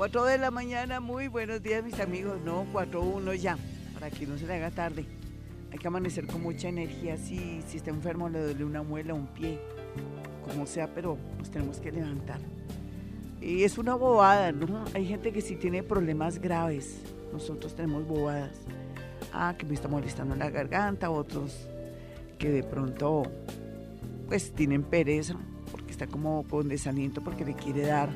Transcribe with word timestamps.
4 0.00 0.24
de 0.24 0.38
la 0.38 0.50
mañana, 0.50 0.98
muy 0.98 1.28
buenos 1.28 1.62
días 1.62 1.84
mis 1.84 2.00
amigos. 2.00 2.40
No, 2.42 2.64
4-1 2.72 3.34
ya, 3.34 3.58
para 3.92 4.08
que 4.08 4.26
no 4.26 4.38
se 4.38 4.46
le 4.46 4.54
haga 4.54 4.70
tarde. 4.70 5.04
Hay 5.70 5.78
que 5.78 5.88
amanecer 5.88 6.26
con 6.26 6.40
mucha 6.40 6.68
energía. 6.70 7.18
Si, 7.18 7.60
si 7.68 7.76
está 7.76 7.90
enfermo 7.90 8.30
le 8.30 8.40
duele 8.40 8.64
una 8.64 8.82
muela, 8.82 9.12
un 9.12 9.26
pie, 9.26 9.60
como 10.48 10.64
sea, 10.64 10.88
pero 10.94 11.18
nos 11.36 11.50
tenemos 11.50 11.80
que 11.80 11.92
levantar. 11.92 12.40
Y 13.42 13.62
es 13.62 13.76
una 13.76 13.94
bobada, 13.94 14.52
¿no? 14.52 14.86
Hay 14.94 15.04
gente 15.04 15.32
que 15.32 15.42
sí 15.42 15.56
tiene 15.56 15.82
problemas 15.82 16.38
graves. 16.38 17.02
Nosotros 17.30 17.76
tenemos 17.76 18.08
bobadas. 18.08 18.58
Ah, 19.34 19.54
que 19.58 19.66
me 19.66 19.74
está 19.74 19.88
molestando 19.88 20.34
la 20.34 20.48
garganta, 20.48 21.10
otros 21.10 21.68
que 22.38 22.48
de 22.48 22.62
pronto 22.62 23.24
pues 24.28 24.50
tienen 24.54 24.82
pereza 24.82 25.36
porque 25.70 25.90
está 25.90 26.06
como 26.06 26.42
con 26.48 26.70
desaliento 26.70 27.20
porque 27.20 27.44
le 27.44 27.52
quiere 27.52 27.82
dar 27.82 28.08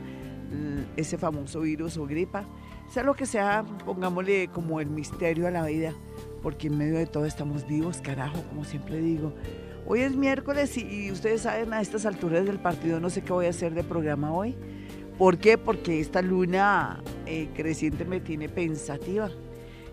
ese 0.96 1.18
famoso 1.18 1.61
virus 1.61 1.96
o 1.96 2.07
gripa. 2.07 2.44
Sea 2.90 3.03
lo 3.03 3.14
que 3.14 3.26
sea, 3.26 3.64
pongámosle 3.85 4.49
como 4.49 4.81
el 4.81 4.89
misterio 4.89 5.46
a 5.46 5.50
la 5.50 5.64
vida, 5.64 5.95
porque 6.43 6.67
en 6.67 6.79
medio 6.79 6.99
de 6.99 7.07
todo 7.07 7.25
estamos 7.25 7.67
vivos, 7.67 8.00
carajo, 8.00 8.43
como 8.49 8.64
siempre 8.64 8.98
digo. 9.00 9.32
Hoy 9.86 10.00
es 10.00 10.14
miércoles 10.17 10.76
y, 10.79 11.11
ustedes 11.11 11.43
saben 11.43 11.72
a 11.72 11.81
estas 11.81 12.07
alturas 12.07 12.46
del 12.46 12.59
partido 12.59 13.00
no 13.00 13.11
sé 13.11 13.22
qué 13.22 13.32
voy 13.32 13.46
a 13.46 13.50
hacer 13.50 13.75
de 13.75 13.85
programa 13.85 14.32
hoy. 14.32 14.54
¿Por 15.18 15.39
qué? 15.39 15.59
Porque 15.59 16.00
esta 16.00 16.22
luna 16.22 17.03
eh, 17.26 17.48
creciente 17.54 18.04
me 18.04 18.21
tiene 18.21 18.48
pensativa. 18.48 19.31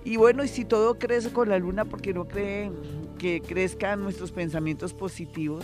Y 0.03 0.17
bueno, 0.17 0.43
y 0.43 0.47
si 0.47 0.65
todo 0.65 0.97
crece 0.97 1.31
con 1.31 1.49
la 1.49 1.59
luna, 1.59 1.85
porque 1.85 2.13
no 2.13 2.27
cree 2.27 2.71
que 3.19 3.41
crezcan 3.41 4.01
nuestros 4.01 4.31
pensamientos 4.31 4.93
positivos? 4.93 5.63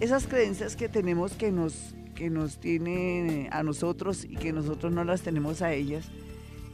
Esas 0.00 0.26
creencias 0.26 0.74
que 0.74 0.88
tenemos 0.88 1.32
que 1.34 1.52
nos 1.52 1.94
que 2.14 2.30
nos 2.30 2.58
tiene 2.58 3.48
a 3.52 3.62
nosotros 3.62 4.24
y 4.24 4.36
que 4.36 4.52
nosotros 4.52 4.92
no 4.92 5.04
las 5.04 5.22
tenemos 5.22 5.62
a 5.62 5.72
ellas 5.72 6.10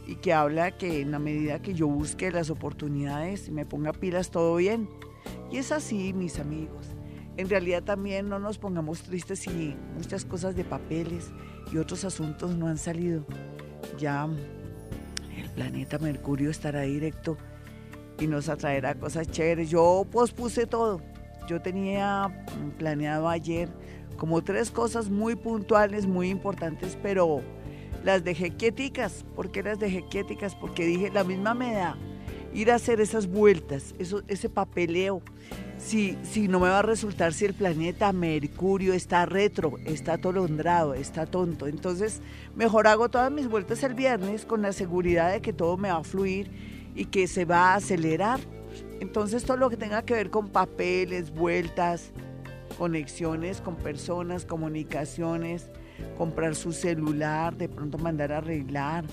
y 0.06 0.16
que 0.16 0.32
habla 0.32 0.70
que 0.70 1.02
en 1.02 1.10
la 1.10 1.18
medida 1.18 1.60
que 1.60 1.74
yo 1.74 1.86
busque 1.86 2.30
las 2.30 2.50
oportunidades 2.50 3.48
y 3.48 3.50
me 3.50 3.66
ponga 3.66 3.92
pilas 3.92 4.30
todo 4.30 4.56
bien. 4.56 4.88
Y 5.52 5.58
es 5.58 5.70
así, 5.70 6.12
mis 6.14 6.38
amigos. 6.38 6.86
En 7.36 7.48
realidad 7.48 7.82
también 7.82 8.28
no 8.28 8.38
nos 8.38 8.58
pongamos 8.58 9.02
tristes 9.02 9.40
si 9.40 9.76
muchas 9.94 10.24
cosas 10.24 10.56
de 10.56 10.64
papeles 10.64 11.30
y 11.72 11.76
otros 11.76 12.04
asuntos 12.04 12.56
no 12.56 12.66
han 12.66 12.78
salido. 12.78 13.24
Ya 13.98 14.28
el 15.36 15.50
planeta 15.50 15.98
Mercurio 15.98 16.50
estará 16.50 16.80
directo 16.82 17.36
y 18.18 18.26
nos 18.26 18.48
atraerá 18.48 18.94
cosas 18.94 19.30
chéveres. 19.30 19.70
Yo 19.70 20.06
pospuse 20.10 20.66
todo. 20.66 21.00
Yo 21.48 21.60
tenía 21.62 22.44
planeado 22.78 23.28
ayer 23.28 23.68
como 24.18 24.42
tres 24.42 24.70
cosas 24.70 25.08
muy 25.08 25.36
puntuales, 25.36 26.06
muy 26.06 26.28
importantes, 26.28 26.98
pero 27.02 27.40
las 28.04 28.24
dejé 28.24 28.50
quieticas. 28.50 29.24
¿Por 29.34 29.50
qué 29.50 29.62
las 29.62 29.78
dejé 29.78 30.04
quieticas? 30.10 30.54
Porque 30.54 30.84
dije, 30.84 31.10
la 31.10 31.24
misma 31.24 31.54
me 31.54 31.72
da 31.72 31.96
ir 32.52 32.70
a 32.70 32.76
hacer 32.76 33.00
esas 33.00 33.26
vueltas, 33.26 33.94
eso, 33.98 34.22
ese 34.28 34.48
papeleo. 34.48 35.22
Si, 35.78 36.18
si 36.24 36.48
no 36.48 36.58
me 36.58 36.68
va 36.68 36.80
a 36.80 36.82
resultar 36.82 37.32
si 37.32 37.44
el 37.44 37.54
planeta 37.54 38.12
Mercurio 38.12 38.94
está 38.94 39.26
retro, 39.26 39.74
está 39.84 40.14
atolondrado, 40.14 40.94
está 40.94 41.24
tonto. 41.24 41.68
Entonces, 41.68 42.20
mejor 42.56 42.88
hago 42.88 43.08
todas 43.08 43.30
mis 43.30 43.48
vueltas 43.48 43.82
el 43.84 43.94
viernes 43.94 44.44
con 44.44 44.62
la 44.62 44.72
seguridad 44.72 45.30
de 45.30 45.40
que 45.40 45.52
todo 45.52 45.76
me 45.76 45.90
va 45.90 45.98
a 45.98 46.04
fluir 46.04 46.50
y 46.96 47.04
que 47.04 47.28
se 47.28 47.44
va 47.44 47.72
a 47.72 47.74
acelerar. 47.76 48.40
Entonces, 49.00 49.44
todo 49.44 49.56
lo 49.56 49.70
que 49.70 49.76
tenga 49.76 50.02
que 50.02 50.14
ver 50.14 50.30
con 50.30 50.48
papeles, 50.48 51.30
vueltas, 51.30 52.12
conexiones 52.78 53.60
con 53.60 53.76
personas, 53.76 54.46
comunicaciones, 54.46 55.68
comprar 56.16 56.54
su 56.54 56.72
celular, 56.72 57.56
de 57.56 57.68
pronto 57.68 57.98
mandar 57.98 58.32
a 58.32 58.38
arreglar 58.38 59.04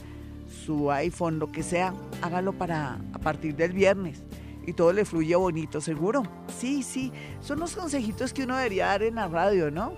su 0.48 0.92
iPhone, 0.92 1.40
lo 1.40 1.52
que 1.52 1.64
sea, 1.64 1.94
hágalo 2.22 2.54
para 2.54 3.00
a 3.14 3.20
partir 3.20 3.56
del 3.56 3.74
viernes 3.74 4.24
y 4.68 4.74
todo 4.74 4.94
le 4.94 5.06
fluye 5.06 5.36
bonito, 5.36 5.82
seguro. 5.82 6.24
Sí, 6.60 6.84
sí, 6.84 7.12
son 7.42 7.60
los 7.60 7.76
consejitos 7.76 8.34
que 8.34 8.44
uno 8.44 8.56
debería 8.56 8.88
dar 8.88 9.04
en 9.04 9.16
la 9.16 9.28
radio, 9.28 9.72
¿no? 9.72 9.94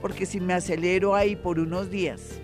Porque 0.00 0.26
si 0.26 0.40
me 0.40 0.54
acelero 0.54 1.14
ahí 1.14 1.36
por 1.36 1.58
unos 1.58 1.90
días, 1.90 2.40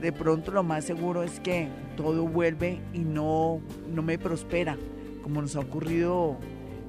de 0.00 0.12
pronto 0.12 0.52
lo 0.52 0.62
más 0.62 0.84
seguro 0.84 1.22
es 1.22 1.40
que 1.40 1.68
todo 1.96 2.26
vuelve 2.26 2.80
y 2.92 3.00
no, 3.00 3.60
no 3.92 4.02
me 4.02 4.18
prospera, 4.18 4.76
como 5.22 5.40
nos 5.40 5.56
ha 5.56 5.60
ocurrido 5.60 6.36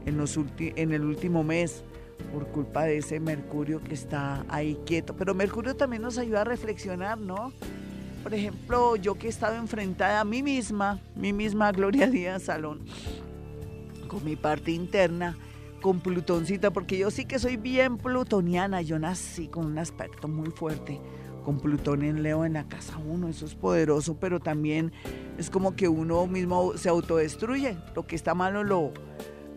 en, 0.06 0.18
los 0.18 0.38
en 0.58 0.92
el 0.92 1.04
último 1.04 1.44
mes 1.44 1.84
por 2.32 2.48
culpa 2.48 2.84
de 2.84 2.98
ese 2.98 3.20
Mercurio 3.20 3.82
que 3.82 3.94
está 3.94 4.46
ahí 4.50 4.78
quieto. 4.86 5.16
Pero 5.16 5.34
Mercurio 5.34 5.76
también 5.76 6.02
nos 6.02 6.18
ayuda 6.18 6.42
a 6.42 6.44
reflexionar, 6.46 7.18
¿no? 7.18 7.52
Por 8.24 8.34
ejemplo, 8.34 8.96
yo 8.96 9.16
que 9.16 9.28
he 9.28 9.30
estado 9.30 9.56
enfrentada 9.56 10.20
a 10.20 10.26
mí 10.26 10.44
misma, 10.44 11.00
mi 11.16 11.34
misma 11.34 11.72
Gloria 11.74 12.08
Díaz 12.08 12.44
Salón, 12.44 12.82
con 14.08 14.24
mi 14.26 14.36
parte 14.36 14.72
interna, 14.72 15.38
con 15.82 16.02
Plutoncita, 16.02 16.72
porque 16.72 16.98
yo 16.98 17.12
sí 17.12 17.26
que 17.26 17.40
soy 17.40 17.58
bien 17.58 17.98
plutoniana, 17.98 18.82
yo 18.82 19.00
nací 19.00 19.48
con 19.48 19.66
un 19.66 19.78
aspecto 19.78 20.28
muy 20.28 20.52
fuerte, 20.52 21.00
con 21.46 21.60
Plutón 21.60 22.04
en 22.04 22.22
Leo 22.22 22.44
en 22.44 22.54
la 22.54 22.68
casa 22.68 22.98
1, 22.98 23.30
eso 23.30 23.46
es 23.46 23.56
poderoso, 23.56 24.18
pero 24.20 24.42
también 24.42 24.92
es 25.38 25.50
como 25.50 25.76
que 25.76 25.88
uno 25.88 26.28
mismo 26.28 26.78
se 26.78 26.90
autodestruye, 26.90 27.78
lo 27.96 28.06
que 28.06 28.18
está 28.18 28.36
malo 28.36 28.64
lo, 28.64 28.92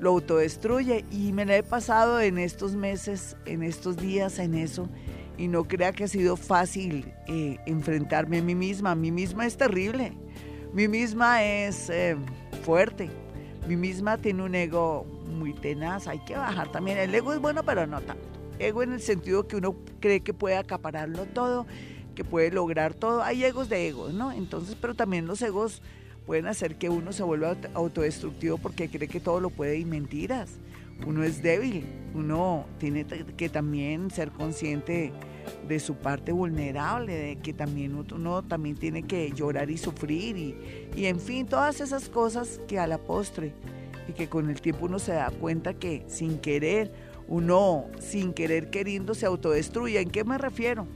lo 0.02 0.10
autodestruye 0.10 1.04
y 1.12 1.32
me 1.32 1.44
la 1.46 1.58
he 1.58 1.62
pasado 1.62 2.20
en 2.20 2.36
estos 2.36 2.74
meses, 2.74 3.36
en 3.46 3.62
estos 3.62 3.96
días 3.96 4.40
en 4.40 4.56
eso 4.56 4.88
y 5.38 5.46
no 5.46 5.62
crea 5.62 5.92
que 5.92 6.02
ha 6.02 6.08
sido 6.08 6.36
fácil 6.36 7.14
eh, 7.28 7.58
enfrentarme 7.66 8.38
a 8.38 8.42
mí 8.42 8.56
misma. 8.56 8.96
Mí 8.96 9.12
misma 9.12 9.46
es 9.46 9.56
terrible, 9.56 10.12
mi 10.72 10.88
misma 10.88 11.44
es 11.44 11.88
eh, 11.88 12.16
fuerte, 12.64 13.10
mi 13.68 13.76
misma 13.76 14.18
tiene 14.18 14.42
un 14.42 14.56
ego 14.56 15.04
muy 15.04 15.54
tenaz, 15.54 16.08
hay 16.08 16.18
que 16.24 16.34
bajar 16.36 16.72
también. 16.72 16.98
El 16.98 17.14
ego 17.14 17.32
es 17.32 17.38
bueno, 17.38 17.62
pero 17.62 17.86
no 17.86 18.00
tanto. 18.00 18.24
Ego 18.58 18.82
en 18.82 18.94
el 18.94 19.00
sentido 19.00 19.46
que 19.46 19.54
uno 19.54 19.76
cree 20.00 20.18
que 20.18 20.34
puede 20.34 20.56
acapararlo 20.56 21.26
todo, 21.26 21.64
que 22.16 22.24
puede 22.24 22.50
lograr 22.50 22.92
todo. 22.92 23.22
Hay 23.22 23.44
egos 23.44 23.68
de 23.68 23.86
egos, 23.86 24.12
¿no? 24.12 24.32
Entonces, 24.32 24.76
pero 24.80 24.96
también 24.96 25.28
los 25.28 25.40
egos 25.42 25.80
pueden 26.26 26.46
hacer 26.46 26.76
que 26.76 26.88
uno 26.88 27.12
se 27.12 27.22
vuelva 27.22 27.56
autodestructivo 27.74 28.58
porque 28.58 28.88
cree 28.88 29.08
que 29.08 29.20
todo 29.20 29.40
lo 29.40 29.50
puede 29.50 29.78
y 29.78 29.84
mentiras. 29.84 30.50
Uno 31.06 31.24
es 31.24 31.42
débil, 31.42 31.84
uno 32.14 32.66
tiene 32.78 33.04
que 33.04 33.48
también 33.48 34.10
ser 34.10 34.30
consciente 34.30 35.12
de 35.66 35.80
su 35.80 35.96
parte 35.96 36.30
vulnerable, 36.30 37.12
de 37.12 37.36
que 37.36 37.52
también 37.52 37.96
uno 37.96 38.42
también 38.42 38.76
tiene 38.76 39.02
que 39.02 39.32
llorar 39.32 39.70
y 39.70 39.78
sufrir 39.78 40.36
y, 40.36 40.56
y 40.94 41.06
en 41.06 41.18
fin, 41.18 41.46
todas 41.46 41.80
esas 41.80 42.08
cosas 42.08 42.60
que 42.68 42.78
a 42.78 42.86
la 42.86 42.98
postre 42.98 43.52
y 44.08 44.12
que 44.12 44.28
con 44.28 44.48
el 44.48 44.60
tiempo 44.60 44.86
uno 44.86 45.00
se 45.00 45.12
da 45.12 45.30
cuenta 45.30 45.74
que 45.74 46.04
sin 46.06 46.38
querer, 46.38 46.92
uno 47.26 47.86
sin 47.98 48.32
querer 48.32 48.70
queriendo 48.70 49.14
se 49.14 49.26
autodestruye. 49.26 50.00
¿En 50.00 50.10
qué 50.10 50.22
me 50.22 50.38
refiero? 50.38 50.86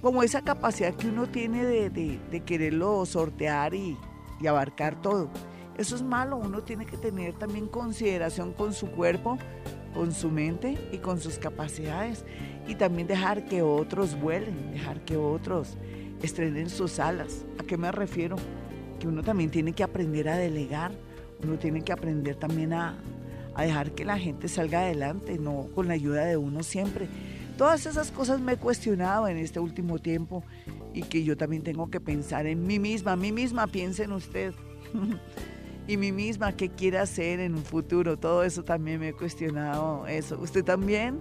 Como 0.00 0.22
esa 0.22 0.40
capacidad 0.40 0.94
que 0.94 1.08
uno 1.08 1.26
tiene 1.26 1.64
de, 1.64 1.90
de, 1.90 2.18
de 2.30 2.40
quererlo 2.40 3.04
sortear 3.04 3.74
y, 3.74 3.98
y 4.40 4.46
abarcar 4.46 5.00
todo. 5.00 5.28
Eso 5.76 5.96
es 5.96 6.02
malo, 6.02 6.36
uno 6.36 6.62
tiene 6.62 6.84
que 6.84 6.96
tener 6.96 7.34
también 7.34 7.66
consideración 7.66 8.52
con 8.52 8.74
su 8.74 8.90
cuerpo, 8.90 9.38
con 9.94 10.12
su 10.12 10.30
mente 10.30 10.78
y 10.92 10.98
con 10.98 11.20
sus 11.20 11.38
capacidades. 11.38 12.24
Y 12.68 12.74
también 12.74 13.06
dejar 13.06 13.46
que 13.46 13.62
otros 13.62 14.20
vuelen, 14.20 14.72
dejar 14.72 15.04
que 15.04 15.16
otros 15.16 15.76
estrenen 16.22 16.68
sus 16.68 16.98
alas. 16.98 17.44
¿A 17.58 17.64
qué 17.64 17.76
me 17.76 17.90
refiero? 17.92 18.36
Que 18.98 19.08
uno 19.08 19.22
también 19.22 19.50
tiene 19.50 19.72
que 19.72 19.82
aprender 19.82 20.28
a 20.28 20.36
delegar, 20.36 20.92
uno 21.42 21.58
tiene 21.58 21.82
que 21.82 21.92
aprender 21.92 22.36
también 22.36 22.74
a, 22.74 22.98
a 23.54 23.62
dejar 23.62 23.92
que 23.92 24.04
la 24.04 24.18
gente 24.18 24.48
salga 24.48 24.80
adelante, 24.80 25.38
no 25.38 25.68
con 25.74 25.88
la 25.88 25.94
ayuda 25.94 26.24
de 26.24 26.36
uno 26.36 26.62
siempre. 26.62 27.08
Todas 27.56 27.86
esas 27.86 28.10
cosas 28.10 28.40
me 28.40 28.52
he 28.52 28.56
cuestionado 28.56 29.28
en 29.28 29.36
este 29.36 29.60
último 29.60 29.98
tiempo 29.98 30.44
y 30.92 31.02
que 31.02 31.24
yo 31.24 31.36
también 31.36 31.62
tengo 31.62 31.90
que 31.90 32.00
pensar 32.00 32.46
en 32.46 32.66
mí 32.66 32.78
misma, 32.78 33.16
mí 33.16 33.32
misma, 33.32 33.66
piense 33.66 34.04
en 34.04 34.12
usted. 34.12 34.54
y 35.86 35.96
mí 35.96 36.12
misma, 36.12 36.52
qué 36.52 36.68
quiere 36.68 36.98
hacer 36.98 37.40
en 37.40 37.54
un 37.54 37.64
futuro, 37.64 38.16
todo 38.16 38.44
eso 38.44 38.62
también 38.62 39.00
me 39.00 39.08
he 39.08 39.12
cuestionado 39.12 40.06
eso. 40.06 40.38
¿Usted 40.40 40.64
también? 40.64 41.20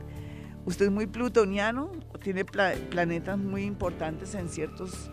¿Usted 0.65 0.85
es 0.85 0.91
muy 0.91 1.07
plutoniano? 1.07 1.91
¿Tiene 2.21 2.45
planetas 2.45 3.37
muy 3.37 3.63
importantes 3.63 4.35
en 4.35 4.49
ciertas 4.49 5.09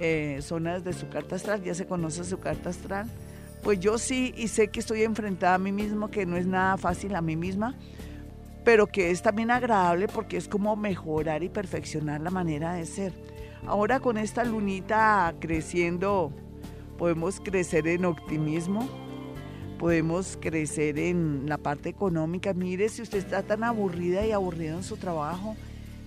eh, 0.00 0.38
zonas 0.40 0.84
de 0.84 0.92
su 0.92 1.08
carta 1.08 1.36
astral? 1.36 1.62
¿Ya 1.62 1.74
se 1.74 1.86
conoce 1.86 2.24
su 2.24 2.38
carta 2.38 2.70
astral? 2.70 3.10
Pues 3.62 3.80
yo 3.80 3.98
sí, 3.98 4.34
y 4.36 4.48
sé 4.48 4.68
que 4.68 4.80
estoy 4.80 5.02
enfrentada 5.02 5.54
a 5.54 5.58
mí 5.58 5.72
mismo, 5.72 6.10
que 6.10 6.26
no 6.26 6.36
es 6.36 6.46
nada 6.46 6.76
fácil 6.76 7.14
a 7.14 7.22
mí 7.22 7.34
misma, 7.34 7.74
pero 8.64 8.86
que 8.86 9.10
es 9.10 9.22
también 9.22 9.50
agradable 9.50 10.06
porque 10.06 10.36
es 10.36 10.48
como 10.48 10.76
mejorar 10.76 11.42
y 11.42 11.48
perfeccionar 11.48 12.20
la 12.20 12.30
manera 12.30 12.74
de 12.74 12.86
ser. 12.86 13.12
Ahora 13.66 13.98
con 13.98 14.18
esta 14.18 14.44
lunita 14.44 15.34
creciendo, 15.40 16.30
podemos 16.98 17.40
crecer 17.40 17.88
en 17.88 18.04
optimismo, 18.04 18.86
podemos 19.78 20.38
crecer 20.38 20.98
en 20.98 21.48
la 21.48 21.56
parte 21.56 21.88
económica. 21.88 22.52
Mire, 22.52 22.90
si 22.90 23.00
usted 23.00 23.18
está 23.18 23.42
tan 23.42 23.64
aburrida 23.64 24.26
y 24.26 24.32
aburrido 24.32 24.76
en 24.76 24.84
su 24.84 24.98
trabajo, 24.98 25.56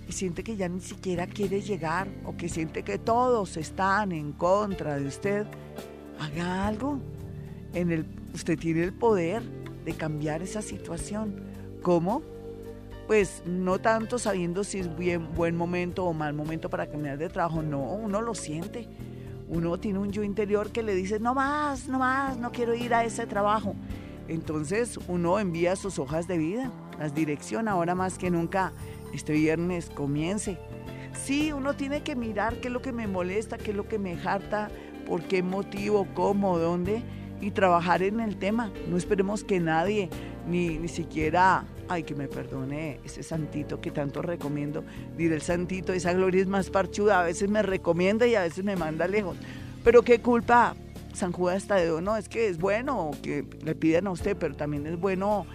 y 0.08 0.12
siente 0.12 0.42
que 0.42 0.56
ya 0.56 0.68
ni 0.68 0.80
siquiera 0.80 1.26
quiere 1.26 1.60
llegar 1.60 2.08
o 2.24 2.36
que 2.36 2.48
siente 2.48 2.82
que 2.82 2.98
todos 2.98 3.56
están 3.56 4.12
en 4.12 4.32
contra 4.32 4.96
de 4.96 5.06
usted, 5.06 5.46
haga 6.18 6.66
algo. 6.66 6.98
En 7.74 7.90
el, 7.90 8.06
usted 8.32 8.58
tiene 8.58 8.84
el 8.84 8.94
poder 8.94 9.42
de 9.84 9.92
cambiar 9.94 10.42
esa 10.42 10.62
situación. 10.62 11.42
¿Cómo? 11.82 12.22
Pues 13.08 13.42
no 13.46 13.78
tanto 13.78 14.18
sabiendo 14.18 14.64
si 14.64 14.80
es 14.80 15.34
buen 15.34 15.56
momento 15.56 16.04
o 16.04 16.12
mal 16.12 16.34
momento 16.34 16.68
para 16.68 16.86
cambiar 16.88 17.16
de 17.16 17.30
trabajo, 17.30 17.62
no, 17.62 17.80
uno 17.80 18.20
lo 18.20 18.34
siente. 18.34 18.86
Uno 19.48 19.80
tiene 19.80 19.98
un 19.98 20.12
yo 20.12 20.22
interior 20.22 20.70
que 20.70 20.82
le 20.82 20.94
dice, 20.94 21.18
no 21.18 21.32
más, 21.32 21.88
no 21.88 21.98
más, 21.98 22.36
no 22.36 22.52
quiero 22.52 22.74
ir 22.74 22.92
a 22.92 23.06
ese 23.06 23.26
trabajo. 23.26 23.74
Entonces 24.28 24.98
uno 25.08 25.38
envía 25.38 25.74
sus 25.74 25.98
hojas 25.98 26.28
de 26.28 26.36
vida, 26.36 26.70
las 26.98 27.14
dirección 27.14 27.66
ahora 27.66 27.94
más 27.94 28.18
que 28.18 28.30
nunca 28.30 28.74
este 29.14 29.32
viernes 29.32 29.88
comience. 29.88 30.58
Sí, 31.14 31.50
uno 31.50 31.74
tiene 31.74 32.02
que 32.02 32.14
mirar 32.14 32.60
qué 32.60 32.68
es 32.68 32.74
lo 32.74 32.82
que 32.82 32.92
me 32.92 33.06
molesta, 33.06 33.56
qué 33.56 33.70
es 33.70 33.76
lo 33.78 33.88
que 33.88 33.98
me 33.98 34.20
harta, 34.22 34.68
por 35.06 35.22
qué 35.22 35.42
motivo, 35.42 36.06
cómo, 36.12 36.58
dónde, 36.58 37.02
y 37.40 37.52
trabajar 37.52 38.02
en 38.02 38.20
el 38.20 38.36
tema. 38.36 38.70
No 38.86 38.98
esperemos 38.98 39.44
que 39.44 39.60
nadie, 39.60 40.10
ni, 40.46 40.76
ni 40.76 40.88
siquiera, 40.88 41.64
ay, 41.88 42.02
que 42.02 42.14
me 42.14 42.28
perdone 42.28 43.00
ese 43.04 43.22
santito 43.22 43.80
que 43.80 43.90
tanto 43.90 44.22
recomiendo, 44.22 44.84
diré 45.16 45.34
el 45.34 45.42
santito, 45.42 45.92
esa 45.92 46.12
gloria 46.12 46.42
es 46.42 46.48
más 46.48 46.70
parchuda, 46.70 47.20
a 47.20 47.24
veces 47.24 47.48
me 47.48 47.62
recomienda 47.62 48.26
y 48.26 48.34
a 48.34 48.42
veces 48.42 48.64
me 48.64 48.76
manda 48.76 49.06
lejos. 49.08 49.36
Pero 49.84 50.02
qué 50.02 50.20
culpa, 50.20 50.74
San 51.14 51.32
Judas 51.32 51.66
Tadeo, 51.66 52.00
no, 52.00 52.16
es 52.16 52.28
que 52.28 52.48
es 52.48 52.58
bueno 52.58 53.10
que 53.22 53.44
le 53.64 53.74
pidan 53.74 54.06
a 54.06 54.10
usted, 54.10 54.36
pero 54.36 54.54
también 54.54 54.86
es 54.86 54.98
bueno 54.98 55.46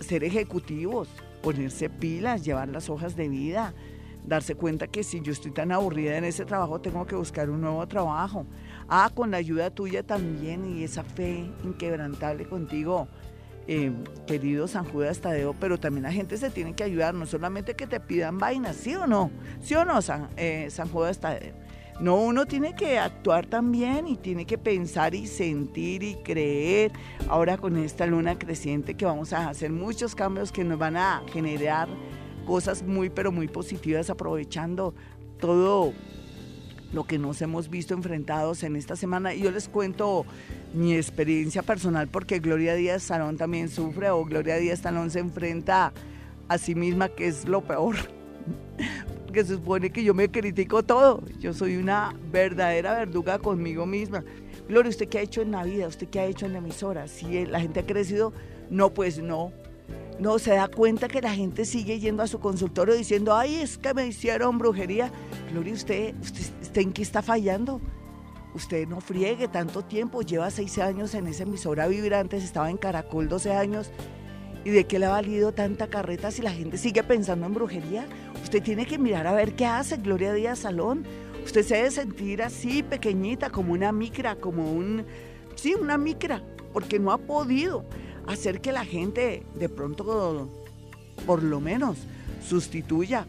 ser 0.00 0.24
ejecutivos, 0.24 1.08
ponerse 1.42 1.90
pilas, 1.90 2.44
llevar 2.44 2.68
las 2.68 2.88
hojas 2.88 3.16
de 3.16 3.28
vida, 3.28 3.74
darse 4.26 4.54
cuenta 4.54 4.86
que 4.86 5.04
si 5.04 5.20
yo 5.20 5.32
estoy 5.32 5.50
tan 5.50 5.70
aburrida 5.72 6.16
en 6.16 6.24
ese 6.24 6.44
trabajo, 6.44 6.80
tengo 6.80 7.06
que 7.06 7.14
buscar 7.14 7.50
un 7.50 7.60
nuevo 7.60 7.86
trabajo. 7.86 8.46
Ah, 8.88 9.10
con 9.14 9.30
la 9.30 9.36
ayuda 9.36 9.70
tuya 9.70 10.02
también 10.02 10.78
y 10.78 10.84
esa 10.84 11.04
fe 11.04 11.50
inquebrantable 11.62 12.46
contigo, 12.46 13.08
eh, 13.66 13.92
querido 14.26 14.68
San 14.68 14.84
Judas 14.84 15.20
Tadeo, 15.20 15.54
pero 15.58 15.78
también 15.78 16.04
la 16.04 16.12
gente 16.12 16.36
se 16.36 16.50
tiene 16.50 16.74
que 16.74 16.84
ayudar, 16.84 17.14
no 17.14 17.26
solamente 17.26 17.74
que 17.74 17.86
te 17.86 18.00
pidan 18.00 18.38
vainas, 18.38 18.76
¿sí 18.76 18.94
o 18.94 19.06
no? 19.06 19.30
¿Sí 19.60 19.74
o 19.74 19.84
no, 19.84 20.02
San, 20.02 20.28
eh, 20.36 20.68
San 20.70 20.88
Judas 20.88 21.18
Tadeo? 21.18 21.54
No, 22.00 22.16
uno 22.16 22.44
tiene 22.44 22.74
que 22.74 22.98
actuar 22.98 23.46
también 23.46 24.08
y 24.08 24.16
tiene 24.16 24.46
que 24.46 24.58
pensar 24.58 25.14
y 25.14 25.28
sentir 25.28 26.02
y 26.02 26.16
creer. 26.16 26.90
Ahora 27.28 27.56
con 27.56 27.76
esta 27.76 28.04
luna 28.04 28.36
creciente 28.36 28.96
que 28.96 29.04
vamos 29.04 29.32
a 29.32 29.48
hacer 29.48 29.70
muchos 29.70 30.14
cambios 30.14 30.50
que 30.50 30.64
nos 30.64 30.78
van 30.78 30.96
a 30.96 31.22
generar 31.32 31.88
cosas 32.46 32.82
muy 32.82 33.10
pero 33.10 33.30
muy 33.30 33.46
positivas 33.46 34.10
aprovechando 34.10 34.94
todo 35.38 35.92
lo 36.94 37.04
que 37.04 37.18
nos 37.18 37.42
hemos 37.42 37.68
visto 37.68 37.92
enfrentados 37.92 38.62
en 38.62 38.76
esta 38.76 38.96
semana. 38.96 39.34
Y 39.34 39.42
yo 39.42 39.50
les 39.50 39.68
cuento 39.68 40.24
mi 40.72 40.94
experiencia 40.94 41.62
personal 41.62 42.08
porque 42.08 42.38
Gloria 42.38 42.74
Díaz 42.74 43.02
Salón 43.02 43.36
también 43.36 43.68
sufre 43.68 44.10
o 44.10 44.24
Gloria 44.24 44.56
Díaz 44.56 44.80
Salón 44.80 45.10
se 45.10 45.18
enfrenta 45.18 45.92
a 46.48 46.58
sí 46.58 46.74
misma, 46.74 47.08
que 47.08 47.26
es 47.26 47.46
lo 47.46 47.62
peor 47.62 47.96
que 49.32 49.44
se 49.44 49.54
supone 49.54 49.90
que 49.90 50.04
yo 50.04 50.14
me 50.14 50.30
critico 50.30 50.82
todo. 50.82 51.22
Yo 51.40 51.52
soy 51.52 51.76
una 51.76 52.14
verdadera 52.30 52.94
verduga 52.94 53.38
conmigo 53.38 53.84
misma. 53.84 54.24
Gloria, 54.68 54.90
¿usted 54.90 55.08
qué 55.08 55.18
ha 55.18 55.22
hecho 55.22 55.42
en 55.42 55.50
la 55.50 55.64
vida? 55.64 55.88
¿Usted 55.88 56.08
qué 56.08 56.20
ha 56.20 56.26
hecho 56.26 56.46
en 56.46 56.52
la 56.52 56.58
emisora? 56.58 57.08
Si 57.08 57.44
la 57.44 57.60
gente 57.60 57.80
ha 57.80 57.86
crecido, 57.86 58.32
no, 58.70 58.94
pues 58.94 59.18
no. 59.18 59.52
No, 60.18 60.38
se 60.38 60.52
da 60.52 60.68
cuenta 60.68 61.08
que 61.08 61.20
la 61.20 61.34
gente 61.34 61.64
sigue 61.64 61.98
yendo 61.98 62.22
a 62.22 62.28
su 62.28 62.38
consultorio 62.38 62.94
diciendo, 62.94 63.34
ay, 63.34 63.56
es 63.56 63.78
que 63.78 63.92
me 63.94 64.06
hicieron 64.06 64.58
brujería. 64.58 65.10
Gloria, 65.50 65.74
¿usted, 65.74 66.14
usted, 66.20 66.80
en 66.80 66.92
qué 66.92 67.02
está 67.02 67.20
fallando? 67.20 67.80
Usted 68.54 68.86
no 68.86 69.00
friegue 69.00 69.48
tanto 69.48 69.82
tiempo, 69.82 70.22
lleva 70.22 70.50
seis 70.50 70.78
años 70.78 71.14
en 71.14 71.26
esa 71.26 71.42
emisora 71.42 71.88
vibrante, 71.88 72.36
estaba 72.36 72.70
en 72.70 72.76
Caracol 72.76 73.28
12 73.28 73.52
años. 73.52 73.90
¿Y 74.64 74.70
de 74.70 74.84
qué 74.84 75.00
le 75.00 75.06
ha 75.06 75.10
valido 75.10 75.52
tanta 75.52 75.88
carreta 75.88 76.30
si 76.30 76.42
la 76.42 76.52
gente 76.52 76.78
sigue 76.78 77.02
pensando 77.02 77.46
en 77.46 77.54
brujería? 77.54 78.06
Usted 78.42 78.62
tiene 78.62 78.86
que 78.86 78.98
mirar 78.98 79.26
a 79.26 79.32
ver 79.32 79.54
qué 79.54 79.66
hace 79.66 79.96
Gloria 79.96 80.32
Díaz 80.32 80.60
Salón. 80.60 81.04
Usted 81.44 81.64
se 81.64 81.74
debe 81.74 81.90
sentir 81.90 82.40
así 82.40 82.84
pequeñita, 82.84 83.50
como 83.50 83.72
una 83.72 83.90
micra, 83.90 84.36
como 84.36 84.72
un... 84.72 85.04
Sí, 85.56 85.74
una 85.74 85.98
micra, 85.98 86.42
porque 86.72 86.98
no 86.98 87.12
ha 87.12 87.18
podido 87.18 87.84
hacer 88.26 88.60
que 88.60 88.72
la 88.72 88.84
gente 88.84 89.44
de 89.54 89.68
pronto, 89.68 90.48
por 91.26 91.42
lo 91.42 91.60
menos, 91.60 91.98
sustituya 92.46 93.26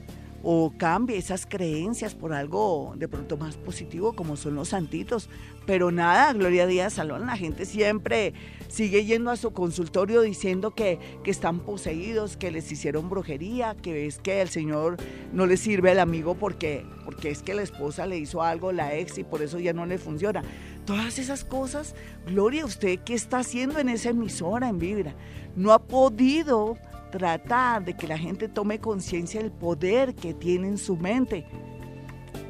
o 0.48 0.72
cambie 0.78 1.18
esas 1.18 1.48
creencias 1.48 2.14
por 2.14 2.32
algo 2.32 2.94
de 2.98 3.08
pronto 3.08 3.36
más 3.36 3.58
positivo 3.58 4.14
como 4.14 4.38
son 4.38 4.54
los 4.54 4.70
santitos. 4.70 5.28
Pero 5.66 5.90
nada, 5.90 6.32
Gloria 6.34 6.68
Díaz 6.68 6.94
Salón, 6.94 7.26
la 7.26 7.36
gente 7.36 7.66
siempre 7.66 8.36
sigue 8.68 9.06
yendo 9.06 9.32
a 9.32 9.38
su 9.38 9.54
consultorio 9.54 10.22
diciendo 10.22 10.70
que, 10.70 11.00
que 11.24 11.32
están 11.32 11.62
poseídos, 11.62 12.38
que 12.38 12.52
les 12.52 12.72
hicieron 12.72 13.10
brujería, 13.10 13.76
que 13.82 14.06
es 14.06 14.20
que 14.20 14.40
el 14.44 14.50
Señor 14.50 14.98
no 15.34 15.48
le 15.48 15.58
sirve 15.58 15.90
al 15.90 16.00
amigo 16.00 16.36
porque, 16.36 16.86
porque 17.06 17.32
es 17.32 17.42
que 17.42 17.56
la 17.56 17.64
esposa 17.64 18.06
le 18.06 18.20
hizo 18.20 18.44
algo, 18.44 18.72
la 18.72 18.94
ex, 18.96 19.18
y 19.18 19.24
por 19.24 19.42
eso 19.42 19.58
ya 19.58 19.74
no 19.74 19.88
le 19.88 19.98
funciona. 19.98 20.44
Todas 20.86 21.18
esas 21.18 21.44
cosas, 21.44 21.96
Gloria, 22.28 22.66
¿usted 22.66 23.00
qué 23.04 23.16
está 23.16 23.40
haciendo 23.40 23.80
en 23.80 23.90
esa 23.90 24.10
emisora 24.10 24.70
en 24.70 24.78
Vibra? 24.78 25.16
No 25.56 25.74
ha 25.74 25.80
podido 25.80 26.78
tratar 27.18 27.86
de 27.86 27.96
que 27.96 28.10
la 28.10 28.18
gente 28.18 28.50
tome 28.50 28.80
conciencia 28.80 29.42
del 29.42 29.50
poder 29.50 30.16
que 30.16 30.34
tiene 30.34 30.68
en 30.68 30.78
su 30.78 30.98
mente. 30.98 31.46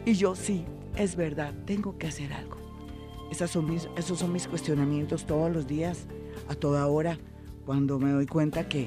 Y 0.06 0.14
yo 0.14 0.36
sí, 0.36 0.66
es 0.96 1.16
verdad, 1.16 1.54
tengo 1.66 2.00
que 2.00 2.08
hacer 2.08 2.34
algo. 2.34 2.58
Esas 3.30 3.52
son 3.52 3.70
mis, 3.70 3.88
esos 3.96 4.18
son 4.18 4.34
mis 4.34 4.48
cuestionamientos 4.48 5.28
todos 5.28 5.52
los 5.52 5.68
días, 5.68 6.08
a 6.48 6.56
toda 6.56 6.88
hora, 6.88 7.20
cuando 7.64 8.00
me 8.00 8.10
doy 8.10 8.26
cuenta 8.26 8.68
que 8.68 8.86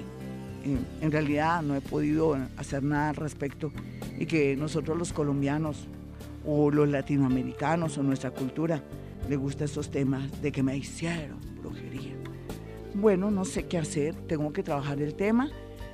eh, 0.65 0.79
en 1.01 1.13
realidad 1.13 1.63
no 1.63 1.77
he 1.77 1.81
podido 1.81 2.37
hacer 2.57 2.83
nada 2.83 3.11
al 3.11 3.17
respecto 3.17 3.71
y 4.19 4.27
que 4.27 4.57
nosotros 4.57 4.99
los 4.99 5.13
colombianos 5.13 5.87
o 6.45 6.73
los 6.73 6.89
latinoamericanos 6.89 7.99
o 7.99 8.03
nuestra 8.03 8.33
cultura 8.33 8.83
le 9.29 9.37
gusta 9.37 9.65
esos 9.65 9.93
temas 9.93 10.43
de 10.43 10.51
que 10.51 10.65
me 10.65 10.77
hicieron 10.77 11.39
brujería. 11.63 12.15
Bueno, 12.95 13.31
no 13.31 13.45
sé 13.45 13.67
qué 13.67 13.79
hacer, 13.79 14.17
tengo 14.27 14.53
que 14.53 14.65
trabajar 14.65 15.01
el 15.01 15.15
tema 15.15 15.53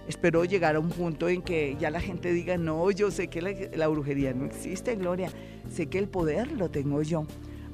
espero 0.09 0.45
llegar 0.45 0.77
a 0.77 0.81
un 0.81 0.91
punto 0.91 1.29
en 1.29 1.43
que 1.43 1.77
ya 1.79 1.91
la 1.91 2.01
gente 2.01 2.33
diga, 2.33 2.57
no, 2.57 2.91
yo 2.91 3.11
sé 3.11 3.29
que 3.29 3.71
la, 3.75 3.89
brujería 3.89 4.33
no 4.33 4.45
existe, 4.45 4.97
Gloria, 4.97 5.31
sé 5.71 5.87
que 5.87 5.99
el 5.99 6.09
poder 6.09 6.53
lo 6.53 6.71
tengo 6.71 7.03
yo. 7.03 7.27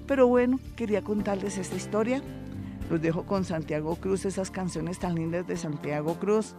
Pero 0.06 0.26
bueno, 0.26 0.58
quería 0.76 1.02
contarles 1.02 1.58
esta 1.58 1.76
historia. 1.76 2.22
Los 2.90 3.00
dejo 3.00 3.24
con 3.24 3.44
Santiago 3.44 3.94
Cruz, 3.96 4.24
esas 4.24 4.50
canciones 4.50 4.98
tan 4.98 5.14
lindas 5.14 5.46
de 5.46 5.56
Santiago 5.56 6.18
Cruz 6.18 6.54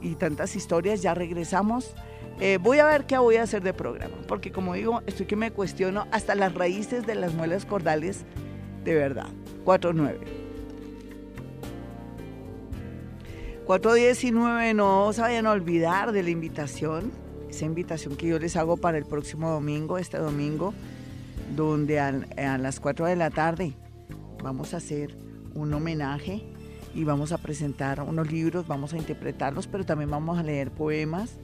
y 0.00 0.14
tantas 0.14 0.54
historias. 0.54 1.02
Ya 1.02 1.12
regresamos. 1.14 1.92
Eh, 2.38 2.58
voy 2.60 2.78
a 2.78 2.86
ver 2.86 3.06
qué 3.06 3.18
voy 3.18 3.36
a 3.36 3.42
hacer 3.42 3.62
de 3.62 3.74
programa, 3.74 4.16
porque 4.26 4.50
como 4.52 4.74
digo, 4.74 5.02
estoy 5.06 5.26
que 5.26 5.36
me 5.36 5.50
cuestiono 5.50 6.06
hasta 6.10 6.34
las 6.34 6.54
raíces 6.54 7.06
de 7.06 7.14
las 7.14 7.34
muelas 7.34 7.66
cordales 7.66 8.24
de 8.84 8.94
verdad. 8.94 9.28
49. 9.64 10.49
419, 13.70 14.74
no 14.74 15.12
se 15.12 15.20
vayan 15.20 15.46
a 15.46 15.52
olvidar 15.52 16.10
de 16.10 16.24
la 16.24 16.30
invitación, 16.30 17.12
esa 17.48 17.66
invitación 17.66 18.16
que 18.16 18.26
yo 18.26 18.36
les 18.40 18.56
hago 18.56 18.76
para 18.76 18.98
el 18.98 19.04
próximo 19.04 19.48
domingo, 19.48 19.96
este 19.96 20.18
domingo, 20.18 20.74
donde 21.54 22.00
a, 22.00 22.58
las 22.58 22.80
4 22.80 23.06
de 23.06 23.14
la 23.14 23.30
tarde 23.30 23.76
vamos 24.42 24.74
a 24.74 24.78
hacer 24.78 25.16
un 25.54 25.72
homenaje 25.72 26.42
y 26.96 27.04
vamos 27.04 27.30
a 27.30 27.38
presentar 27.38 28.02
unos 28.02 28.32
libros, 28.32 28.66
vamos 28.66 28.92
a 28.92 28.96
interpretarlos, 28.96 29.68
pero 29.68 29.86
también 29.86 30.10
vamos 30.10 30.36
a 30.36 30.42
leer 30.42 30.72
poemas. 30.72 31.36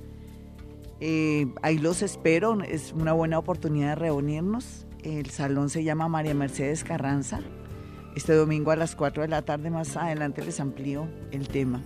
Eh, 0.99 1.47
ahí 1.62 1.78
los 1.78 2.02
espero, 2.02 2.61
es 2.61 2.92
una 2.92 3.12
buena 3.12 3.38
oportunidad 3.38 3.90
de 3.90 3.95
reunirnos. 3.95 4.85
El 5.04 5.30
salón 5.30 5.71
se 5.71 5.85
llama 5.85 6.09
María 6.09 6.35
Mercedes 6.35 6.83
Carranza. 6.83 7.38
Este 8.16 8.33
domingo 8.33 8.73
a 8.73 8.76
las 8.76 8.97
4 8.97 9.23
de 9.23 9.28
la 9.28 9.42
tarde, 9.42 9.71
más 9.71 9.97
adelante 9.97 10.45
les 10.45 10.59
amplío 10.59 11.06
el 11.30 11.47
tema. 11.47 11.85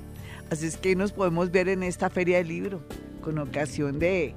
Así 0.51 0.67
es 0.67 0.77
que 0.77 0.97
nos 0.97 1.13
podemos 1.13 1.53
ver 1.53 1.69
en 1.69 1.85
esta 1.85 2.11
feria 2.11 2.39
del 2.39 2.49
libro, 2.49 2.83
con 3.21 3.39
ocasión 3.39 4.01
de, 4.01 4.35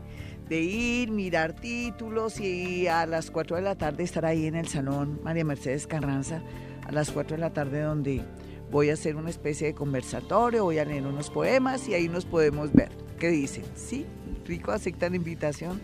ir, 0.52 1.10
mirar 1.10 1.54
títulos 1.54 2.40
y 2.40 2.86
a 2.86 3.08
las 3.08 3.32
4 3.32 3.56
de 3.56 3.64
la 3.64 3.76
tarde 3.76 4.04
estar 4.04 4.24
ahí 4.24 4.46
en 4.46 4.54
el 4.54 4.68
Salón 4.68 5.20
María 5.24 5.44
Mercedes 5.44 5.88
Carranza, 5.88 6.44
a 6.86 6.92
las 6.92 7.10
4 7.10 7.38
de 7.38 7.42
la 7.42 7.52
tarde 7.52 7.82
donde 7.82 8.22
voy 8.70 8.92
a 8.92 8.94
hacer 8.94 9.16
una 9.16 9.32
especie 9.32 9.66
de 9.66 9.74
conversatorio, 9.74 10.66
voy 10.66 10.78
a 10.78 10.86
leer 10.86 11.04
unos 11.08 11.32
poemas 11.32 11.88
y 11.90 11.96
ahí 11.96 12.08
nos 12.08 12.26
podemos 12.26 12.72
ver. 12.72 12.92
¿Qué 13.18 13.30
dicen? 13.30 13.64
Sí, 13.74 14.06
rico, 14.46 14.72
aceptan 14.72 15.16
invitación. 15.16 15.82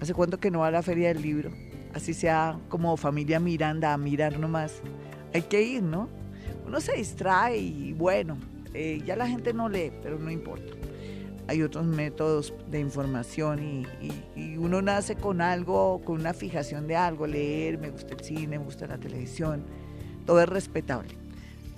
¿Hace 0.00 0.14
cuánto 0.14 0.38
que 0.38 0.52
no 0.52 0.60
va 0.60 0.68
a 0.68 0.70
la 0.70 0.82
feria 0.82 1.08
del 1.08 1.22
libro? 1.22 1.50
Así 1.92 2.14
sea 2.14 2.56
como 2.68 2.96
familia 2.96 3.40
Miranda 3.40 3.92
a 3.92 3.98
mirar 3.98 4.38
nomás. 4.38 4.80
Hay 5.34 5.42
que 5.42 5.60
ir, 5.60 5.82
¿no? 5.82 6.08
Uno 6.64 6.80
se 6.80 6.92
distrae 6.92 7.58
y 7.58 7.92
bueno, 7.94 8.38
eh, 8.74 9.02
ya 9.04 9.16
la 9.16 9.26
gente 9.26 9.52
no 9.52 9.68
lee, 9.68 9.92
pero 10.02 10.18
no 10.18 10.30
importa. 10.30 10.72
hay 11.48 11.62
otros 11.62 11.84
métodos 11.84 12.54
de 12.70 12.78
información 12.78 13.60
y, 13.62 14.56
uno 14.56 14.82
nace 14.82 15.16
con 15.16 15.40
algo, 15.40 16.00
con 16.04 16.20
una 16.20 16.34
fijación 16.34 16.86
de 16.86 16.96
algo, 16.96 17.26
leer, 17.26 17.78
me 17.78 17.90
gusta 17.90 18.14
el 18.14 18.20
cine, 18.20 18.58
me 18.58 18.64
gusta 18.64 18.86
la 18.86 18.98
televisión, 18.98 19.64
todo 20.26 20.40
es 20.40 20.48
respetable. 20.48 21.14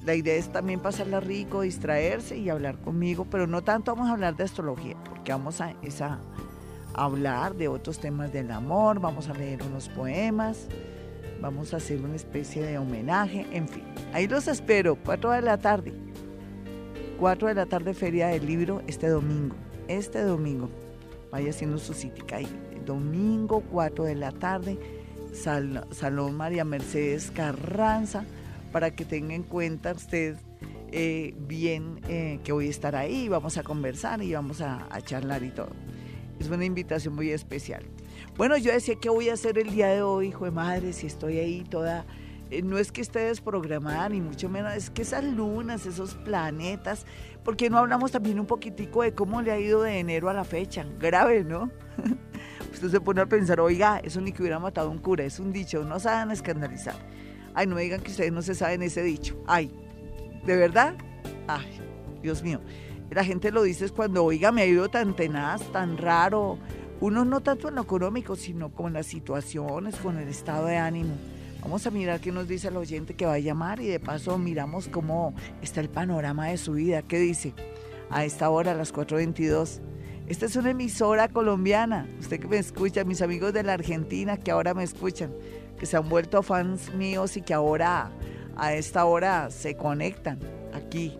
La 0.04 0.16
idea 0.16 0.34
es 0.34 0.48
también 0.50 0.80
pasarla 0.80 1.20
rico, 1.20 1.60
distraerse 1.62 2.36
y 2.36 2.50
hablar 2.50 2.76
conmigo, 2.78 3.24
pero 3.30 3.46
no 3.46 3.62
tanto 3.62 3.94
vamos 3.94 4.10
a 4.10 4.12
hablar 4.12 4.36
de 4.36 4.44
astrología, 4.44 4.96
porque 5.04 5.30
vamos 5.30 5.60
a, 5.60 5.74
esa, 5.82 6.18
hablar 6.92 7.54
de 7.54 7.68
otros 7.68 8.00
temas 8.00 8.32
del 8.32 8.50
amor, 8.50 9.00
vamos 9.00 9.28
a 9.28 9.34
leer 9.34 9.62
unos 9.62 9.88
poemas, 9.88 10.66
vamos 11.40 11.72
a 11.72 11.76
hacer 11.78 12.00
una 12.00 12.16
especie 12.16 12.62
de 12.62 12.78
homenaje, 12.78 13.46
en 13.52 13.68
fin. 13.68 13.84
Ahí 14.12 14.26
los 14.26 14.48
espero, 14.48 14.96
4 14.96 15.30
de 15.30 15.42
la 15.42 15.58
tarde. 15.58 16.11
4 17.22 17.46
de 17.46 17.54
la 17.54 17.66
tarde, 17.66 17.94
Feria 17.94 18.26
del 18.26 18.44
Libro, 18.44 18.82
este 18.88 19.06
domingo. 19.06 19.54
Este 19.86 20.22
domingo. 20.22 20.68
Vaya 21.30 21.50
haciendo 21.50 21.78
su 21.78 21.94
cita 21.94 22.34
ahí. 22.34 22.48
Domingo, 22.84 23.62
4 23.70 24.06
de 24.06 24.16
la 24.16 24.32
tarde, 24.32 24.76
Salón 25.32 26.36
María 26.36 26.64
Mercedes 26.64 27.30
Carranza, 27.30 28.24
para 28.72 28.96
que 28.96 29.04
tenga 29.04 29.36
en 29.36 29.44
cuenta 29.44 29.92
usted 29.92 30.34
eh, 30.90 31.32
bien 31.46 32.00
eh, 32.08 32.40
que 32.42 32.50
voy 32.50 32.66
a 32.66 32.70
estar 32.70 32.96
ahí, 32.96 33.28
vamos 33.28 33.56
a 33.56 33.62
conversar 33.62 34.20
y 34.20 34.32
vamos 34.32 34.60
a 34.60 34.88
charlar 35.04 35.44
y 35.44 35.50
todo. 35.50 35.70
Es 36.40 36.48
una 36.48 36.64
invitación 36.64 37.14
muy 37.14 37.30
especial. 37.30 37.84
Bueno, 38.36 38.56
yo 38.56 38.72
decía 38.72 38.96
que 38.96 39.10
voy 39.10 39.28
a 39.28 39.34
hacer 39.34 39.58
el 39.58 39.70
día 39.70 39.86
de 39.86 40.02
hoy, 40.02 40.30
hijo 40.30 40.44
de 40.44 40.50
madre, 40.50 40.92
si 40.92 41.06
estoy 41.06 41.38
ahí 41.38 41.62
toda... 41.70 42.04
Eh, 42.52 42.62
no 42.62 42.78
es 42.78 42.92
que 42.92 43.00
esté 43.00 43.20
desprogramada, 43.20 44.08
ni 44.08 44.20
mucho 44.20 44.48
menos, 44.48 44.74
es 44.74 44.90
que 44.90 45.02
esas 45.02 45.24
lunas, 45.24 45.86
esos 45.86 46.14
planetas, 46.14 47.06
porque 47.44 47.70
no 47.70 47.78
hablamos 47.78 48.12
también 48.12 48.38
un 48.38 48.46
poquitico 48.46 49.02
de 49.02 49.14
cómo 49.14 49.42
le 49.42 49.52
ha 49.52 49.58
ido 49.58 49.82
de 49.82 49.98
enero 49.98 50.28
a 50.28 50.34
la 50.34 50.44
fecha? 50.44 50.86
Grave, 50.98 51.44
¿no? 51.44 51.70
Usted 52.72 52.90
se 52.90 53.00
pone 53.00 53.20
a 53.20 53.26
pensar, 53.26 53.60
oiga, 53.60 53.98
eso 53.98 54.20
ni 54.20 54.32
que 54.32 54.42
hubiera 54.42 54.58
matado 54.58 54.90
un 54.90 54.98
cura, 54.98 55.24
es 55.24 55.38
un 55.40 55.52
dicho, 55.52 55.82
no 55.84 55.98
se 55.98 56.08
hagan 56.08 56.30
escandalizar. 56.30 56.94
Ay, 57.54 57.66
no 57.66 57.74
me 57.74 57.82
digan 57.82 58.00
que 58.00 58.10
ustedes 58.10 58.32
no 58.32 58.42
se 58.42 58.54
saben 58.54 58.82
ese 58.82 59.02
dicho. 59.02 59.42
Ay, 59.46 59.70
¿de 60.46 60.56
verdad? 60.56 60.94
Ay, 61.46 61.80
Dios 62.22 62.42
mío 62.42 62.60
la 63.14 63.24
gente 63.24 63.50
lo 63.52 63.62
dice 63.62 63.84
es 63.84 63.92
cuando, 63.92 64.24
oiga, 64.24 64.52
me 64.52 64.62
ha 64.62 64.66
ido 64.66 64.88
tan 64.88 65.14
tenaz, 65.14 65.62
tan 65.72 65.98
raro. 65.98 66.58
Uno 67.00 67.24
no 67.24 67.40
tanto 67.40 67.68
en 67.68 67.74
lo 67.74 67.82
económico, 67.82 68.36
sino 68.36 68.70
con 68.70 68.92
las 68.92 69.06
situaciones, 69.06 69.96
con 69.96 70.18
el 70.18 70.28
estado 70.28 70.66
de 70.66 70.78
ánimo. 70.78 71.14
Vamos 71.62 71.86
a 71.86 71.92
mirar 71.92 72.20
qué 72.20 72.32
nos 72.32 72.48
dice 72.48 72.68
el 72.68 72.76
oyente 72.76 73.14
que 73.14 73.24
va 73.24 73.34
a 73.34 73.38
llamar 73.38 73.80
y 73.80 73.86
de 73.86 74.00
paso 74.00 74.36
miramos 74.36 74.88
cómo 74.88 75.32
está 75.62 75.80
el 75.80 75.88
panorama 75.88 76.48
de 76.48 76.56
su 76.56 76.72
vida. 76.72 77.02
¿Qué 77.02 77.20
dice? 77.20 77.54
A 78.10 78.24
esta 78.24 78.50
hora, 78.50 78.72
a 78.72 78.74
las 78.74 78.92
4.22. 78.92 79.80
Esta 80.26 80.46
es 80.46 80.56
una 80.56 80.70
emisora 80.70 81.28
colombiana. 81.28 82.08
Usted 82.18 82.40
que 82.40 82.48
me 82.48 82.58
escucha, 82.58 83.04
mis 83.04 83.22
amigos 83.22 83.52
de 83.52 83.62
la 83.62 83.74
Argentina 83.74 84.36
que 84.36 84.50
ahora 84.50 84.74
me 84.74 84.82
escuchan, 84.82 85.32
que 85.78 85.86
se 85.86 85.96
han 85.96 86.08
vuelto 86.08 86.42
fans 86.42 86.92
míos 86.94 87.36
y 87.36 87.42
que 87.42 87.54
ahora 87.54 88.10
a 88.56 88.74
esta 88.74 89.04
hora 89.04 89.50
se 89.52 89.76
conectan 89.76 90.40
aquí 90.74 91.16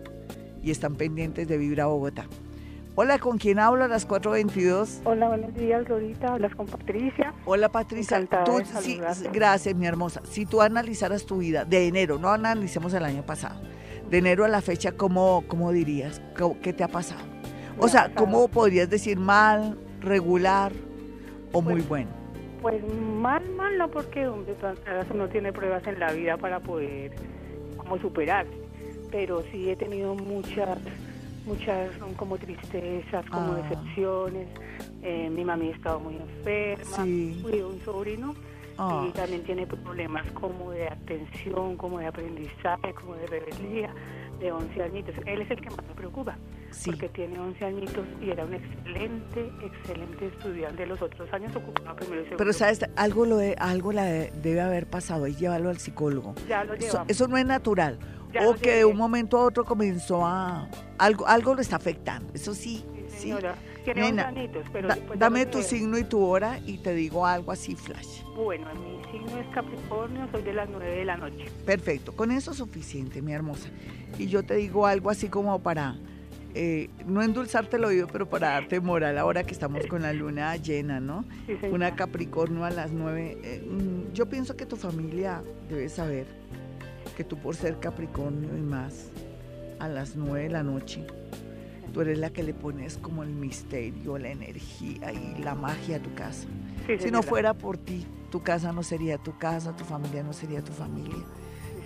y 0.61 0.71
están 0.71 0.95
pendientes 0.95 1.47
de 1.47 1.57
Vibra 1.57 1.85
Bogotá. 1.85 2.27
Hola, 2.95 3.17
¿con 3.17 3.39
quién 3.39 3.57
hablo 3.57 3.83
a 3.83 3.87
las 3.87 4.07
4.22? 4.07 5.01
Hola, 5.05 5.29
buenos 5.29 5.55
días, 5.55 5.83
Dorita. 5.87 6.33
Hablas 6.33 6.53
con 6.53 6.67
Patricia. 6.67 7.33
Hola, 7.45 7.69
Patricia. 7.69 8.23
Tú, 8.45 8.61
sí, 8.81 9.01
gracias, 9.33 9.73
mi 9.75 9.87
hermosa. 9.87 10.21
Si 10.25 10.45
tú 10.45 10.61
analizaras 10.61 11.25
tu 11.25 11.37
vida 11.37 11.65
de 11.65 11.87
enero, 11.87 12.19
no 12.19 12.29
analicemos 12.29 12.93
el 12.93 13.03
año 13.03 13.23
pasado, 13.25 13.59
de 14.11 14.19
enero 14.19 14.45
a 14.45 14.47
la 14.47 14.61
fecha, 14.61 14.91
¿cómo, 14.91 15.43
cómo 15.47 15.71
dirías? 15.71 16.21
¿Qué 16.61 16.71
te 16.71 16.83
ha 16.83 16.87
pasado? 16.87 17.23
O 17.79 17.87
sea, 17.87 18.13
¿cómo 18.13 18.47
podrías 18.47 18.89
decir 18.91 19.17
mal, 19.17 19.75
regular 19.99 20.71
o 21.51 21.63
muy 21.63 21.73
pues, 21.73 21.89
bueno? 21.89 22.09
Pues 22.61 22.83
mal, 22.93 23.43
mal 23.55 23.75
no, 23.75 23.89
porque 23.89 24.29
uno 24.29 25.27
tiene 25.29 25.51
pruebas 25.51 25.87
en 25.87 25.99
la 25.99 26.13
vida 26.13 26.37
para 26.37 26.59
poder 26.59 27.11
como 27.75 27.97
superar 27.97 28.45
pero 29.13 29.43
sí 29.51 29.69
he 29.69 29.75
tenido 29.75 30.15
muchas, 30.15 30.79
muchas 31.45 31.91
como 32.17 32.37
tristezas, 32.37 33.25
como 33.29 33.53
ah. 33.53 33.55
decepciones. 33.57 34.47
Eh, 35.01 35.29
mi 35.29 35.43
mami 35.43 35.69
ha 35.69 35.75
estado 35.75 35.99
muy 35.99 36.15
enferma, 36.15 37.03
sí. 37.03 37.43
un 37.43 37.79
sobrino 37.83 38.35
ah. 38.77 39.05
y 39.07 39.11
también 39.11 39.43
tiene 39.43 39.67
problemas 39.67 40.29
como 40.31 40.71
de 40.71 40.87
atención, 40.87 41.77
como 41.77 41.99
de 41.99 42.07
aprendizaje, 42.07 42.93
como 42.93 43.15
de 43.15 43.27
rebeldía 43.27 43.93
de 44.39 44.51
11 44.51 44.83
añitos. 44.83 45.15
Él 45.25 45.41
es 45.41 45.51
el 45.51 45.61
que 45.61 45.69
más 45.69 45.85
me 45.87 45.93
preocupa, 45.93 46.37
porque 46.85 47.09
tiene 47.09 47.39
11 47.39 47.65
añitos 47.65 48.05
y 48.21 48.29
era 48.29 48.45
un 48.45 48.53
excelente, 48.53 49.51
excelente 49.63 50.27
estudiante. 50.27 50.85
Los 50.85 51.01
otros 51.01 51.31
años 51.33 51.55
ocupaba 51.55 51.95
primero 51.95 52.21
y 52.21 52.23
segundo. 52.25 52.37
Pero, 52.37 52.53
¿sabes? 52.53 52.81
Algo, 52.95 53.25
lo 53.25 53.37
de, 53.37 53.55
algo 53.59 53.91
la 53.91 54.05
debe 54.05 54.61
haber 54.61 54.87
pasado 54.87 55.27
y 55.27 55.35
llevarlo 55.35 55.69
al 55.69 55.77
psicólogo. 55.77 56.35
Ya 56.47 56.63
lo 56.63 56.73
eso, 56.73 57.05
eso, 57.07 57.27
no 57.27 57.37
es 57.37 57.45
natural 57.45 57.99
o 58.45 58.55
que 58.55 58.77
de 58.77 58.85
un 58.85 58.97
momento 58.97 59.37
a 59.37 59.43
otro 59.43 59.63
comenzó 59.63 60.25
a... 60.25 60.69
Algo, 60.97 61.27
algo 61.27 61.55
lo 61.55 61.61
está 61.61 61.75
afectando, 61.75 62.33
eso 62.33 62.53
sí. 62.53 62.83
Sí, 63.17 63.33
Tiene 63.83 64.21
añitos, 64.21 64.65
pero 64.71 64.89
dame 65.15 65.45
tu 65.45 65.61
signo 65.61 65.97
y 65.97 66.03
tu 66.03 66.23
hora 66.23 66.59
y 66.65 66.77
te 66.79 66.93
digo 66.93 67.25
algo 67.25 67.51
así 67.51 67.75
flash. 67.75 68.21
Bueno, 68.35 68.67
mi 68.75 69.01
signo 69.11 69.37
es 69.37 69.47
Capricornio, 69.53 70.27
soy 70.31 70.41
de 70.41 70.53
las 70.53 70.69
9 70.69 70.85
de 70.85 71.05
la 71.05 71.17
noche. 71.17 71.45
Perfecto, 71.65 72.15
con 72.15 72.31
eso 72.31 72.51
es 72.51 72.57
suficiente, 72.57 73.21
mi 73.21 73.33
hermosa. 73.33 73.69
Y 74.17 74.27
yo 74.27 74.43
te 74.43 74.55
digo 74.55 74.87
algo 74.87 75.09
así 75.09 75.29
como 75.29 75.59
para, 75.59 75.95
eh, 76.55 76.89
no 77.05 77.21
endulzarte 77.21 77.77
el 77.77 77.85
oído, 77.85 78.07
pero 78.07 78.27
para 78.27 78.49
darte 78.49 78.79
moral 78.79 79.17
ahora 79.17 79.43
que 79.43 79.53
estamos 79.53 79.85
con 79.87 80.01
la 80.01 80.13
luna 80.13 80.55
llena, 80.57 80.99
¿no? 80.99 81.25
Una 81.71 81.95
Capricornio 81.95 82.65
a 82.65 82.71
las 82.71 82.91
9. 82.91 83.37
Eh, 83.43 83.67
mm, 83.67 84.13
yo 84.13 84.27
pienso 84.27 84.55
que 84.55 84.65
tu 84.65 84.75
familia 84.75 85.43
debe 85.69 85.89
saber 85.89 86.25
que 87.13 87.23
tú 87.23 87.37
por 87.37 87.55
ser 87.55 87.79
Capricornio 87.79 88.57
y 88.57 88.61
más, 88.61 89.09
a 89.79 89.87
las 89.87 90.15
nueve 90.15 90.43
de 90.43 90.49
la 90.49 90.63
noche, 90.63 91.05
tú 91.93 92.01
eres 92.01 92.17
la 92.17 92.31
que 92.31 92.43
le 92.43 92.53
pones 92.53 92.97
como 92.97 93.23
el 93.23 93.29
misterio, 93.29 94.17
la 94.17 94.29
energía 94.29 95.11
y 95.11 95.41
la 95.41 95.55
magia 95.55 95.97
a 95.97 95.99
tu 95.99 96.13
casa. 96.15 96.47
si 96.99 97.11
no 97.11 97.21
fuera 97.21 97.53
por 97.53 97.77
ti, 97.77 98.05
tu 98.31 98.41
casa 98.41 98.71
no 98.71 98.83
sería 98.83 99.17
tu 99.17 99.37
casa, 99.37 99.75
tu 99.75 99.83
familia 99.83 100.23
no 100.23 100.33
sería 100.33 100.63
tu 100.63 100.71
familia. 100.71 101.23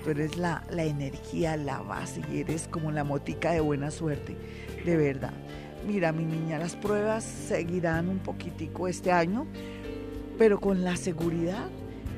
Tú 0.03 0.11
eres 0.11 0.37
la, 0.37 0.63
la 0.69 0.83
energía, 0.85 1.57
la 1.57 1.81
base 1.81 2.21
y 2.31 2.39
eres 2.39 2.67
como 2.67 2.91
la 2.91 3.03
motica 3.03 3.51
de 3.51 3.59
buena 3.59 3.91
suerte, 3.91 4.37
de 4.85 4.95
verdad. 4.95 5.33
Mira, 5.85 6.11
mi 6.11 6.23
niña, 6.23 6.57
las 6.57 6.75
pruebas 6.75 7.23
seguirán 7.23 8.09
un 8.09 8.19
poquitico 8.19 8.87
este 8.87 9.11
año, 9.11 9.45
pero 10.37 10.59
con 10.59 10.83
la 10.83 10.95
seguridad 10.95 11.69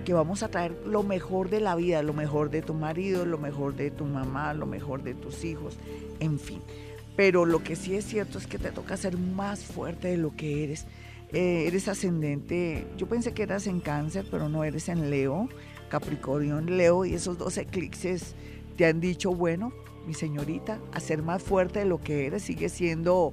que 0.10 0.14
vamos 0.16 0.42
a 0.42 0.48
traer 0.48 0.76
lo 0.88 1.04
mejor 1.04 1.52
de 1.52 1.60
la 1.60 1.76
vida, 1.76 2.02
lo 2.02 2.16
mejor 2.16 2.50
de 2.50 2.64
tu 2.64 2.74
marido, 2.74 3.28
lo 3.28 3.38
mejor 3.38 3.76
de 3.76 3.92
tu 3.92 4.06
mamá, 4.06 4.56
lo 4.56 4.66
mejor 4.66 5.04
de 5.04 5.14
tus 5.14 5.46
hijos, 5.46 5.78
en 6.20 6.40
fin. 6.40 6.64
Pero 7.16 7.46
lo 7.46 7.64
que 7.64 7.76
sí 7.76 7.94
es 7.94 8.06
cierto 8.06 8.40
es 8.40 8.48
que 8.48 8.58
te 8.58 8.72
toca 8.72 8.98
ser 8.98 9.20
más 9.20 9.64
fuerte 9.64 10.08
de 10.08 10.18
lo 10.18 10.36
que 10.36 10.64
eres. 10.64 10.88
Eh, 11.32 11.66
eres 11.68 11.88
ascendente, 11.88 12.88
yo 12.98 13.06
pensé 13.06 13.34
que 13.36 13.44
eras 13.44 13.68
en 13.68 13.82
cáncer, 13.82 14.26
pero 14.32 14.50
no 14.50 14.64
eres 14.64 14.90
en 14.90 15.12
Leo, 15.12 15.48
Capricornio 15.90 16.58
en 16.58 16.76
Leo, 16.76 17.06
y 17.06 17.14
esos 17.14 17.38
dos 17.38 17.56
eclipses 17.60 18.34
te 18.78 18.88
han 18.88 19.00
dicho, 19.00 19.30
bueno, 19.30 19.72
mi 20.08 20.16
señorita, 20.16 20.80
a 20.92 21.00
ser 21.00 21.22
más 21.22 21.44
fuerte 21.44 21.78
de 21.78 21.86
lo 21.86 22.02
que 22.02 22.26
eres, 22.26 22.42
sigue 22.42 22.70
siendo 22.70 23.32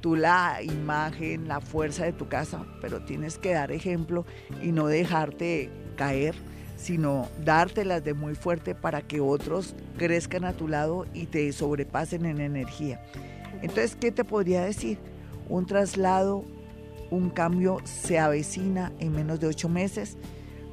tú 0.00 0.16
la 0.16 0.64
imagen, 0.64 1.46
la 1.46 1.60
fuerza 1.60 2.04
de 2.04 2.12
tu 2.12 2.26
casa, 2.26 2.66
pero 2.80 3.04
tienes 3.04 3.38
que 3.38 3.52
dar 3.52 3.70
ejemplo 3.70 4.26
y 4.60 4.72
no 4.72 4.88
dejarte 4.88 5.70
caer, 5.98 6.34
sino 6.76 7.28
dártelas 7.44 8.04
de 8.04 8.14
muy 8.14 8.34
fuerte 8.34 8.74
para 8.74 9.02
que 9.02 9.20
otros 9.20 9.74
crezcan 9.98 10.44
a 10.44 10.52
tu 10.52 10.68
lado 10.68 11.04
y 11.12 11.26
te 11.26 11.52
sobrepasen 11.52 12.24
en 12.24 12.40
energía. 12.40 13.02
Entonces, 13.60 13.96
¿qué 14.00 14.12
te 14.12 14.24
podría 14.24 14.64
decir? 14.64 14.98
Un 15.48 15.66
traslado, 15.66 16.44
un 17.10 17.30
cambio 17.30 17.78
se 17.84 18.18
avecina 18.18 18.92
en 19.00 19.12
menos 19.12 19.40
de 19.40 19.48
ocho 19.48 19.68
meses, 19.68 20.16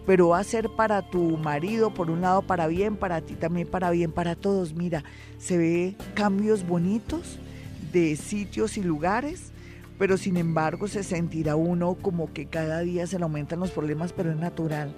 pero 0.05 0.29
va 0.29 0.39
a 0.39 0.44
ser 0.44 0.70
para 0.70 1.10
tu 1.10 1.38
marido, 1.38 1.91
por 1.91 2.12
un 2.12 2.22
lado 2.22 2.44
para 2.44 2.67
bien, 2.67 2.96
para 2.96 3.22
ti 3.22 3.34
también 3.34 3.67
para 3.67 3.89
bien, 3.89 4.12
para 4.12 4.36
todos. 4.36 4.75
Mira, 4.75 5.03
se 5.39 5.58
ve 5.58 5.96
cambios 6.13 6.67
bonitos 6.67 7.39
de 7.91 8.15
sitios 8.15 8.77
y 8.77 8.84
lugares 8.84 9.51
pero 9.98 10.17
sin 10.17 10.36
embargo 10.36 10.89
se 10.89 11.03
sentirá 11.03 11.55
uno 11.55 11.96
como 12.01 12.34
que 12.34 12.48
cada 12.48 12.82
día 12.82 13.08
se 13.08 13.17
le 13.17 13.24
aumentan 13.24 13.62
los 13.62 13.72
problemas, 13.72 14.12
pero 14.12 14.29
es 14.29 14.36
natural 14.36 14.94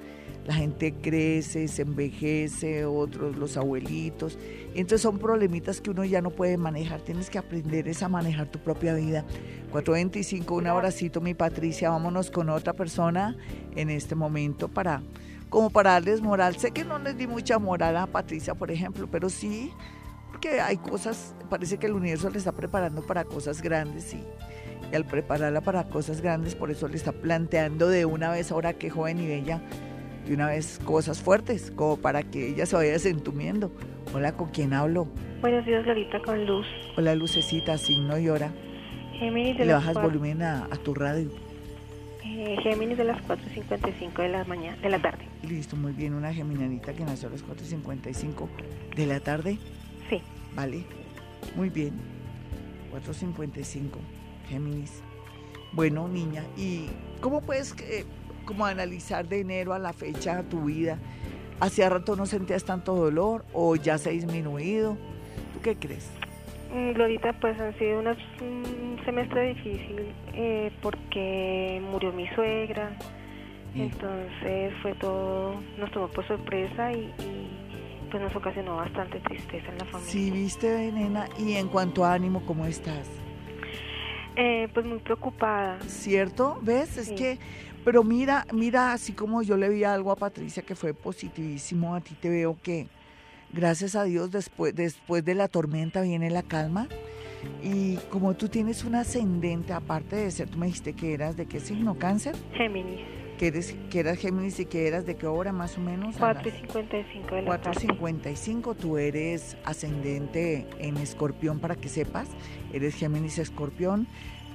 la 0.48 0.54
gente 0.54 0.94
crece, 0.94 1.68
se 1.68 1.82
envejece, 1.82 2.86
otros 2.86 3.36
los 3.36 3.58
abuelitos. 3.58 4.40
Entonces 4.74 5.02
son 5.02 5.20
problemitas 5.20 5.82
que 5.82 5.90
uno 5.90 6.06
ya 6.06 6.22
no 6.22 6.30
puede 6.30 6.58
manejar. 6.58 7.02
Tienes 7.02 7.30
que 7.30 7.38
aprender 7.38 7.92
a 8.02 8.08
manejar 8.08 8.48
tu 8.48 8.60
propia 8.60 8.94
vida. 8.94 9.26
425, 9.72 10.56
un 10.56 10.68
abracito, 10.68 11.20
mi 11.20 11.34
Patricia. 11.34 11.90
Vámonos 11.90 12.32
con 12.32 12.50
otra 12.50 12.72
persona 12.72 13.36
en 13.76 13.90
este 13.90 14.16
momento 14.16 14.70
para, 14.70 15.02
como 15.50 15.70
para 15.70 15.92
darles 15.92 16.22
moral. 16.22 16.56
Sé 16.58 16.72
que 16.72 16.86
no 16.86 16.98
les 16.98 17.18
di 17.18 17.28
mucha 17.28 17.60
moral 17.60 17.98
a 17.98 18.08
Patricia, 18.08 18.56
por 18.56 18.72
ejemplo, 18.72 19.08
pero 19.12 19.30
sí, 19.30 19.74
porque 20.30 20.62
hay 20.62 20.78
cosas, 20.78 21.36
parece 21.50 21.78
que 21.78 21.88
el 21.88 21.94
universo 21.94 22.30
le 22.30 22.38
está 22.38 22.54
preparando 22.54 23.06
para 23.06 23.26
cosas 23.26 23.62
grandes 23.62 24.14
y 24.14 24.24
y 24.92 24.96
al 24.96 25.06
prepararla 25.06 25.62
para 25.62 25.84
cosas 25.90 26.22
grandes, 26.22 26.56
por 26.56 26.72
eso 26.72 26.88
le 26.88 26.96
está 26.96 27.12
planteando 27.12 27.90
de 27.90 28.06
una 28.06 28.32
vez 28.32 28.52
ahora 28.52 28.74
que 28.74 28.90
joven 28.90 29.20
y 29.20 29.28
bella, 29.28 29.62
de 30.28 30.34
una 30.34 30.48
vez 30.48 30.80
cosas 30.84 31.22
fuertes, 31.22 31.72
como 31.76 31.98
para 31.98 32.24
que 32.24 32.50
ella 32.50 32.66
se 32.66 32.76
vaya 32.76 32.92
desentumiendo. 32.92 33.72
Hola, 34.14 34.34
¿con 34.34 34.50
quién 34.50 34.74
hablo? 34.74 35.08
Buenos 35.42 35.66
días, 35.66 35.86
Lolita, 35.86 36.20
con 36.22 36.46
Luz. 36.46 36.66
Hola, 36.98 37.16
Lucecita, 37.16 37.78
signo 37.78 38.18
y 38.18 38.30
hora. 38.30 38.52
Géminis 39.20 39.58
de 39.58 39.66
Le 39.66 39.72
las 39.72 39.82
bajas 39.86 39.98
cua- 39.98 40.04
volumen 40.04 40.42
a, 40.42 40.66
a 40.66 40.76
tu 40.78 40.94
radio. 40.94 41.30
eh, 42.24 42.58
Géminis 42.62 42.98
de 42.98 43.04
las 43.06 43.22
4.55 43.28 44.22
de 44.22 44.30
la 44.30 44.44
mañana, 44.44 44.78
de 44.82 44.90
la 44.90 45.02
tarde. 45.02 45.26
Listo, 45.48 45.76
muy 45.76 45.94
bien, 45.94 46.14
una 46.14 46.34
geminanita 46.34 46.94
que 46.94 47.04
nació 47.04 47.30
a 47.30 47.32
las 47.32 47.44
4.55 47.46 48.48
de 48.96 49.06
la 49.06 49.20
tarde. 49.20 49.58
Sí. 50.10 50.22
Vale, 50.56 50.84
muy 51.56 51.70
bien. 51.70 51.94
4.55, 52.94 53.84
Géminis. 54.50 55.02
Bueno, 55.74 56.08
niña, 56.08 56.44
¿y 56.58 56.88
cómo 57.22 57.42
puedes 57.42 57.74
eh, 57.82 58.06
como 58.48 58.66
analizar 58.66 59.28
de 59.28 59.42
enero 59.42 59.74
a 59.74 59.80
la 59.80 59.94
fecha 59.94 60.42
tu 60.50 60.64
vida? 60.64 60.98
¿Hacía 61.60 61.90
rato 61.90 62.16
no 62.16 62.26
sentías 62.26 62.64
tanto 62.64 62.96
dolor 62.96 63.46
o 63.54 63.76
ya 63.76 64.00
se 64.00 64.10
ha 64.10 64.12
disminuido? 64.14 64.98
¿Tú 65.54 65.62
qué 65.62 65.76
crees? 65.76 66.10
Mm, 66.74 66.98
Lolita, 66.98 67.34
pues 67.40 67.60
han 67.60 67.78
sido 67.78 68.00
unos, 68.00 68.18
un 68.42 69.00
semestre 69.06 69.54
difícil 69.54 70.14
eh, 70.34 70.72
porque 70.82 71.82
murió 71.92 72.12
mi 72.12 72.28
suegra. 72.30 72.98
Sí. 73.74 73.82
Entonces 73.82 74.74
fue 74.82 74.96
todo, 74.96 75.56
nos 75.78 75.92
tomó 75.92 76.08
por 76.08 76.26
sorpresa 76.28 76.92
y, 76.94 77.14
y, 77.20 78.08
pues 78.10 78.24
nos 78.24 78.36
ocasionó 78.36 78.78
bastante 78.78 79.20
tristeza 79.20 79.68
en 79.70 79.78
la 79.78 79.86
familia. 79.86 80.12
Sí, 80.12 80.32
viste, 80.32 80.92
nena, 80.92 81.28
y 81.38 81.54
en 81.56 81.68
cuanto 81.68 82.06
a 82.06 82.14
ánimo, 82.14 82.46
¿cómo 82.46 82.66
estás? 82.66 83.08
Eh, 84.40 84.68
pues 84.72 84.86
muy 84.86 85.00
preocupada. 85.00 85.80
¿Cierto? 85.88 86.60
¿Ves? 86.62 86.98
Es 86.98 87.12
que, 87.12 87.40
pero 87.88 88.04
mira, 88.04 88.46
mira, 88.52 88.92
así 88.92 89.14
como 89.14 89.44
yo 89.44 89.56
le 89.56 89.70
vi 89.70 89.86
algo 89.86 90.12
a 90.12 90.18
Patricia 90.18 90.62
que 90.62 90.76
fue 90.76 90.94
positivísimo, 90.94 91.96
a 91.96 92.02
ti 92.02 92.16
te 92.20 92.28
veo 92.28 92.58
que, 92.62 92.88
gracias 93.54 93.96
a 93.96 94.04
Dios, 94.04 94.30
después, 94.30 94.76
después 94.76 95.24
de 95.24 95.36
la 95.36 95.48
tormenta 95.48 96.02
viene 96.02 96.30
la 96.30 96.44
calma. 96.44 96.90
Y 97.64 97.96
como 98.10 98.34
tú 98.34 98.50
tienes 98.50 98.84
un 98.84 98.96
ascendente, 98.96 99.72
aparte 99.72 100.18
de 100.18 100.30
ser, 100.32 100.50
tú 100.50 100.58
me 100.58 100.66
dijiste 100.66 100.92
que 100.96 101.14
eras 101.14 101.38
de 101.38 101.46
qué 101.46 101.62
signo, 101.62 101.98
cáncer, 101.98 102.36
Géminis, 102.56 103.00
que 103.38 103.48
eres, 103.48 103.74
que 103.90 104.02
eras 104.02 104.18
Géminis 104.18 104.60
y 104.60 104.66
que 104.66 104.86
eras 104.86 105.06
de 105.06 105.16
qué 105.16 105.28
hora 105.28 105.54
más 105.54 105.78
o 105.78 105.80
menos. 105.80 106.22
A 106.22 106.34
las 106.34 106.44
4.55 106.44 107.36
de 107.36 107.42
la 107.44 107.62
tarde. 107.62 107.88
4.55, 107.88 108.76
tú 108.76 108.98
eres 108.98 109.56
ascendente 109.64 110.68
en 110.80 110.98
escorpión 110.98 111.60
para 111.60 111.78
que 111.78 111.88
sepas, 111.88 112.28
eres 112.74 112.96
Géminis 112.96 113.38
escorpión. 113.38 114.08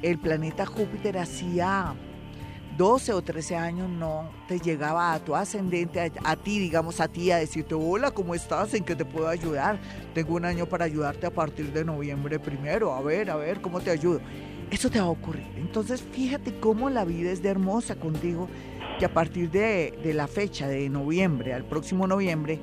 El 0.03 0.19
planeta 0.19 0.67
Júpiter 0.67 1.17
hacía 1.17 1.95
12 2.77 3.13
o 3.13 3.23
13 3.23 3.57
años 3.57 3.89
no 3.91 4.31
te 4.49 4.59
llegaba 4.59 5.13
a 5.13 5.19
tu 5.19 5.37
ascendente, 5.37 6.13
a, 6.25 6.37
ti, 6.37 6.59
digamos 6.59 7.01
a 7.01 7.09
ti, 7.09 7.31
a 7.31 7.37
decirte, 7.37 7.75
hola, 7.75 8.11
¿cómo 8.11 8.35
estás? 8.35 8.73
¿En 8.75 8.85
qué 8.85 8.97
te 8.97 9.05
puedo 9.05 9.29
ayudar? 9.29 9.79
Tengo 10.15 10.35
un 10.35 10.45
año 10.45 10.67
para 10.67 10.87
ayudarte 10.87 11.27
a 11.27 11.31
partir 11.31 11.73
de 11.73 11.85
noviembre 11.85 12.39
primero, 12.39 12.95
a 12.95 13.03
ver, 13.03 13.31
a 13.31 13.37
ver, 13.37 13.61
¿cómo 13.61 13.81
te 13.81 13.91
ayudo? 13.91 14.21
Eso 14.71 14.91
te 14.91 15.01
va 15.01 15.07
a 15.07 15.11
ocurrir. 15.11 15.49
Entonces, 15.57 16.03
fíjate 16.03 16.59
cómo 16.59 16.89
la 16.89 17.05
vida 17.05 17.31
es 17.31 17.43
de 17.43 17.51
hermosa 17.51 17.97
contigo, 17.97 18.49
que 18.99 19.05
a 19.05 19.13
partir 19.13 19.51
de, 19.51 19.99
de 20.03 20.15
la 20.15 20.27
fecha 20.27 20.67
de 20.67 20.89
noviembre, 20.89 21.53
al 21.53 21.65
próximo 21.65 22.07
noviembre, 22.07 22.59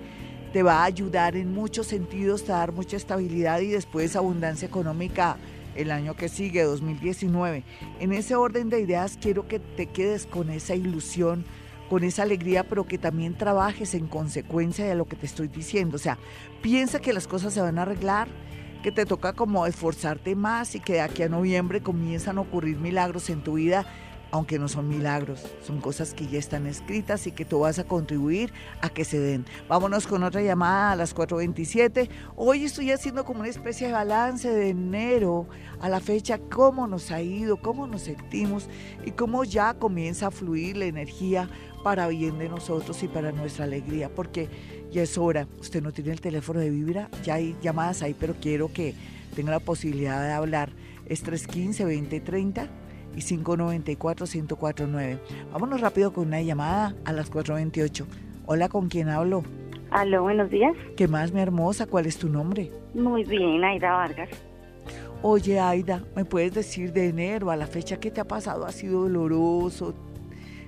te 0.51 0.63
va 0.63 0.81
a 0.81 0.85
ayudar 0.85 1.35
en 1.35 1.53
muchos 1.53 1.85
sentidos, 1.85 2.43
te 2.43 2.51
va 2.51 2.57
a 2.57 2.61
dar 2.61 2.71
mucha 2.71 2.97
estabilidad 2.97 3.59
y 3.59 3.67
después 3.67 4.15
abundancia 4.15 4.67
económica 4.67 5.37
el 5.79 5.91
año 5.91 6.15
que 6.15 6.29
sigue, 6.29 6.63
2019. 6.63 7.63
En 7.99 8.11
ese 8.11 8.35
orden 8.35 8.69
de 8.69 8.81
ideas 8.81 9.17
quiero 9.19 9.47
que 9.47 9.59
te 9.59 9.87
quedes 9.87 10.25
con 10.25 10.49
esa 10.49 10.75
ilusión, 10.75 11.45
con 11.89 12.03
esa 12.03 12.23
alegría, 12.23 12.67
pero 12.67 12.85
que 12.85 12.97
también 12.97 13.35
trabajes 13.35 13.95
en 13.95 14.07
consecuencia 14.07 14.85
de 14.85 14.95
lo 14.95 15.05
que 15.05 15.15
te 15.15 15.25
estoy 15.25 15.47
diciendo. 15.47 15.95
O 15.95 15.99
sea, 15.99 16.17
piensa 16.61 16.99
que 16.99 17.13
las 17.13 17.27
cosas 17.27 17.53
se 17.53 17.61
van 17.61 17.79
a 17.79 17.83
arreglar, 17.83 18.27
que 18.83 18.91
te 18.91 19.05
toca 19.05 19.33
como 19.33 19.65
esforzarte 19.65 20.35
más 20.35 20.75
y 20.75 20.79
que 20.79 20.93
de 20.93 21.01
aquí 21.01 21.23
a 21.23 21.29
noviembre 21.29 21.81
comienzan 21.81 22.37
a 22.37 22.41
ocurrir 22.41 22.77
milagros 22.77 23.29
en 23.29 23.41
tu 23.41 23.53
vida, 23.53 23.85
aunque 24.31 24.59
no 24.59 24.67
son 24.67 24.87
milagros, 24.87 25.43
son 25.65 25.81
cosas 25.81 26.13
que 26.13 26.27
ya 26.27 26.37
están 26.37 26.67
escritas 26.67 27.25
y 27.27 27.31
que 27.31 27.45
tú 27.45 27.59
vas 27.59 27.79
a 27.79 27.83
contribuir 27.83 28.51
a 28.81 28.89
que 28.89 29.03
se 29.05 29.19
den. 29.19 29.45
Vámonos 29.67 30.05
con 30.05 30.23
otra 30.23 30.41
llamada 30.41 30.91
a 30.91 30.95
las 30.95 31.15
4.27. 31.15 32.09
Hoy 32.35 32.65
estoy 32.65 32.91
haciendo 32.91 33.25
como 33.25 33.39
una 33.39 33.49
especie 33.49 33.87
de 33.87 33.93
balance 33.93 34.49
de 34.49 34.69
enero 34.69 35.47
a 35.81 35.89
la 35.89 35.99
fecha, 35.99 36.37
cómo 36.37 36.87
nos 36.87 37.11
ha 37.11 37.21
ido, 37.21 37.57
cómo 37.57 37.87
nos 37.87 38.03
sentimos 38.03 38.67
y 39.05 39.11
cómo 39.11 39.43
ya 39.43 39.73
comienza 39.73 40.27
a 40.27 40.31
fluir 40.31 40.77
la 40.77 40.85
energía 40.85 41.49
para 41.83 42.07
bien 42.07 42.37
de 42.37 42.49
nosotros 42.49 43.01
y 43.03 43.07
para 43.07 43.31
nuestra 43.31 43.65
alegría, 43.65 44.13
porque 44.13 44.49
ya 44.91 45.01
es 45.01 45.17
hora. 45.17 45.47
Usted 45.59 45.81
no 45.81 45.91
tiene 45.91 46.11
el 46.11 46.21
teléfono 46.21 46.59
de 46.59 46.69
Vibra, 46.69 47.09
ya 47.23 47.35
hay 47.35 47.55
llamadas 47.61 48.01
ahí, 48.01 48.15
pero 48.19 48.35
quiero 48.39 48.71
que 48.71 48.93
tenga 49.35 49.51
la 49.51 49.59
posibilidad 49.59 50.21
de 50.21 50.33
hablar. 50.33 50.71
Es 51.05 51.25
315-2030 51.25 52.69
y 53.19 53.21
594-1049. 53.21 55.19
Vámonos 55.51 55.81
rápido 55.81 56.13
con 56.13 56.27
una 56.27 56.41
llamada 56.41 56.95
a 57.03 57.11
las 57.11 57.29
4.28. 57.31 58.05
Hola, 58.45 58.69
¿con 58.69 58.87
quién 58.87 59.09
hablo? 59.09 59.43
Aló, 59.91 60.23
buenos 60.23 60.49
días. 60.49 60.73
¿Qué 60.95 61.07
más, 61.09 61.33
mi 61.33 61.41
hermosa? 61.41 61.85
¿Cuál 61.85 62.05
es 62.05 62.17
tu 62.17 62.29
nombre? 62.29 62.71
Muy 62.93 63.25
bien, 63.25 63.61
Aida 63.63 63.91
Vargas. 63.91 64.29
Oye, 65.21 65.59
Aida, 65.59 66.01
¿me 66.15 66.23
puedes 66.23 66.53
decir 66.53 66.93
de 66.93 67.09
enero 67.09 67.51
a 67.51 67.57
la 67.57 67.67
fecha 67.67 67.99
que 67.99 68.09
te 68.09 68.21
ha 68.21 68.25
pasado? 68.25 68.65
¿Ha 68.65 68.71
sido 68.71 69.01
doloroso? 69.01 69.93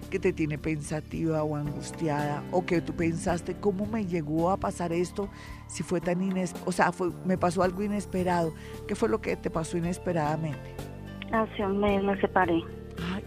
¿Que 0.09 0.19
te 0.19 0.33
tiene 0.33 0.57
pensativa 0.57 1.41
o 1.43 1.55
angustiada? 1.55 2.43
¿O 2.51 2.65
que 2.65 2.81
tú 2.81 2.93
pensaste 2.93 3.55
cómo 3.55 3.85
me 3.85 4.05
llegó 4.05 4.49
a 4.49 4.57
pasar 4.57 4.91
esto 4.91 5.29
si 5.67 5.83
fue 5.83 6.01
tan 6.01 6.21
inesperado? 6.21 6.69
O 6.69 6.73
sea, 6.73 6.91
fue, 6.91 7.11
me 7.23 7.37
pasó 7.37 7.63
algo 7.63 7.81
inesperado. 7.81 8.53
¿Qué 8.89 8.95
fue 8.95 9.07
lo 9.07 9.21
que 9.21 9.37
te 9.37 9.49
pasó 9.49 9.77
inesperadamente? 9.77 10.90
Hace 11.31 11.65
un 11.65 11.79
mes 11.79 12.03
me 12.03 12.19
separé. 12.19 12.63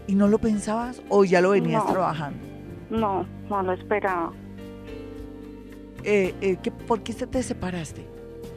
¿Y 0.07 0.13
no 0.15 0.27
lo 0.27 0.37
pensabas 0.37 1.01
o 1.09 1.23
ya 1.25 1.41
lo 1.41 1.51
venías 1.51 1.83
No. 1.85 1.91
trabajando? 1.91 2.39
No, 2.91 3.25
no 3.49 3.63
lo 3.63 3.73
esperaba. 3.73 4.31
Eh, 6.03 6.35
eh, 6.41 6.57
¿qué- 6.61 6.71
¿Por 6.71 7.01
qué 7.01 7.13
te, 7.13 7.25
te 7.25 7.41
separaste? 7.41 8.05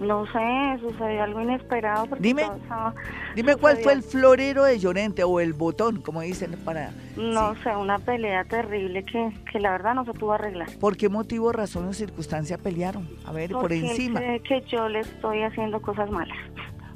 No 0.01 0.27
sé, 0.27 0.39
sucedió 0.81 1.25
algo 1.25 1.41
inesperado. 1.41 2.07
Porque 2.07 2.23
Dime. 2.23 2.43
estaba- 2.43 2.95
Dime 3.35 3.57
cuál 3.57 3.79
fue 3.79 3.95
el 3.95 4.03
florero 4.03 4.65
de 4.65 4.79
Llorente 4.79 5.25
o 5.25 5.41
el 5.41 5.55
botón, 5.55 6.03
como 6.03 6.21
dicen 6.21 6.53
para... 6.65 6.91
no 7.17 7.55
Sí. 7.55 7.63
sé, 7.65 7.75
una 7.75 7.99
pelea 7.99 8.45
terrible 8.45 9.03
que, 9.05 9.33
que 9.51 9.59
la 9.59 9.71
verdad 9.73 9.95
no 9.95 10.05
se 10.05 10.13
pudo 10.13 10.35
arreglar. 10.35 10.69
¿Por 10.79 10.97
qué 10.97 11.09
motivo, 11.09 11.51
razón 11.51 11.87
o 11.89 11.93
circunstancia 11.95 12.59
pelearon? 12.59 13.09
A 13.27 13.33
ver, 13.33 13.51
por 13.51 13.63
Porque 13.63 13.79
él 13.79 13.87
encima. 13.87 14.21
cree 14.21 14.41
que 14.43 14.61
yo 14.69 14.89
le 14.89 15.01
estoy 15.01 15.43
haciendo 15.43 15.81
cosas 15.83 16.09
malas. 16.11 16.37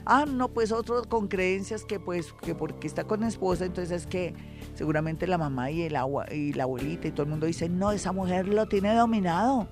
Ah, 0.05 0.25
no, 0.27 0.49
pues 0.49 0.73
otros 0.73 1.07
con 1.07 1.29
creencias 1.29 1.85
que 1.85 2.01
pues 2.01 2.33
que 2.33 2.55
porque 2.55 2.87
está 2.87 3.05
con 3.05 3.23
esposa, 3.23 3.65
entonces 3.65 4.03
es 4.03 4.07
que 4.07 4.35
seguramente 4.75 5.27
la 5.27 5.38
mamá 5.38 5.71
y 5.71 5.83
el 5.83 5.97
agua 5.97 6.27
y 6.33 6.53
la 6.53 6.65
abuelita 6.65 7.09
y 7.09 7.12
todo 7.12 7.25
el 7.25 7.31
mundo 7.31 7.47
dice, 7.47 7.69
"No, 7.69 7.93
esa 7.93 8.12
mujer 8.12 8.49
lo 8.49 8.67
tiene 8.67 8.95
dominado." 8.95 9.69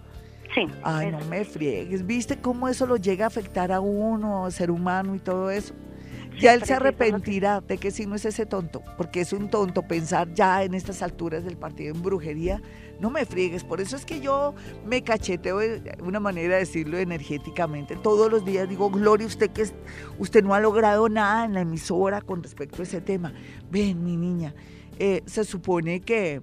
Sí. 0.54 0.66
Ay, 0.82 1.12
no 1.12 1.20
me 1.26 1.44
friegues. 1.44 2.06
¿Viste 2.06 2.40
cómo 2.40 2.68
eso 2.68 2.86
lo 2.86 2.96
llega 2.96 3.24
a 3.24 3.28
afectar 3.28 3.70
a 3.70 3.80
uno, 3.80 4.50
ser 4.50 4.70
humano 4.70 5.14
y 5.14 5.20
todo 5.20 5.50
eso? 5.50 5.74
Ya 6.40 6.54
él 6.54 6.64
se 6.64 6.74
arrepentirá 6.74 7.60
de 7.60 7.76
que 7.78 7.90
si 7.90 8.06
no 8.06 8.14
es 8.14 8.24
ese 8.24 8.46
tonto, 8.46 8.82
porque 8.96 9.20
es 9.20 9.32
un 9.32 9.50
tonto 9.50 9.82
pensar 9.82 10.32
ya 10.32 10.62
en 10.62 10.74
estas 10.74 11.02
alturas 11.02 11.44
del 11.44 11.56
partido 11.56 11.94
en 11.94 12.02
brujería. 12.02 12.62
No 13.00 13.10
me 13.10 13.24
friegues, 13.24 13.64
por 13.64 13.80
eso 13.80 13.96
es 13.96 14.04
que 14.04 14.20
yo 14.20 14.54
me 14.84 15.02
cacheteo 15.02 15.58
de 15.58 15.96
una 16.02 16.20
manera 16.20 16.54
de 16.54 16.60
decirlo 16.60 16.98
energéticamente. 16.98 17.96
Todos 17.96 18.30
los 18.30 18.44
días 18.44 18.68
digo, 18.68 18.90
Gloria, 18.90 19.26
usted 19.26 19.50
que 19.50 19.62
es- 19.62 19.74
usted 20.18 20.42
no 20.44 20.54
ha 20.54 20.60
logrado 20.60 21.08
nada 21.08 21.44
en 21.46 21.54
la 21.54 21.62
emisora 21.62 22.20
con 22.20 22.42
respecto 22.42 22.82
a 22.82 22.84
ese 22.84 23.00
tema. 23.00 23.32
Ven, 23.70 24.04
mi 24.04 24.16
niña, 24.16 24.54
eh, 24.98 25.22
se 25.26 25.44
supone 25.44 26.00
que, 26.00 26.42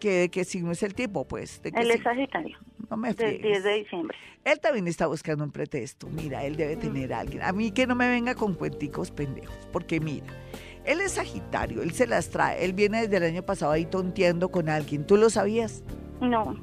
que 0.00 0.10
de 0.10 0.28
qué 0.30 0.44
signo 0.44 0.72
es 0.72 0.82
el 0.82 0.94
tipo, 0.94 1.26
pues. 1.26 1.62
De 1.62 1.70
qué 1.72 1.80
Él 1.80 1.90
es 1.92 2.02
Sagitario, 2.02 2.56
no 2.90 2.96
me 2.96 3.08
del 3.08 3.16
friegues. 3.16 3.42
10 3.42 3.64
de 3.64 3.74
diciembre. 3.74 4.16
Él 4.44 4.60
también 4.60 4.88
está 4.88 5.06
buscando 5.06 5.44
un 5.44 5.50
pretexto. 5.52 6.08
Mira, 6.08 6.44
él 6.44 6.56
debe 6.56 6.76
tener 6.76 7.12
a 7.12 7.20
alguien. 7.20 7.42
A 7.42 7.52
mí 7.52 7.70
que 7.70 7.86
no 7.86 7.94
me 7.94 8.08
venga 8.08 8.34
con 8.34 8.54
cuenticos 8.54 9.10
pendejos. 9.10 9.54
Porque 9.72 10.00
mira, 10.00 10.26
él 10.84 11.00
es 11.00 11.12
Sagitario, 11.12 11.82
él 11.82 11.92
se 11.92 12.06
las 12.06 12.30
trae. 12.30 12.64
Él 12.64 12.72
viene 12.72 13.02
desde 13.02 13.16
el 13.18 13.22
año 13.24 13.42
pasado 13.42 13.72
ahí 13.72 13.84
tonteando 13.86 14.48
con 14.50 14.68
alguien. 14.68 15.06
¿Tú 15.06 15.16
lo 15.16 15.30
sabías? 15.30 15.82
No, 16.20 16.56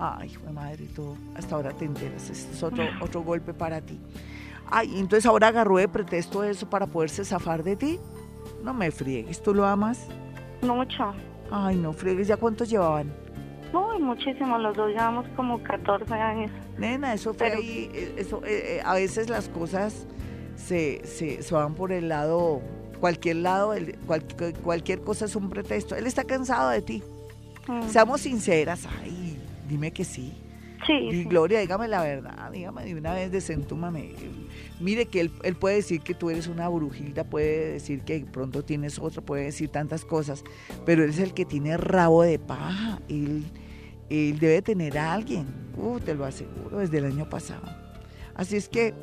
Ay, 0.00 0.30
hijo 0.30 0.46
de 0.46 0.52
madre, 0.52 0.86
tú 0.94 1.16
hasta 1.34 1.56
ahora 1.56 1.72
te 1.72 1.84
enteras. 1.84 2.30
Este 2.30 2.52
es 2.52 2.62
otro, 2.62 2.84
otro 3.00 3.22
golpe 3.22 3.52
para 3.52 3.80
ti. 3.80 3.98
Ay, 4.70 4.92
entonces 4.98 5.26
ahora 5.26 5.48
agarró 5.48 5.76
de 5.78 5.88
pretexto 5.88 6.44
eso 6.44 6.68
para 6.70 6.86
poderse 6.86 7.24
zafar 7.24 7.64
de 7.64 7.74
ti. 7.74 7.98
No 8.62 8.72
me 8.74 8.90
friegues, 8.92 9.42
¿tú 9.42 9.54
lo 9.54 9.64
amas? 9.66 10.06
mucho. 10.62 11.14
Ay, 11.50 11.76
no 11.76 11.92
friegues, 11.92 12.28
¿ya 12.28 12.36
cuántos 12.36 12.68
llevaban? 12.70 13.12
Uy, 13.72 14.00
muchísimo. 14.02 14.58
Los 14.58 14.76
dos 14.76 14.88
llevamos 14.88 15.26
como 15.36 15.62
14 15.62 16.12
años. 16.14 16.50
Nena, 16.76 17.14
eso 17.14 17.34
fue 17.34 17.48
Pero- 17.48 17.60
ahí, 17.60 17.90
eh, 17.92 18.14
eso, 18.18 18.42
eh, 18.44 18.76
eh, 18.76 18.82
a 18.84 18.94
veces 18.94 19.28
las 19.28 19.48
cosas 19.48 20.06
se, 20.56 21.00
se, 21.06 21.42
se 21.42 21.54
van 21.54 21.74
por 21.74 21.92
el 21.92 22.08
lado 22.08 22.60
cualquier 22.98 23.36
lado, 23.36 23.74
cualquier 24.62 25.00
cosa 25.00 25.24
es 25.24 25.36
un 25.36 25.48
pretexto. 25.50 25.96
Él 25.96 26.06
está 26.06 26.24
cansado 26.24 26.70
de 26.70 26.82
ti. 26.82 27.02
Mm. 27.66 27.88
Seamos 27.88 28.22
sinceras, 28.22 28.86
ay, 29.00 29.38
dime 29.68 29.92
que 29.92 30.04
sí. 30.04 30.32
Sí, 30.86 30.92
Y. 30.92 31.24
Gloria, 31.24 31.60
dígame 31.60 31.88
la 31.88 32.02
verdad, 32.02 32.50
dígame 32.52 32.84
de 32.84 32.94
una 32.94 33.12
vez, 33.12 33.30
desentúmame. 33.30 34.12
Mire 34.80 35.06
que 35.06 35.20
él, 35.20 35.32
él 35.42 35.56
puede 35.56 35.76
decir 35.76 36.00
que 36.00 36.14
tú 36.14 36.30
eres 36.30 36.46
una 36.46 36.68
brujita, 36.68 37.24
puede 37.24 37.72
decir 37.72 38.02
que 38.02 38.20
pronto 38.20 38.64
tienes 38.64 38.98
otro, 38.98 39.22
puede 39.22 39.44
decir 39.44 39.70
tantas 39.70 40.04
cosas, 40.04 40.44
pero 40.86 41.02
él 41.02 41.10
es 41.10 41.18
el 41.18 41.34
que 41.34 41.44
tiene 41.44 41.76
rabo 41.76 42.22
de 42.22 42.38
paja. 42.38 43.00
Él, 43.08 43.44
él 44.08 44.38
debe 44.38 44.62
tener 44.62 44.96
a 44.98 45.12
alguien, 45.12 45.46
uh, 45.76 45.98
te 45.98 46.14
lo 46.14 46.24
aseguro, 46.24 46.78
desde 46.78 46.98
el 46.98 47.06
año 47.06 47.28
pasado. 47.28 47.66
Así 48.34 48.56
es 48.56 48.68
que, 48.68 48.94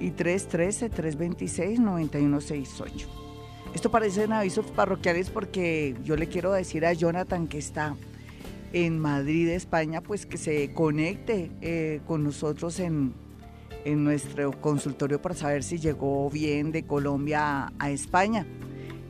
y 0.00 0.12
313-326-9168. 0.12 3.06
Esto 3.74 3.90
parecen 3.90 4.32
avisos 4.32 4.66
parroquiales 4.66 5.30
porque 5.30 5.96
yo 6.04 6.14
le 6.16 6.28
quiero 6.28 6.52
decir 6.52 6.86
a 6.86 6.92
Jonathan 6.92 7.48
que 7.48 7.58
está 7.58 7.96
en 8.72 8.98
Madrid, 8.98 9.48
España, 9.48 10.00
pues 10.02 10.26
que 10.26 10.36
se 10.36 10.72
conecte 10.72 11.50
eh, 11.60 12.00
con 12.06 12.24
nosotros 12.24 12.80
en, 12.80 13.14
en 13.84 14.04
nuestro 14.04 14.52
consultorio 14.60 15.20
para 15.20 15.34
saber 15.34 15.62
si 15.62 15.78
llegó 15.78 16.28
bien 16.30 16.72
de 16.72 16.84
Colombia 16.84 17.66
a, 17.66 17.72
a 17.78 17.90
España. 17.90 18.46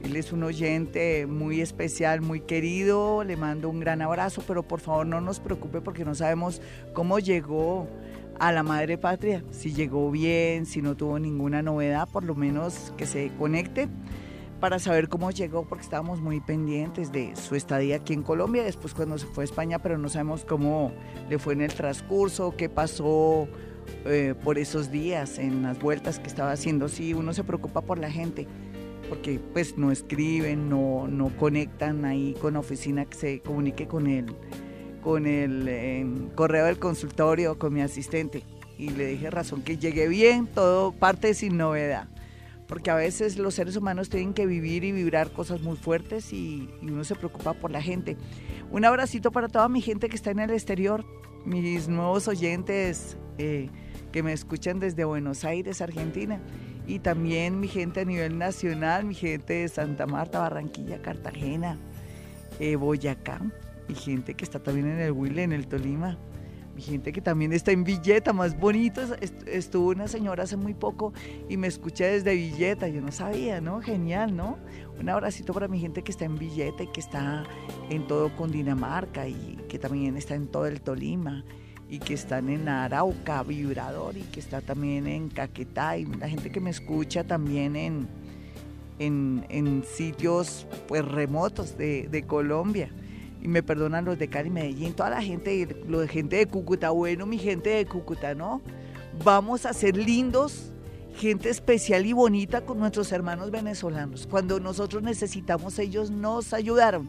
Él 0.05 0.15
es 0.15 0.33
un 0.33 0.45
oyente 0.45 1.27
muy 1.27 1.61
especial, 1.61 2.21
muy 2.21 2.41
querido, 2.41 3.25
le 3.25 3.37
mando 3.37 3.69
un 3.69 3.81
gran 3.81 4.01
abrazo, 4.01 4.45
pero 4.47 4.63
por 4.63 4.81
favor 4.81 5.07
no 5.07 5.21
nos 5.21 5.41
preocupe 5.41 5.81
porque 5.81 6.05
no 6.05 6.15
sabemos 6.15 6.63
cómo 6.93 7.19
llegó 7.19 7.89
a 8.39 8.53
la 8.53 8.63
madre 8.63 8.97
patria, 8.99 9.43
si 9.51 9.73
llegó 9.73 10.11
bien, 10.13 10.65
si 10.67 10.81
no 10.81 10.97
tuvo 10.97 11.19
ninguna 11.19 11.63
novedad, 11.63 12.09
por 12.09 12.23
lo 12.23 12.37
menos 12.37 12.93
que 12.97 13.07
se 13.07 13.33
conecte 13.37 13.89
para 14.61 14.79
saber 14.79 15.09
cómo 15.09 15.31
llegó, 15.31 15.65
porque 15.65 15.85
estábamos 15.85 16.21
muy 16.21 16.41
pendientes 16.41 17.13
de 17.13 17.35
su 17.37 17.55
estadía 17.55 17.97
aquí 17.97 18.13
en 18.13 18.23
Colombia, 18.23 18.65
después 18.65 18.95
cuando 18.95 19.19
se 19.19 19.27
fue 19.27 19.45
a 19.45 19.47
España, 19.47 19.79
pero 19.79 19.99
no 19.99 20.09
sabemos 20.09 20.45
cómo 20.45 20.93
le 21.29 21.39
fue 21.39 21.55
en 21.55 21.63
el 21.63 21.73
transcurso, 21.73 22.55
qué 22.57 22.69
pasó 22.69 23.49
eh, 24.05 24.35
por 24.43 24.59
esos 24.59 24.91
días, 24.91 25.39
en 25.39 25.63
las 25.63 25.79
vueltas 25.79 26.19
que 26.19 26.27
estaba 26.27 26.53
haciendo. 26.53 26.89
Sí, 26.89 27.15
uno 27.15 27.33
se 27.33 27.45
preocupa 27.45 27.83
por 27.83 27.99
la 27.99 28.11
gente, 28.11 28.47
porque 29.09 29.41
pues 29.53 29.79
no 29.79 29.93
escriben, 29.93 30.69
no, 30.69 31.07
no 31.07 31.29
conectan 31.37 32.05
ahí 32.05 32.35
con 32.41 32.57
oficina 32.57 33.05
que 33.05 33.17
se 33.17 33.41
comunique 33.41 33.87
con 33.87 34.07
el, 34.07 34.27
con 35.03 35.27
el 35.27 35.67
eh, 35.69 36.07
correo 36.35 36.67
del 36.67 36.79
consultorio, 36.79 37.59
con 37.59 37.73
mi 37.73 37.81
asistente. 37.81 38.43
Y 38.77 38.91
le 38.91 39.07
dije 39.07 39.31
razón 39.31 39.63
que 39.63 39.77
llegué 39.77 40.09
bien, 40.09 40.47
todo 40.47 40.93
parte 40.93 41.35
sin 41.35 41.57
novedad 41.57 42.09
porque 42.69 42.91
a 42.91 42.95
veces 42.95 43.39
los 43.39 43.55
seres 43.55 43.77
humanos 43.77 44.11
tienen 44.11 44.35
que 44.35 44.47
vivir 44.47 44.85
y 44.85 44.93
vibrar 44.93 45.33
cosas 45.33 45.63
muy 45.63 45.77
fuertes 45.77 46.33
y, 46.33 46.69
uno 46.83 47.03
se 47.03 47.15
preocupa 47.15 47.55
por 47.55 47.71
la 47.71 47.81
gente. 47.81 48.17
Un 48.71 48.85
abracito 48.85 49.33
para 49.33 49.49
toda 49.49 49.69
mi 49.69 49.81
gente 49.81 50.09
que 50.09 50.17
está 50.17 50.31
en 50.31 50.39
el 50.39 50.51
exterior, 50.51 51.05
mis 51.47 51.89
nuevos 51.89 52.29
oyentes 52.29 53.17
eh, 53.39 53.71
que 54.13 54.23
me 54.23 54.35
escuchan 54.35 54.79
desde 54.81 55.05
Buenos 55.05 55.45
Aires, 55.45 55.81
Argentina, 55.81 56.41
y 56.87 56.99
también 56.99 57.59
mi 57.59 57.69
gente 57.69 58.01
a 58.01 58.05
nivel 58.05 58.37
nacional, 58.37 59.07
mi 59.07 59.15
gente 59.15 59.55
de 59.55 59.69
Santa 59.69 60.07
Marta, 60.07 60.39
Barranquilla, 60.39 61.01
Cartagena, 61.01 61.79
eh, 62.61 62.77
Boyacá, 62.77 63.41
mi 63.89 63.95
gente 63.95 64.35
que 64.35 64.45
está 64.45 64.59
también 64.59 64.89
en 64.89 64.99
el 65.01 65.13
Huile, 65.13 65.43
en 65.43 65.53
el 65.53 65.67
Tolima, 65.69 66.19
mi 66.79 66.85
gente 66.85 67.11
que 67.13 67.21
también 67.21 67.53
está 67.53 67.73
en 67.73 67.83
Villeta, 67.83 68.33
más 68.33 68.57
bonito. 68.57 69.01
Estuvo 69.47 69.89
una 69.89 70.07
señora 70.07 70.45
hace 70.45 70.57
muy 70.57 70.75
poco 70.75 71.13
y 71.49 71.57
me 71.57 71.67
escuché 71.67 72.05
desde 72.05 72.37
Villeta, 72.37 72.87
yo 72.87 73.01
no 73.01 73.11
sabía, 73.11 73.61
¿no? 73.61 73.81
Genial, 73.81 74.37
¿no? 74.37 74.59
Un 75.01 75.09
abracito 75.09 75.53
para 75.53 75.67
mi 75.67 75.81
gente 75.81 76.03
que 76.03 76.13
está 76.13 76.25
en 76.25 76.39
Villeta 76.39 76.85
y 76.85 76.87
que 76.87 77.01
está 77.01 77.43
en 77.91 78.07
todo 78.07 78.31
Cundinamarca 78.37 79.27
y 79.27 79.59
que 79.69 79.81
también 79.81 80.17
está 80.17 80.37
en 80.37 80.47
todo 80.47 80.69
el 80.69 80.81
Tolima 80.81 81.45
y 81.91 81.99
que 81.99 82.15
están 82.15 82.49
en 82.49 82.69
Arauca, 82.69 83.43
Vibrador 83.43 84.17
y 84.17 84.23
que 84.23 84.39
está 84.39 84.61
también 84.61 85.09
en 85.09 85.31
Caquetá 85.31 85.99
y 85.99 86.05
la 86.05 86.29
gente 86.29 86.53
que 86.53 86.61
me 86.61 86.71
escucha 86.71 87.25
también 87.25 87.75
en, 87.75 88.07
en, 89.01 89.45
en 89.49 89.83
sitios 89.83 90.65
pues 90.87 91.05
remotos 91.05 91.77
de, 91.77 92.07
de 92.07 92.23
Colombia 92.23 92.89
y 93.41 93.49
me 93.49 93.63
perdonan 93.63 94.05
los 94.05 94.19
de 94.19 94.29
Cali, 94.29 94.51
Medellín, 94.51 94.95
toda 94.95 95.11
la 95.11 95.23
gente, 95.23 95.77
lo 95.87 96.01
de 96.01 96.09
gente 96.09 96.37
de 96.37 96.47
Cúcuta, 96.47 96.91
bueno, 96.91 97.27
mi 97.27 97.39
gente 97.39 97.71
de 97.71 97.87
Cúcuta, 97.87 98.35
¿no? 98.35 98.61
Vamos 99.25 99.67
a 99.67 99.73
ser 99.73 99.97
lindos, 99.97 100.73
gente 101.15 101.49
especial 101.49 102.07
y 102.07 102.13
bonita 102.13 102.63
con 102.63 102.79
nuestros 102.79 103.13
hermanos 103.13 103.51
venezolanos. 103.51 104.27
Cuando 104.27 104.61
nosotros 104.61 105.03
necesitamos, 105.03 105.79
ellos 105.79 106.11
nos 106.11 106.53
ayudaron. 106.53 107.09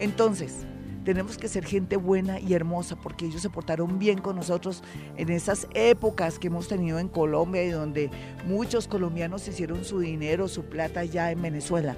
Entonces, 0.00 0.66
tenemos 1.04 1.38
que 1.38 1.48
ser 1.48 1.64
gente 1.64 1.96
buena 1.96 2.38
y 2.38 2.52
hermosa 2.52 2.96
porque 2.96 3.24
ellos 3.24 3.40
se 3.40 3.48
portaron 3.48 3.98
bien 3.98 4.18
con 4.18 4.36
nosotros 4.36 4.82
en 5.16 5.30
esas 5.30 5.66
épocas 5.72 6.38
que 6.38 6.48
hemos 6.48 6.68
tenido 6.68 6.98
en 6.98 7.08
Colombia 7.08 7.64
y 7.64 7.70
donde 7.70 8.10
muchos 8.46 8.86
colombianos 8.88 9.48
hicieron 9.48 9.84
su 9.84 10.00
dinero, 10.00 10.48
su 10.48 10.64
plata 10.64 11.00
allá 11.00 11.30
en 11.30 11.40
Venezuela. 11.40 11.96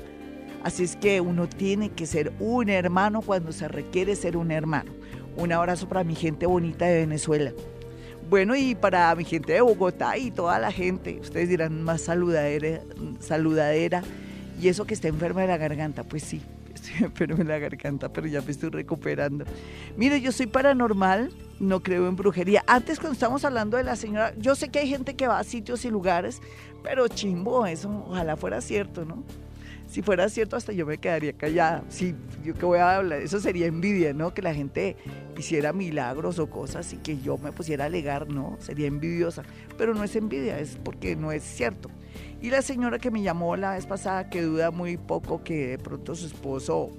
Así 0.63 0.85
es 0.85 0.97
que 0.97 1.21
uno 1.21 1.49
tiene 1.49 1.91
que 1.91 2.07
ser 2.07 2.33
un 2.39 2.69
hermano 2.69 3.23
cuando 3.23 3.53
se 3.53 3.69
requiere 3.69 4.17
ser 4.17 4.37
un 4.37 4.51
hermano. 4.51 4.93
Un 5.37 5.53
abrazo 5.53 5.89
para 5.89 6.05
mi 6.05 6.15
gente 6.15 6.47
bonita 6.47 6.87
de 6.87 7.01
Venezuela. 7.01 7.53
Bueno, 8.29 8.55
y 8.55 8.75
para 8.75 9.15
mi 9.15 9.25
gente 9.25 9.55
de 9.55 9.61
Bogotá 9.61 10.17
y 10.17 10.31
toda 10.31 10.59
la 10.59 10.71
gente, 10.71 11.19
ustedes 11.21 11.49
dirán 11.49 11.83
más 11.83 12.03
saludadera, 12.03 12.81
saludadera. 13.19 14.03
Y 14.61 14.69
eso 14.69 14.85
que 14.85 14.95
está 14.95 15.09
enferma 15.09 15.41
de 15.41 15.49
la 15.49 15.57
garganta, 15.57 16.05
pues 16.05 16.23
sí, 16.23 16.43
estoy 16.75 17.05
enferma 17.07 17.37
de 17.37 17.45
la 17.45 17.59
garganta, 17.59 18.13
pero 18.13 18.27
ya 18.27 18.43
me 18.43 18.51
estoy 18.51 18.71
recuperando. 18.71 19.45
Mire, 19.97 20.21
yo 20.21 20.31
soy 20.31 20.47
paranormal 20.47 21.31
no 21.61 21.81
creo 21.81 22.09
en 22.09 22.17
brujería. 22.17 22.65
Antes 22.67 22.99
cuando 22.99 23.13
estábamos 23.13 23.45
hablando 23.45 23.77
de 23.77 23.85
la 23.85 23.95
señora, 23.95 24.35
yo 24.39 24.55
sé 24.57 24.71
que 24.71 24.81
hay 24.81 24.89
gente 24.89 25.15
que 25.15 25.29
va 25.29 25.39
a 25.39 25.45
sitios 25.45 25.85
y 25.85 25.91
lugares, 25.91 26.41
pero 26.83 27.07
chimbo, 27.07 27.67
eso 27.67 28.05
ojalá 28.09 28.37
fuera 28.37 28.61
cierto, 28.61 29.05
¿no? 29.05 29.23
Si 29.91 30.03
fuera 30.03 30.29
cierto, 30.29 30.55
hasta 30.55 30.73
yo 30.73 30.87
me 30.87 30.99
quedaría 30.99 31.33
callada. 31.33 31.83
Sí, 31.89 32.15
yo 32.45 32.55
que 32.55 32.65
voy 32.65 32.79
a 32.79 32.95
hablar, 32.95 33.21
eso 33.23 33.41
sería 33.41 33.67
envidia, 33.67 34.15
¿no? 34.15 34.33
Que 34.33 34.41
la 34.41 34.55
gente 34.55 34.97
hiciera 35.37 35.73
milagros 35.73 36.39
o 36.39 36.49
cosas 36.49 36.93
y 36.93 36.99
que 36.99 37.19
yo 37.19 37.39
me 37.39 37.51
pusiera 37.51 37.85
a 37.85 37.87
alegar, 37.89 38.29
¿no? 38.29 38.57
Sería 38.61 38.87
envidiosa. 38.87 39.43
Pero 39.77 39.93
no 39.93 40.05
es 40.05 40.15
envidia, 40.15 40.61
es 40.61 40.79
porque 40.85 41.17
no 41.17 41.33
es 41.33 41.43
cierto. 41.43 41.91
Y 42.41 42.51
la 42.51 42.63
señora 42.63 43.01
que 43.01 43.11
me 43.11 43.21
llamó 43.23 43.57
la 43.57 43.73
vez 43.73 43.85
pasada, 43.87 44.31
que 44.31 44.43
duda 44.43 44.71
muy 44.71 44.97
poco 44.97 45.43
que 45.43 45.67
de 45.67 45.79
pronto 45.79 46.15
su 46.15 46.27
esposo 46.27 46.91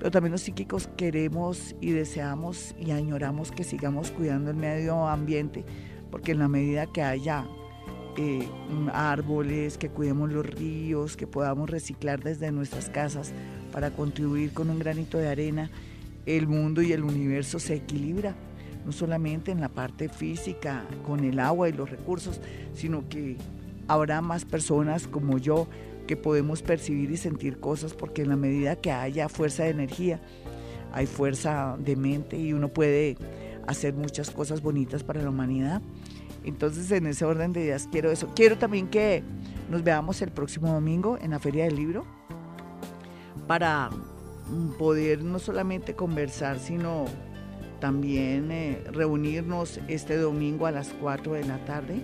pero 0.00 0.10
también 0.10 0.32
los 0.32 0.40
psíquicos 0.40 0.88
queremos 0.96 1.76
y 1.78 1.90
deseamos 1.90 2.74
y 2.80 2.92
añoramos 2.92 3.52
que 3.52 3.64
sigamos 3.64 4.10
cuidando 4.10 4.50
el 4.50 4.56
medio 4.56 5.06
ambiente, 5.06 5.62
porque 6.10 6.32
en 6.32 6.38
la 6.38 6.48
medida 6.48 6.86
que 6.86 7.02
haya 7.02 7.46
eh, 8.16 8.48
árboles, 8.94 9.76
que 9.76 9.90
cuidemos 9.90 10.32
los 10.32 10.46
ríos, 10.46 11.18
que 11.18 11.26
podamos 11.26 11.68
reciclar 11.68 12.22
desde 12.22 12.50
nuestras 12.50 12.88
casas 12.88 13.34
para 13.72 13.90
contribuir 13.90 14.54
con 14.54 14.70
un 14.70 14.78
granito 14.78 15.18
de 15.18 15.28
arena, 15.28 15.70
el 16.24 16.46
mundo 16.46 16.80
y 16.80 16.92
el 16.92 17.04
universo 17.04 17.58
se 17.58 17.74
equilibra, 17.74 18.34
no 18.86 18.92
solamente 18.92 19.52
en 19.52 19.60
la 19.60 19.68
parte 19.68 20.08
física, 20.08 20.86
con 21.06 21.24
el 21.24 21.38
agua 21.38 21.68
y 21.68 21.72
los 21.72 21.90
recursos, 21.90 22.40
sino 22.72 23.06
que 23.10 23.36
habrá 23.86 24.22
más 24.22 24.46
personas 24.46 25.06
como 25.06 25.36
yo 25.36 25.68
que 26.10 26.16
podemos 26.16 26.60
percibir 26.60 27.08
y 27.12 27.16
sentir 27.16 27.60
cosas 27.60 27.94
porque 27.94 28.22
en 28.22 28.30
la 28.30 28.34
medida 28.34 28.74
que 28.74 28.90
haya 28.90 29.28
fuerza 29.28 29.62
de 29.62 29.70
energía, 29.70 30.20
hay 30.92 31.06
fuerza 31.06 31.76
de 31.78 31.94
mente 31.94 32.36
y 32.36 32.52
uno 32.52 32.66
puede 32.66 33.16
hacer 33.68 33.94
muchas 33.94 34.28
cosas 34.28 34.60
bonitas 34.60 35.04
para 35.04 35.22
la 35.22 35.30
humanidad. 35.30 35.80
Entonces, 36.42 36.90
en 36.90 37.06
ese 37.06 37.24
orden 37.24 37.52
de 37.52 37.60
ideas, 37.60 37.88
quiero 37.92 38.10
eso. 38.10 38.26
Quiero 38.34 38.58
también 38.58 38.88
que 38.88 39.22
nos 39.70 39.84
veamos 39.84 40.20
el 40.20 40.32
próximo 40.32 40.72
domingo 40.72 41.16
en 41.22 41.30
la 41.30 41.38
Feria 41.38 41.62
del 41.62 41.76
Libro 41.76 42.04
para 43.46 43.90
mm, 43.90 44.78
poder 44.78 45.22
no 45.22 45.38
solamente 45.38 45.94
conversar, 45.94 46.58
sino 46.58 47.04
también 47.78 48.50
eh, 48.50 48.82
reunirnos 48.90 49.78
este 49.86 50.16
domingo 50.16 50.66
a 50.66 50.72
las 50.72 50.88
4 50.88 51.34
de 51.34 51.44
la 51.44 51.64
tarde, 51.64 52.02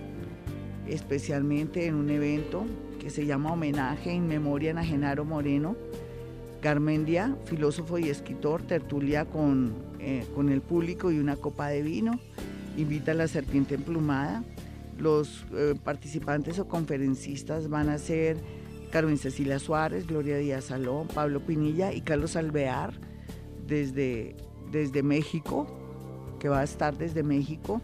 especialmente 0.87 1.87
en 1.87 1.97
un 1.97 2.09
evento 2.09 2.66
que 3.07 3.11
se 3.11 3.25
llama 3.25 3.53
Homenaje 3.53 4.11
en 4.11 4.27
Memoria 4.27 4.77
a 4.77 4.83
Genaro 4.83 5.25
Moreno, 5.25 5.77
Garmendia, 6.61 7.37
filósofo 7.45 7.99
y 7.99 8.09
escritor, 8.09 8.62
tertulia 8.62 9.27
con, 9.27 9.75
eh, 10.01 10.27
con 10.35 10.49
el 10.49 10.61
público 10.61 11.12
y 11.12 11.21
una 11.21 11.37
copa 11.37 11.69
de 11.69 11.83
vino 11.83 12.19
invita 12.77 13.12
a 13.12 13.14
la 13.14 13.29
serpiente 13.29 13.77
emplumada. 13.77 14.42
Los 14.99 15.47
eh, 15.55 15.77
participantes 15.85 16.59
o 16.59 16.66
conferencistas 16.66 17.69
van 17.69 17.90
a 17.90 17.99
ser 17.99 18.38
Carmen 18.90 19.19
Cecilia 19.19 19.61
Suárez, 19.61 20.09
Gloria 20.09 20.38
Díaz 20.38 20.64
Salón, 20.64 21.07
Pablo 21.07 21.38
Pinilla 21.38 21.92
y 21.92 22.01
Carlos 22.01 22.35
Alvear 22.35 22.92
desde, 23.69 24.35
desde 24.73 25.05
México, 25.05 25.69
que 26.40 26.49
va 26.49 26.59
a 26.59 26.64
estar 26.64 26.99
desde 26.99 27.23
México 27.23 27.81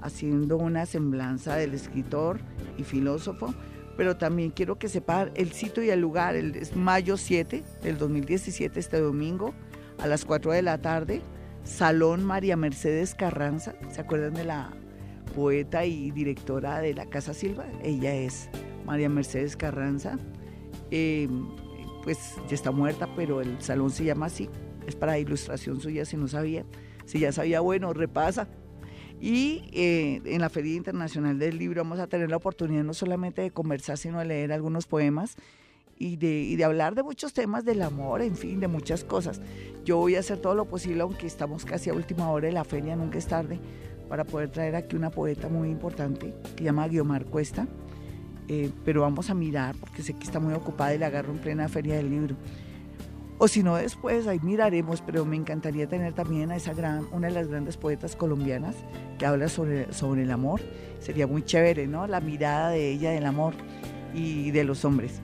haciendo 0.00 0.56
una 0.56 0.84
semblanza 0.84 1.54
del 1.54 1.74
escritor 1.74 2.40
y 2.76 2.82
filósofo. 2.82 3.54
Pero 3.96 4.16
también 4.16 4.50
quiero 4.50 4.78
que 4.78 4.88
sepan 4.88 5.30
el 5.34 5.52
sitio 5.52 5.82
y 5.82 5.90
el 5.90 6.00
lugar, 6.00 6.36
es 6.36 6.74
mayo 6.74 7.16
7 7.16 7.62
del 7.82 7.98
2017, 7.98 8.80
este 8.80 9.00
domingo, 9.00 9.54
a 9.98 10.06
las 10.06 10.24
4 10.24 10.52
de 10.52 10.62
la 10.62 10.78
tarde 10.78 11.22
Salón 11.64 12.24
María 12.24 12.56
Mercedes 12.56 13.14
Carranza. 13.14 13.74
¿Se 13.90 14.00
acuerdan 14.00 14.34
de 14.34 14.44
la 14.44 14.70
poeta 15.34 15.84
y 15.84 16.10
directora 16.10 16.80
de 16.80 16.94
la 16.94 17.06
Casa 17.06 17.34
Silva? 17.34 17.64
Ella 17.82 18.14
es 18.14 18.48
María 18.84 19.08
Mercedes 19.08 19.56
Carranza. 19.56 20.18
Em, 20.90 21.48
pues 22.02 22.34
ya 22.48 22.54
está 22.54 22.70
muerta, 22.70 23.08
pero 23.16 23.40
el 23.40 23.60
salón 23.62 23.90
se 23.90 24.04
llama 24.04 24.26
así. 24.26 24.50
Es 24.86 24.94
para 24.94 25.18
ilustración 25.18 25.80
suya, 25.80 26.04
si 26.04 26.18
no 26.18 26.28
sabía. 26.28 26.66
Si 27.06 27.18
ya 27.18 27.32
sabía, 27.32 27.60
bueno, 27.60 27.92
repasa. 27.94 28.48
Y 29.24 29.62
eh, 29.72 30.20
en 30.26 30.42
la 30.42 30.50
Feria 30.50 30.76
Internacional 30.76 31.38
del 31.38 31.56
Libro 31.56 31.82
vamos 31.82 31.98
a 31.98 32.06
tener 32.06 32.28
la 32.28 32.36
oportunidad 32.36 32.84
no 32.84 32.92
solamente 32.92 33.40
de 33.40 33.50
conversar, 33.50 33.96
sino 33.96 34.18
de 34.18 34.26
leer 34.26 34.52
algunos 34.52 34.84
poemas 34.84 35.36
y 35.98 36.16
de, 36.16 36.62
hablar 36.62 36.94
de 36.94 37.02
muchos 37.02 37.32
temas 37.32 37.64
del 37.64 37.80
amor, 37.80 38.20
en 38.20 38.36
fin, 38.36 38.60
de 38.60 38.68
muchas 38.68 39.02
cosas. 39.02 39.40
Yo 39.82 39.96
voy 39.96 40.16
a 40.16 40.18
hacer 40.18 40.36
todo 40.36 40.54
lo 40.54 40.66
posible, 40.66 41.00
aunque 41.00 41.26
estamos 41.26 41.64
casi 41.64 41.88
a 41.88 41.94
última 41.94 42.30
hora 42.30 42.48
de 42.48 42.52
la 42.52 42.64
feria, 42.64 42.96
nunca 42.96 43.16
es 43.16 43.26
tarde, 43.26 43.58
para 44.10 44.24
poder 44.24 44.50
traer 44.50 44.76
aquí 44.76 44.94
una 44.94 45.08
poeta 45.08 45.48
muy 45.48 45.70
importante 45.70 46.34
que 46.54 46.58
se 46.58 46.64
llama 46.64 46.86
Guiomar 46.86 47.24
Cuesta. 47.24 47.66
Eh, 48.48 48.70
pero 48.84 49.00
vamos 49.00 49.30
a 49.30 49.34
mirar, 49.34 49.74
porque 49.80 50.02
sé 50.02 50.12
que 50.12 50.24
está 50.24 50.38
muy 50.38 50.52
ocupada 50.52 50.94
y 50.94 50.98
la 50.98 51.06
agarro 51.06 51.32
en 51.32 51.38
plena 51.38 51.66
feria 51.70 51.96
del 51.96 52.10
libro. 52.10 52.36
O 53.38 53.48
si 53.48 53.62
no, 53.62 53.76
después 53.76 54.26
ahí 54.26 54.38
miraremos, 54.42 55.00
pero 55.00 55.24
me 55.24 55.36
encantaría 55.36 55.88
tener 55.88 56.12
también 56.12 56.50
a 56.52 56.56
esa 56.56 56.72
gran, 56.72 57.06
una 57.12 57.28
de 57.28 57.34
las 57.34 57.48
grandes 57.48 57.76
poetas 57.76 58.14
colombianas 58.14 58.76
que 59.18 59.26
habla 59.26 59.48
sobre, 59.48 59.92
sobre 59.92 60.22
el 60.22 60.30
amor. 60.30 60.60
Sería 61.00 61.26
muy 61.26 61.42
chévere, 61.42 61.86
¿no? 61.86 62.06
La 62.06 62.20
mirada 62.20 62.70
de 62.70 62.90
ella 62.90 63.10
del 63.10 63.26
amor 63.26 63.54
y 64.14 64.50
de 64.52 64.64
los 64.64 64.84
hombres. 64.84 65.20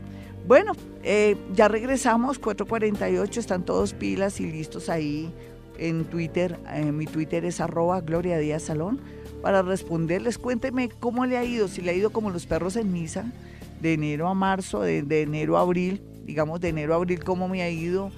Bueno, 0.47 0.73
eh, 1.03 1.37
ya 1.55 1.69
regresamos, 1.69 2.41
4.48, 2.41 3.37
están 3.37 3.65
todos 3.65 3.95
pilas 3.95 4.41
y 4.41 4.51
listos 4.51 4.89
ahí 4.89 5.33
en 5.79 6.05
Twitter. 6.05 6.59
Eh, 6.75 6.93
mi 6.93 7.07
Twitter 7.07 7.45
es 7.45 7.61
arroba 7.61 8.01
Gloria 8.01 8.39
Díaz 8.39 8.65
Salón 8.65 9.01
para 9.43 9.63
responderles. 9.63 10.39
Cuénteme 10.39 10.89
cómo 10.89 11.27
le 11.27 11.39
ha 11.39 11.45
ido, 11.45 11.69
si 11.69 11.81
le 11.81 11.93
ha 11.93 11.95
ido 11.95 12.11
como 12.11 12.31
los 12.31 12.47
perros 12.47 12.77
en 12.77 12.93
misa, 12.93 13.25
de 13.81 13.95
enero 13.95 14.29
a 14.29 14.35
marzo, 14.35 14.81
de, 14.81 14.99
enero 15.23 15.57
a 15.57 15.63
abril, 15.63 16.03
digamos 16.31 16.61
de 16.61 16.69
enero 16.69 16.95
a 16.95 16.97
abril, 16.97 17.25
cómo 17.25 17.49
me 17.49 17.63
ha 17.63 17.71
ido, 17.71 18.11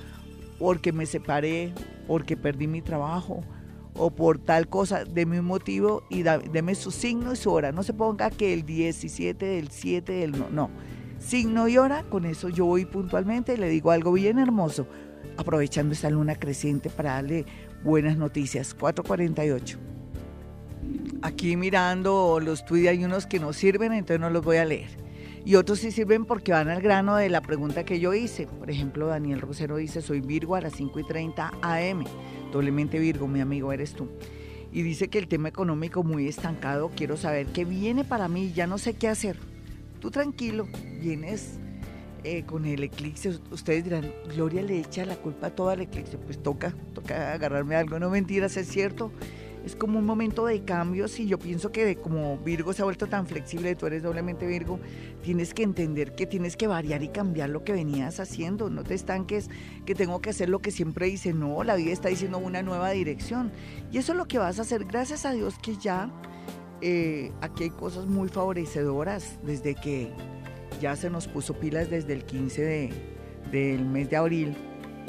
porque 0.58 0.92
me 0.92 1.06
separé, 1.06 1.72
porque 2.06 2.36
perdí 2.36 2.66
mi 2.66 2.82
trabajo 2.82 3.42
o 3.94 4.10
por 4.10 4.38
tal 4.38 4.68
cosa, 4.68 5.04
de 5.04 5.26
mi 5.26 5.40
motivo 5.40 6.02
y 6.10 6.22
deme 6.22 6.74
su 6.74 6.90
signo 6.90 7.32
y 7.32 7.36
su 7.36 7.50
hora. 7.50 7.72
No 7.72 7.82
se 7.82 7.94
ponga 7.94 8.30
que 8.30 8.52
el 8.52 8.64
17 8.64 9.44
del 9.44 9.70
7 9.70 10.12
del 10.12 10.32
no, 10.32 10.50
no 10.50 10.70
signo 11.18 11.68
y 11.68 11.78
hora, 11.78 12.02
con 12.04 12.26
eso 12.26 12.48
yo 12.48 12.66
voy 12.66 12.84
puntualmente 12.84 13.54
y 13.54 13.56
le 13.56 13.68
digo 13.68 13.90
algo 13.90 14.12
bien 14.12 14.38
hermoso, 14.38 14.86
aprovechando 15.36 15.94
esta 15.94 16.10
luna 16.10 16.34
creciente 16.34 16.90
para 16.90 17.14
darle 17.14 17.46
buenas 17.82 18.16
noticias. 18.16 18.74
448. 18.74 19.78
Aquí 21.22 21.56
mirando 21.56 22.40
los 22.40 22.64
tweets 22.64 22.88
hay 22.88 23.04
unos 23.04 23.26
que 23.26 23.38
no 23.38 23.52
sirven, 23.52 23.92
entonces 23.92 24.20
no 24.20 24.30
los 24.30 24.44
voy 24.44 24.56
a 24.56 24.64
leer. 24.64 24.90
Y 25.44 25.56
otros 25.56 25.80
sí 25.80 25.90
sirven 25.90 26.24
porque 26.24 26.52
van 26.52 26.68
al 26.68 26.80
grano 26.80 27.16
de 27.16 27.28
la 27.28 27.40
pregunta 27.40 27.84
que 27.84 27.98
yo 27.98 28.14
hice. 28.14 28.46
Por 28.46 28.70
ejemplo, 28.70 29.08
Daniel 29.08 29.40
Rosero 29.40 29.76
dice, 29.76 30.00
soy 30.00 30.20
Virgo 30.20 30.54
a 30.54 30.60
las 30.60 30.74
5 30.74 31.00
y 31.00 31.04
30 31.04 31.52
AM. 31.62 32.04
Doblemente 32.52 33.00
Virgo, 33.00 33.26
mi 33.26 33.40
amigo, 33.40 33.72
eres 33.72 33.94
tú. 33.94 34.08
Y 34.72 34.82
dice 34.82 35.08
que 35.08 35.18
el 35.18 35.26
tema 35.26 35.48
económico 35.48 36.04
muy 36.04 36.28
estancado, 36.28 36.90
quiero 36.94 37.16
saber 37.16 37.46
qué 37.48 37.64
viene 37.64 38.04
para 38.04 38.28
mí, 38.28 38.52
ya 38.52 38.66
no 38.66 38.78
sé 38.78 38.94
qué 38.94 39.08
hacer. 39.08 39.36
Tú 40.00 40.10
tranquilo, 40.10 40.68
vienes 41.00 41.58
eh, 42.22 42.44
con 42.44 42.64
el 42.64 42.84
eclipse. 42.84 43.40
Ustedes 43.50 43.84
dirán, 43.84 44.12
Gloria 44.34 44.62
le 44.62 44.78
echa 44.78 45.04
la 45.04 45.16
culpa 45.16 45.48
a 45.48 45.50
todo 45.50 45.72
el 45.72 45.82
eclipse. 45.82 46.18
Pues 46.18 46.40
toca, 46.40 46.72
toca 46.94 47.32
agarrarme 47.32 47.74
algo. 47.74 47.98
No 47.98 48.10
mentiras, 48.10 48.56
es 48.56 48.68
cierto 48.68 49.10
es 49.64 49.76
como 49.76 49.98
un 49.98 50.04
momento 50.04 50.46
de 50.46 50.64
cambios 50.64 51.18
y 51.20 51.26
yo 51.26 51.38
pienso 51.38 51.70
que 51.70 51.96
como 51.96 52.38
Virgo 52.38 52.72
se 52.72 52.82
ha 52.82 52.84
vuelto 52.84 53.06
tan 53.06 53.26
flexible, 53.26 53.74
tú 53.76 53.86
eres 53.86 54.02
doblemente 54.02 54.46
Virgo, 54.46 54.80
tienes 55.22 55.54
que 55.54 55.62
entender 55.62 56.14
que 56.14 56.26
tienes 56.26 56.56
que 56.56 56.66
variar 56.66 57.02
y 57.02 57.08
cambiar 57.08 57.50
lo 57.50 57.62
que 57.62 57.72
venías 57.72 58.18
haciendo, 58.20 58.70
no 58.70 58.82
te 58.82 58.94
estanques 58.94 59.50
que 59.86 59.94
tengo 59.94 60.20
que 60.20 60.30
hacer 60.30 60.48
lo 60.48 60.58
que 60.60 60.70
siempre 60.70 61.08
hice, 61.08 61.32
no, 61.32 61.62
la 61.62 61.76
vida 61.76 61.92
está 61.92 62.08
diciendo 62.08 62.38
una 62.38 62.62
nueva 62.62 62.90
dirección. 62.90 63.52
Y 63.92 63.98
eso 63.98 64.12
es 64.12 64.18
lo 64.18 64.26
que 64.26 64.38
vas 64.38 64.58
a 64.58 64.62
hacer, 64.62 64.84
gracias 64.84 65.24
a 65.24 65.32
Dios 65.32 65.54
que 65.62 65.76
ya 65.76 66.10
eh, 66.80 67.30
aquí 67.40 67.64
hay 67.64 67.70
cosas 67.70 68.06
muy 68.06 68.28
favorecedoras 68.28 69.38
desde 69.44 69.74
que 69.76 70.10
ya 70.80 70.96
se 70.96 71.08
nos 71.10 71.28
puso 71.28 71.54
pilas 71.54 71.88
desde 71.88 72.12
el 72.14 72.24
15 72.24 72.62
de, 72.62 72.90
del 73.52 73.84
mes 73.84 74.10
de 74.10 74.16
abril 74.16 74.56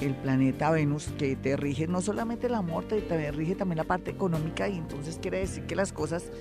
el 0.02 0.16
planeta 0.16 0.72
Venus 0.72 1.10
que 1.18 1.36
te 1.36 1.56
rige 1.56 1.88
no 1.88 2.02
solamente 2.02 2.48
el 2.48 2.56
amor, 2.56 2.86
te, 2.86 3.32
rige 3.32 3.56
también 3.56 3.78
la 3.78 3.84
parte 3.84 4.12
económica 4.12 4.68
y 4.68 4.78
entonces 4.78 5.20
quiere 5.22 5.40
decir 5.40 5.66
que 5.66 5.76
las 5.76 5.94
cosas 5.94 6.32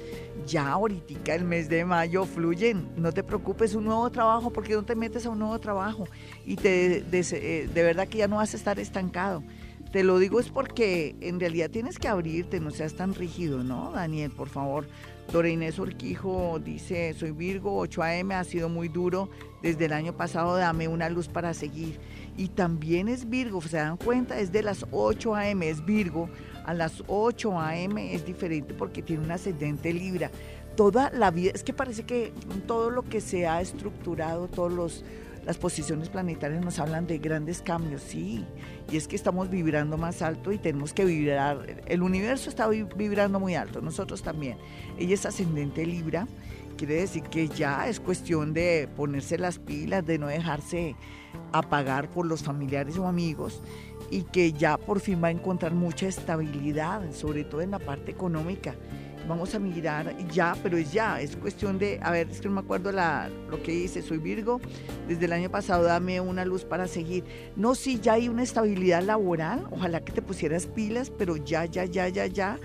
ya 0.46 0.68
ahorita 0.68 1.34
el 1.34 1.44
mes 1.44 1.68
de 1.68 1.84
mayo 1.84 2.24
fluyen. 2.24 2.88
No 2.96 3.12
te 3.12 3.22
preocupes, 3.22 3.74
un 3.74 3.84
nuevo 3.84 4.10
trabajo, 4.10 4.50
porque 4.50 4.74
no 4.74 4.84
te 4.84 4.94
metes 4.94 5.26
a 5.26 5.30
un 5.30 5.38
nuevo 5.38 5.58
trabajo 5.58 6.06
y 6.44 6.56
te, 6.56 7.02
de, 7.02 7.20
eh, 7.32 7.68
de 7.72 7.82
verdad 7.82 8.08
que 8.08 8.18
ya 8.18 8.28
no 8.28 8.36
vas 8.36 8.54
a 8.54 8.56
estar 8.56 8.78
estancado. 8.78 9.42
Te 9.92 10.02
lo 10.04 10.18
digo 10.18 10.40
es 10.40 10.48
porque 10.48 11.14
en 11.20 11.38
realidad 11.38 11.68
tienes 11.68 11.98
que 11.98 12.08
abrirte, 12.08 12.60
no 12.60 12.70
seas 12.70 12.94
tan 12.94 13.14
rígido, 13.14 13.62
¿no, 13.62 13.92
Daniel? 13.92 14.30
Por 14.30 14.48
favor. 14.48 14.88
Dora 15.30 15.50
Inés 15.50 15.78
Orquijo 15.78 16.58
dice, 16.58 17.12
soy 17.12 17.30
Virgo, 17.32 17.76
8 17.76 18.02
AM, 18.02 18.32
ha 18.32 18.44
sido 18.44 18.70
muy 18.70 18.88
duro 18.88 19.28
desde 19.62 19.84
el 19.84 19.92
año 19.92 20.16
pasado, 20.16 20.56
dame 20.56 20.88
una 20.88 21.10
luz 21.10 21.28
para 21.28 21.54
seguir 21.54 22.00
y 22.36 22.48
también 22.48 23.08
es 23.08 23.28
Virgo, 23.28 23.60
se 23.60 23.76
dan 23.76 23.98
cuenta, 23.98 24.38
es 24.38 24.50
de 24.50 24.62
las 24.62 24.86
8 24.90 25.34
a.m., 25.34 25.68
es 25.68 25.84
Virgo, 25.84 26.28
a 26.64 26.74
las 26.74 27.02
8 27.06 27.60
a.m. 27.60 28.14
es 28.14 28.24
diferente 28.24 28.74
porque 28.74 29.02
tiene 29.02 29.24
un 29.24 29.30
ascendente 29.30 29.92
Libra. 29.92 30.30
Toda 30.76 31.10
la 31.10 31.30
vida, 31.30 31.52
es 31.54 31.62
que 31.62 31.74
parece 31.74 32.04
que 32.04 32.32
todo 32.66 32.88
lo 32.88 33.02
que 33.02 33.20
se 33.20 33.46
ha 33.46 33.60
estructurado, 33.60 34.48
todas 34.48 35.04
las 35.44 35.58
posiciones 35.58 36.08
planetarias 36.08 36.64
nos 36.64 36.78
hablan 36.78 37.06
de 37.06 37.18
grandes 37.18 37.62
cambios, 37.62 38.02
sí, 38.02 38.44
y 38.90 38.96
es 38.96 39.08
que 39.08 39.16
estamos 39.16 39.50
vibrando 39.50 39.96
más 39.98 40.22
alto 40.22 40.52
y 40.52 40.58
tenemos 40.58 40.92
que 40.92 41.04
vibrar, 41.04 41.82
el 41.86 42.02
universo 42.02 42.48
está 42.48 42.68
vibrando 42.68 43.40
muy 43.40 43.54
alto, 43.54 43.80
nosotros 43.80 44.22
también. 44.22 44.58
Ella 44.98 45.14
es 45.14 45.26
ascendente 45.26 45.84
Libra, 45.84 46.26
quiere 46.76 46.94
decir 46.94 47.22
que 47.24 47.48
ya 47.48 47.88
es 47.88 48.00
cuestión 48.00 48.54
de 48.54 48.88
ponerse 48.96 49.38
las 49.38 49.58
pilas, 49.58 50.04
de 50.06 50.18
no 50.18 50.28
dejarse 50.28 50.96
apagar 51.52 52.10
por 52.10 52.26
los 52.26 52.42
familiares 52.42 52.98
o 52.98 53.06
amigos 53.06 53.62
y 54.10 54.22
que 54.24 54.52
ya 54.52 54.76
por 54.76 55.00
fin 55.00 55.22
va 55.22 55.28
a 55.28 55.30
encontrar 55.30 55.72
mucha 55.72 56.06
estabilidad, 56.06 57.12
sobre 57.12 57.44
todo 57.44 57.62
en 57.62 57.70
la 57.70 57.78
parte 57.78 58.10
económica. 58.10 58.74
Vamos 59.28 59.54
a 59.54 59.58
mirar 59.60 60.16
ya, 60.28 60.56
pero 60.62 60.76
es 60.76 60.92
ya, 60.92 61.20
es 61.20 61.36
cuestión 61.36 61.78
de, 61.78 62.00
a 62.02 62.10
ver, 62.10 62.28
es 62.28 62.40
que 62.40 62.48
no 62.48 62.54
me 62.54 62.60
acuerdo 62.60 62.90
lo 62.92 63.62
que 63.62 63.72
dice, 63.72 64.02
soy 64.02 64.18
Virgo, 64.18 64.60
desde 65.06 65.26
el 65.26 65.32
año 65.32 65.48
pasado 65.48 65.84
dame 65.84 66.20
una 66.20 66.44
luz 66.44 66.64
para 66.64 66.88
seguir. 66.88 67.24
No, 67.54 67.74
sí, 67.74 68.00
ya 68.02 68.14
hay 68.14 68.28
una 68.28 68.42
estabilidad 68.42 69.02
laboral, 69.02 69.66
ojalá 69.70 70.04
que 70.04 70.12
te 70.12 70.22
pusieras 70.22 70.66
pilas, 70.66 71.10
pero 71.10 71.36
ya, 71.36 71.66
ya, 71.66 71.84
ya, 71.84 72.08
ya, 72.08 72.26
ya, 72.26 72.58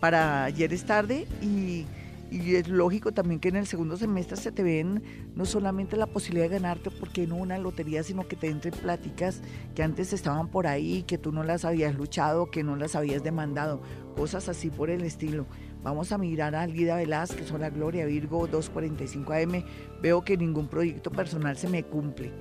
para 0.00 0.44
ayer 0.44 0.72
es 0.72 0.86
tarde 0.86 1.26
y 1.40 1.86
es 2.30 2.68
lógico 2.68 3.12
también 3.12 3.40
que 3.40 3.48
en 3.48 3.56
el 3.56 3.66
segundo 3.66 3.96
semestre 3.96 4.36
se 4.36 4.52
te 4.52 4.62
ven 4.62 5.02
no 5.34 5.44
solamente 5.44 5.96
la 5.96 6.06
posibilidad 6.06 6.48
de 6.48 6.58
ganarte 6.58 6.90
porque 6.90 7.26
no 7.26 7.36
una 7.36 7.58
lotería, 7.58 8.02
sino 8.02 8.26
que 8.28 8.36
te 8.36 8.48
entren 8.48 8.74
pláticas 8.74 9.42
que 9.74 9.82
antes 9.82 10.12
estaban 10.12 10.48
por 10.48 10.66
ahí, 10.66 11.02
que 11.04 11.18
tú 11.18 11.32
no 11.32 11.44
las 11.44 11.64
habías 11.64 11.94
luchado, 11.94 12.50
que 12.50 12.62
no 12.62 12.76
las 12.76 12.94
habías 12.94 13.22
demandado, 13.22 13.80
cosas 14.16 14.48
así 14.48 14.70
por 14.70 14.90
el 14.90 15.02
estilo. 15.02 15.46
Vamos 15.86 16.10
a 16.10 16.18
mirar 16.18 16.56
a 16.56 16.66
Lida 16.66 16.96
Velázquez. 16.96 17.52
O 17.52 17.58
la 17.58 17.70
Gloria. 17.70 18.06
Virgo 18.06 18.48
245 18.48 19.32
AM. 19.32 19.64
Veo 20.02 20.24
que 20.24 20.36
ningún 20.36 20.66
proyecto 20.66 21.12
personal 21.12 21.56
se 21.56 21.68
me 21.68 21.84
cumple. 21.84 22.32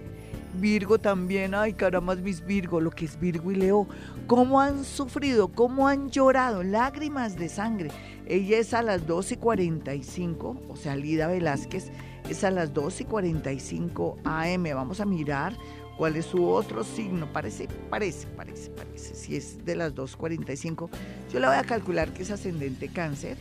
Virgo 0.59 0.97
también, 0.97 1.53
ay 1.53 1.73
caramba, 1.73 2.15
mis 2.15 2.43
Virgo, 2.43 2.81
lo 2.81 2.89
que 2.89 3.05
es 3.05 3.19
Virgo 3.19 3.51
y 3.51 3.55
Leo, 3.55 3.87
cómo 4.25 4.61
han 4.61 4.83
sufrido, 4.85 5.49
cómo 5.49 5.87
han 5.87 6.09
llorado, 6.09 6.63
lágrimas 6.63 7.35
de 7.35 7.49
sangre. 7.49 7.91
Ella 8.25 8.57
es 8.57 8.73
a 8.73 8.81
las 8.81 9.05
12 9.05 9.33
y 9.33 9.37
45, 9.37 10.61
o 10.69 10.75
sea, 10.77 10.95
Lida 10.95 11.27
Velázquez 11.27 11.91
es 12.29 12.43
a 12.43 12.51
las 12.51 12.73
12 12.73 13.03
y 13.03 13.05
45 13.05 14.17
AM. 14.23 14.63
Vamos 14.73 15.01
a 15.01 15.05
mirar 15.05 15.53
cuál 15.97 16.15
es 16.15 16.25
su 16.25 16.47
otro 16.47 16.83
signo. 16.83 17.31
Parece, 17.31 17.67
parece, 17.89 18.27
parece, 18.27 18.69
parece. 18.71 19.15
Si 19.15 19.35
es 19.35 19.65
de 19.65 19.75
las 19.75 19.95
2.45, 19.95 20.89
yo 21.31 21.39
la 21.39 21.49
voy 21.49 21.57
a 21.57 21.63
calcular 21.63 22.13
que 22.13 22.23
es 22.23 22.31
ascendente 22.31 22.89
cáncer. 22.89 23.37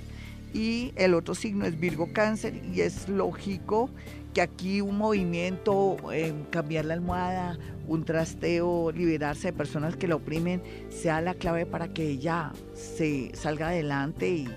Y 0.53 0.93
el 0.95 1.15
otro 1.15 1.35
signo 1.35 1.67
es 1.67 1.79
Virgo 1.81 2.13
cáncer 2.13 2.55
y 2.73 2.83
es 2.83 3.09
lógico 3.09 3.91
que 4.33 4.41
aquí 4.41 4.81
un 4.81 4.99
movimiento, 4.99 5.97
eh, 6.13 6.33
cambiar 6.51 6.85
la 6.85 6.95
almohada, 6.95 7.59
un 7.89 8.05
trasteo, 8.05 8.93
liberarse 8.93 9.49
de 9.49 9.53
personas 9.53 9.97
que 9.97 10.07
la 10.07 10.17
oprimen, 10.17 10.63
sea 10.91 11.21
la 11.21 11.35
clave 11.35 11.67
para 11.67 11.93
que 11.93 12.09
ella 12.09 12.53
se 12.73 13.33
salga 13.35 13.69
adelante 13.69 14.29
y, 14.29 14.49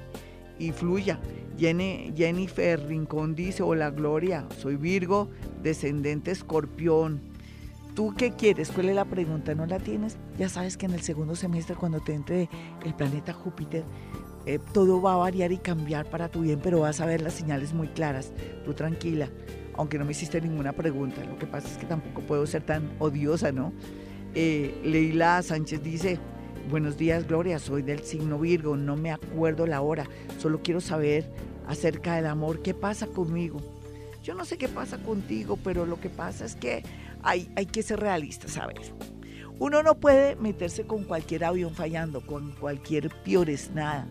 y 0.59 0.71
fluya. 0.71 1.19
Jennifer 1.57 2.79
Rincón 2.87 3.33
dice, 3.33 3.63
hola 3.63 3.89
Gloria, 3.89 4.45
soy 4.59 4.75
Virgo, 4.75 5.29
descendente 5.63 6.31
escorpión. 6.31 7.19
¿Tú 7.97 8.13
qué 8.15 8.29
quieres? 8.29 8.69
¿Cuál 8.69 8.89
es 8.89 8.95
la 8.95 9.05
pregunta? 9.05 9.55
¿No 9.55 9.65
la 9.65 9.79
tienes? 9.79 10.17
Ya 10.37 10.49
sabes 10.49 10.77
que 10.77 10.85
en 10.85 10.93
el 10.93 11.01
segundo 11.01 11.35
semestre, 11.35 11.75
cuando 11.75 11.99
te 11.99 12.13
entre 12.13 12.47
el 12.85 12.93
planeta 12.93 13.33
Júpiter, 13.33 13.85
eh, 14.45 14.59
todo 14.71 15.01
va 15.01 15.15
a 15.15 15.17
variar 15.17 15.51
y 15.51 15.57
cambiar 15.57 16.07
para 16.07 16.29
tu 16.29 16.41
bien, 16.41 16.59
pero 16.61 16.81
vas 16.81 17.01
a 17.01 17.07
ver 17.07 17.21
las 17.23 17.33
señales 17.33 17.73
muy 17.73 17.87
claras. 17.87 18.33
Tú 18.63 18.75
tranquila 18.75 19.29
aunque 19.73 19.97
no 19.97 20.05
me 20.05 20.11
hiciste 20.11 20.39
ninguna 20.39 20.73
pregunta. 20.73 21.23
Lo 21.25 21.39
que 21.39 21.47
pasa 21.47 21.67
es 21.67 21.77
que 21.77 21.87
tampoco 21.87 22.21
puedo 22.21 22.45
ser 22.45 22.63
tan 22.63 22.91
odiosa, 22.99 23.51
¿no? 23.51 23.73
Eh, 24.35 24.79
Leila 24.83 25.41
Sánchez 25.41 25.81
dice, 25.81 26.19
buenos 26.69 26.97
días 26.97 27.27
Gloria, 27.27 27.57
soy 27.57 27.81
del 27.81 28.03
signo 28.03 28.37
Virgo, 28.37 28.77
no 28.77 28.95
me 28.95 29.11
acuerdo 29.11 29.65
la 29.65 29.81
hora, 29.81 30.05
solo 30.37 30.61
quiero 30.61 30.81
saber 30.81 31.31
acerca 31.67 32.15
del 32.15 32.27
amor, 32.27 32.61
¿qué 32.61 32.75
pasa 32.75 33.07
conmigo? 33.07 33.59
Yo 34.23 34.33
no 34.33 34.45
sé 34.45 34.57
qué 34.57 34.67
pasa 34.67 34.97
contigo, 34.97 35.57
pero 35.63 35.85
lo 35.85 35.99
que 35.99 36.09
pasa 36.09 36.43
es 36.43 36.55
que 36.55 36.83
hay, 37.27 37.65
que 37.65 37.83
ser 37.83 37.99
realistas, 37.99 38.51
¿sabes? 38.51 38.93
Uno 39.59 39.81
no 39.81 39.95
puede 39.99 40.35
meterse 40.35 40.85
con 40.85 41.03
cualquier 41.03 41.43
avión 41.43 41.73
fallando, 41.73 42.21
con 42.25 42.51
cualquier 42.51 43.09
piores 43.23 43.71
nada 43.73 44.07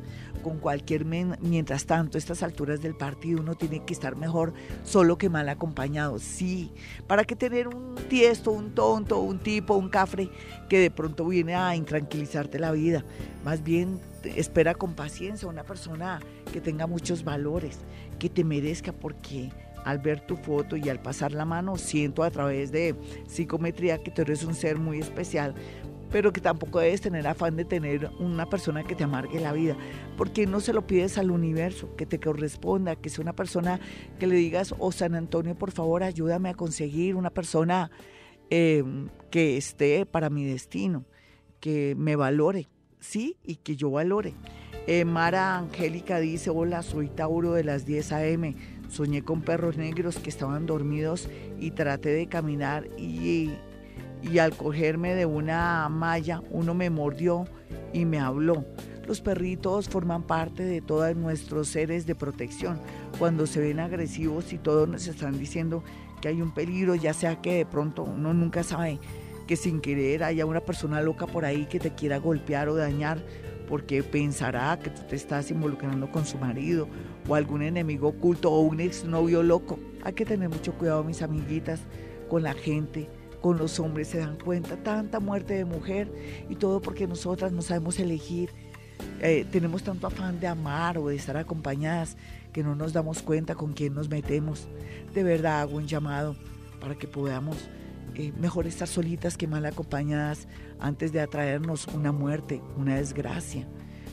con 0.47 0.61
cualquier 0.61 1.05
mientras 1.05 1.87
tanto, 1.87 2.19
estas 2.19 2.45
alturas 2.45 2.81
del 2.81 2.95
partido 2.95 3.41
uno 3.41 3.57
tiene 3.57 3.85
que 3.85 3.93
estar 3.93 4.15
mejor 4.15 4.55
solo 4.85 5.19
que 5.19 5.29
mal 5.29 5.49
acompañado. 5.49 6.21
Sí, 6.21 6.71
para 7.09 7.25
que 7.25 7.35
tener 7.35 7.67
un 7.67 7.97
tiesto, 8.09 8.53
un 8.53 8.73
tonto, 8.73 9.19
un 9.19 9.41
tipo, 9.41 9.75
un 9.75 9.89
cafre 9.89 10.31
que 10.69 10.79
de 10.79 10.93
pronto 10.93 11.27
viene 11.27 11.57
a 11.57 11.75
intranquilizarte 11.75 12.61
la 12.61 12.71
vida. 12.71 13.05
Más 13.45 13.65
bien 13.65 13.99
espera 14.23 14.77
con 14.77 14.95
paciencia 14.95 15.49
una 15.49 15.65
persona 15.65 16.21
que 16.53 16.61
tenga 16.61 16.87
muchos 16.87 17.25
valores, 17.25 17.79
que 18.21 18.31
te 18.31 18.45
merezca 18.45 18.93
porque 18.93 19.51
al 19.87 20.01
ver 20.01 20.21
tu 20.21 20.37
foto 20.37 20.77
y 20.77 20.89
al 20.89 21.01
pasar 21.01 21.33
la 21.33 21.45
mano 21.45 21.77
siento 21.77 22.25
a 22.25 22.31
través 22.31 22.73
de 22.73 22.95
psicometría 23.27 24.03
que 24.03 24.11
tú 24.11 24.23
eres 24.23 24.43
un 24.43 24.55
ser 24.55 24.79
muy 24.79 24.99
especial 24.99 25.55
pero 26.11 26.33
que 26.33 26.41
tampoco 26.41 26.79
debes 26.81 27.01
tener 27.01 27.27
afán 27.27 27.57
de 27.57 27.65
tener 27.65 28.11
una 28.19 28.49
persona 28.49 28.85
que 28.85 28.95
te 28.95 29.05
amargue 29.05 29.41
la 29.41 29.53
vida, 29.53 29.77
porque 30.17 30.47
no 30.47 30.61
se 30.61 30.73
lo 30.73 30.87
pides 30.87 31.19
al 31.19 31.31
universo, 31.31 31.95
que 31.97 32.07
te 32.07 32.21
corresponda, 32.21 32.97
que 32.97 33.11
sea 33.11 33.23
una 33.23 33.33
persona 33.35 33.81
que 34.19 34.27
le 34.27 34.37
digas, 34.37 34.75
oh 34.79 34.93
San 34.93 35.15
Antonio, 35.15 35.57
por 35.57 35.73
favor, 35.73 36.03
ayúdame 36.03 36.49
a 36.49 36.55
conseguir 36.55 37.17
una 37.17 37.31
persona 37.31 37.91
em, 38.51 39.09
que 39.31 39.57
esté 39.57 40.07
para 40.07 40.31
mi 40.31 40.45
destino, 40.45 41.05
que 41.61 41.95
me 41.99 42.17
valore, 42.17 42.69
sí, 43.01 43.37
y 43.43 43.57
que 43.57 43.77
yo 43.77 43.91
valore. 43.91 44.35
Eh, 44.87 45.05
Mara 45.05 45.59
Angélica 45.59 46.21
dice, 46.21 46.51
hola, 46.51 46.83
soy 46.83 47.09
Tauro 47.09 47.55
de 47.55 47.65
las 47.65 47.85
10 47.87 48.13
a.m., 48.13 48.55
soñé 48.89 49.23
con 49.23 49.43
perros 49.43 49.77
negros 49.77 50.19
que 50.19 50.31
estaban 50.31 50.67
dormidos 50.67 51.29
y 51.59 51.73
traté 51.73 52.11
de 52.11 52.27
caminar 52.27 52.89
y, 52.97 53.53
y 54.23 54.39
al 54.39 54.57
cogerme 54.57 55.15
de 55.15 55.27
una 55.27 55.89
malla 55.89 56.43
uno 56.51 56.75
me 56.75 56.91
mordió 56.91 57.45
y 57.93 58.05
me 58.05 58.19
habló. 58.19 58.65
Los 59.07 59.21
perritos 59.21 59.89
forman 59.89 60.25
parte 60.25 60.65
de 60.65 60.81
todos 60.81 61.15
nuestros 61.15 61.69
seres 61.69 62.07
de 62.07 62.17
protección. 62.17 62.81
Cuando 63.19 63.47
se 63.47 63.61
ven 63.61 63.79
agresivos 63.79 64.53
y 64.53 64.59
todos 64.59 64.89
nos 64.89 65.07
están 65.07 65.39
diciendo 65.39 65.85
que 66.21 66.29
hay 66.29 66.43
un 66.43 66.53
peligro, 66.53 66.97
ya 66.97 67.15
sea 67.15 67.41
que 67.41 67.55
de 67.55 67.67
pronto 67.67 68.03
uno 68.03 68.35
nunca 68.35 68.65
sabe 68.65 68.99
que 69.47 69.57
sin 69.57 69.81
querer 69.81 70.25
haya 70.25 70.45
una 70.45 70.61
persona 70.61 71.01
loca 71.01 71.27
por 71.27 71.45
ahí 71.45 71.67
que 71.67 71.79
te 71.79 71.95
quiera 71.95 72.19
golpear 72.19 72.69
o 72.69 72.75
dañar 72.75 73.23
porque 73.69 74.03
pensará 74.03 74.79
que 74.79 74.91
tú 74.91 75.03
te 75.09 75.17
estás 75.17 75.51
involucrando 75.51 76.11
con 76.11 76.25
su 76.25 76.39
marido 76.39 76.89
o 77.29 77.35
algún 77.35 77.63
enemigo 77.63 78.09
oculto 78.09 78.51
o 78.51 78.61
un 78.61 78.81
exnovio 78.81 79.43
loco. 79.43 79.79
Hay 80.03 80.13
que 80.13 80.25
tener 80.25 80.49
mucho 80.49 80.73
cuidado, 80.75 81.05
mis 81.05 81.23
amiguitas, 81.23 81.81
con 82.29 82.43
la 82.43 82.55
gente, 82.55 83.09
con 83.41 83.59
los 83.59 83.79
hombres. 83.81 84.09
Se 84.09 84.19
dan 84.19 84.39
cuenta, 84.39 84.77
tanta 84.77 85.21
muerte 85.21 85.55
de 85.55 85.65
mujer 85.65 86.13
y 86.49 86.57
todo 86.57 86.81
porque 86.81 87.07
nosotras 87.07 87.53
no 87.53 87.63
sabemos 87.63 87.99
elegir 87.99 88.51
eh, 89.21 89.47
tenemos 89.51 89.83
tanto 89.83 90.07
afán 90.07 90.41
de 90.41 90.47
amar 90.47 90.99
o 90.99 91.09
de 91.09 91.17
estar 91.17 91.37
acompañadas 91.37 92.17
que 92.53 92.63
no 92.63 92.75
nos 92.75 92.93
damos 92.93 93.23
cuenta 93.23 93.55
con 93.55 93.73
quién 93.73 93.95
nos 93.95 94.09
metemos. 94.09 94.69
De 95.15 95.23
verdad 95.23 95.61
hago 95.61 95.77
un 95.77 95.87
llamado 95.87 96.37
para 96.81 96.95
que 96.95 97.07
podamos 97.07 97.57
eh, 98.19 98.33
mejor 98.41 98.67
estar 98.67 98.89
solitas 98.89 99.37
que 99.37 99.47
mal 99.47 99.67
acompañadas 99.67 100.49
antes 100.81 101.13
de 101.13 101.21
atraernos 101.21 101.87
una 101.89 102.13
muerte, 102.13 102.63
una 102.79 102.97
desgracia. 102.97 103.69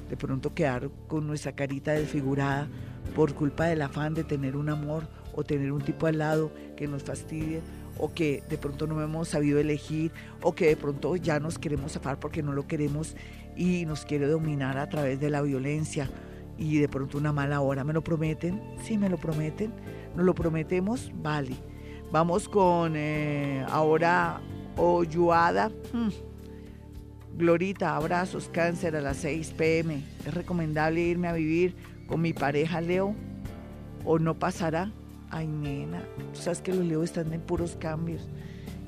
De 0.09 0.17
pronto 0.17 0.53
quedar 0.53 0.89
con 1.07 1.25
nuestra 1.25 1.53
carita 1.53 1.93
desfigurada 1.93 2.67
por 3.15 3.33
culpa 3.33 3.65
del 3.65 3.81
afán 3.81 4.13
de 4.13 4.25
tener 4.25 4.57
un 4.57 4.67
amor 4.67 5.07
o 5.33 5.43
tener 5.45 5.71
un 5.71 5.81
tipo 5.81 6.05
al 6.05 6.17
lado 6.17 6.51
que 6.75 6.85
nos 6.85 7.03
fastidie 7.03 7.61
o 7.97 8.13
que 8.13 8.43
de 8.49 8.57
pronto 8.57 8.87
no 8.87 9.01
hemos 9.01 9.29
sabido 9.29 9.57
elegir 9.57 10.11
o 10.41 10.53
que 10.53 10.67
de 10.67 10.75
pronto 10.75 11.15
ya 11.15 11.39
nos 11.39 11.57
queremos 11.57 11.93
zafar 11.93 12.19
porque 12.19 12.43
no 12.43 12.51
lo 12.51 12.67
queremos 12.67 13.15
y 13.55 13.85
nos 13.85 14.03
quiere 14.03 14.27
dominar 14.27 14.77
a 14.77 14.89
través 14.89 15.21
de 15.21 15.29
la 15.29 15.41
violencia 15.41 16.09
y 16.57 16.77
de 16.77 16.89
pronto 16.89 17.17
una 17.17 17.31
mala 17.31 17.61
hora. 17.61 17.85
¿Me 17.85 17.93
lo 17.93 18.03
prometen? 18.03 18.61
Sí, 18.83 18.97
me 18.97 19.07
lo 19.07 19.17
prometen. 19.17 19.71
¿Nos 20.13 20.25
lo 20.25 20.35
prometemos? 20.35 21.09
Vale. 21.15 21.55
Vamos 22.13 22.47
con 22.47 22.93
eh, 22.95 23.65
ahora 23.71 24.39
Oyuada. 24.77 25.71
Hmm. 25.91 26.09
Glorita, 27.35 27.95
abrazos, 27.95 28.49
cáncer 28.53 28.95
a 28.95 29.01
las 29.01 29.17
6 29.17 29.55
pm. 29.57 30.03
¿Es 30.23 30.31
recomendable 30.31 31.01
irme 31.01 31.27
a 31.27 31.33
vivir 31.33 31.75
con 32.05 32.21
mi 32.21 32.31
pareja 32.31 32.81
Leo? 32.81 33.15
¿O 34.05 34.19
no 34.19 34.37
pasará? 34.37 34.91
Ay, 35.31 35.47
nena, 35.47 36.03
tú 36.35 36.39
sabes 36.39 36.61
que 36.61 36.71
los 36.71 36.85
Leo 36.85 37.01
están 37.01 37.33
en 37.33 37.41
puros 37.41 37.75
cambios. 37.79 38.29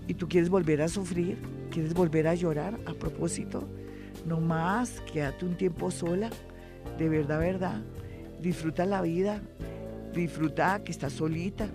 ¿Y 0.08 0.14
tú 0.14 0.30
quieres 0.30 0.52
volver 0.52 0.84
a 0.84 0.88
sufrir? 0.88 1.40
¿Quieres 1.72 1.96
volver 1.96 2.28
a 2.28 2.36
llorar 2.36 2.80
a 2.86 2.94
propósito? 2.94 3.68
No 4.28 4.40
más, 4.40 5.02
quédate 5.12 5.46
un 5.46 5.58
tiempo 5.58 5.90
sola, 5.90 6.30
de 7.00 7.10
verdad, 7.10 7.40
verdad. 7.40 7.82
Disfruta 8.40 8.86
la 8.86 9.02
vida, 9.02 9.42
disfruta 10.14 10.84
que 10.84 10.92
estás 10.92 11.14
solita, 11.14 11.68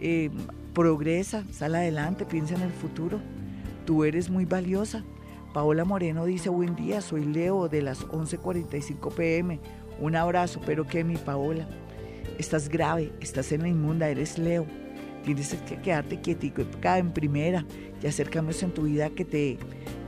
eh, 0.00 0.30
progresa, 0.74 1.44
sal 1.50 1.76
adelante, 1.76 2.26
piensa 2.26 2.56
en 2.56 2.62
el 2.62 2.72
futuro. 2.72 3.20
Tú 3.86 4.04
eres 4.04 4.28
muy 4.28 4.44
valiosa. 4.44 5.04
Paola 5.54 5.84
Moreno 5.84 6.24
dice, 6.24 6.48
buen 6.48 6.74
día, 6.74 7.00
soy 7.00 7.24
Leo 7.24 7.68
de 7.68 7.80
las 7.80 8.06
11.45 8.08 9.14
pm. 9.14 9.60
Un 10.00 10.16
abrazo, 10.16 10.60
pero 10.66 10.86
que 10.86 11.04
mi 11.04 11.16
Paola. 11.16 11.68
Estás 12.38 12.68
grave, 12.68 13.12
estás 13.20 13.52
en 13.52 13.62
la 13.62 13.68
inmunda, 13.68 14.08
eres 14.08 14.36
Leo. 14.36 14.66
Tienes 15.24 15.54
que 15.54 15.80
quedarte 15.80 16.20
quietico 16.20 16.62
en 16.82 17.12
primera 17.12 17.64
y 18.02 18.06
hacer 18.06 18.28
cambios 18.28 18.62
en 18.62 18.72
tu 18.72 18.82
vida 18.82 19.08
que 19.10 19.24
te 19.24 19.58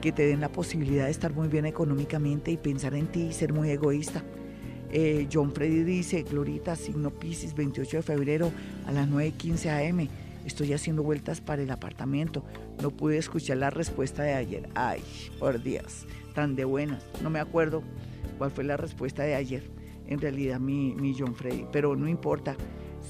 que 0.02 0.12
te 0.12 0.26
den 0.26 0.40
la 0.40 0.50
posibilidad 0.50 1.06
de 1.06 1.10
estar 1.10 1.32
muy 1.32 1.48
bien 1.48 1.64
económicamente 1.64 2.50
y 2.50 2.58
pensar 2.58 2.94
en 2.94 3.06
ti 3.06 3.22
y 3.22 3.32
ser 3.32 3.52
muy 3.54 3.70
egoísta. 3.70 4.22
Eh, 4.90 5.26
John 5.32 5.52
Freddy 5.52 5.82
dice, 5.82 6.22
Glorita, 6.22 6.76
signo 6.76 7.10
Pisces, 7.10 7.54
28 7.54 7.96
de 7.96 8.02
febrero 8.02 8.52
a 8.86 8.92
las 8.92 9.08
9.15 9.08 9.90
am. 9.90 10.08
Estoy 10.47 10.72
haciendo 10.72 11.03
vueltas 11.03 11.40
para 11.40 11.61
el 11.61 11.70
apartamento. 11.70 12.44
No 12.80 12.90
pude 12.90 13.18
escuchar 13.18 13.59
la 13.59 13.70
respuesta 13.70 14.22
de 14.22 14.34
ayer. 14.34 14.68
Ay, 14.74 15.03
por 15.38 15.62
Dios, 15.62 16.07
tan 16.34 16.55
de 16.55 16.64
buenas. 16.64 17.05
No 17.22 17.30
me 17.30 17.40
acuerdo 17.40 17.82
cuál 18.38 18.53
fue 18.53 18.64
la 18.64 18.76
respuesta 18.76 19.24
de 19.24 19.34
ayer. 19.34 19.64
En 20.07 20.20
realidad, 20.20 20.61
mi, 20.61 20.94
mi 20.94 21.14
John 21.18 21.34
Freddy. 21.34 21.66
Pero 21.72 21.97
no 21.97 22.09
importa. 22.09 22.57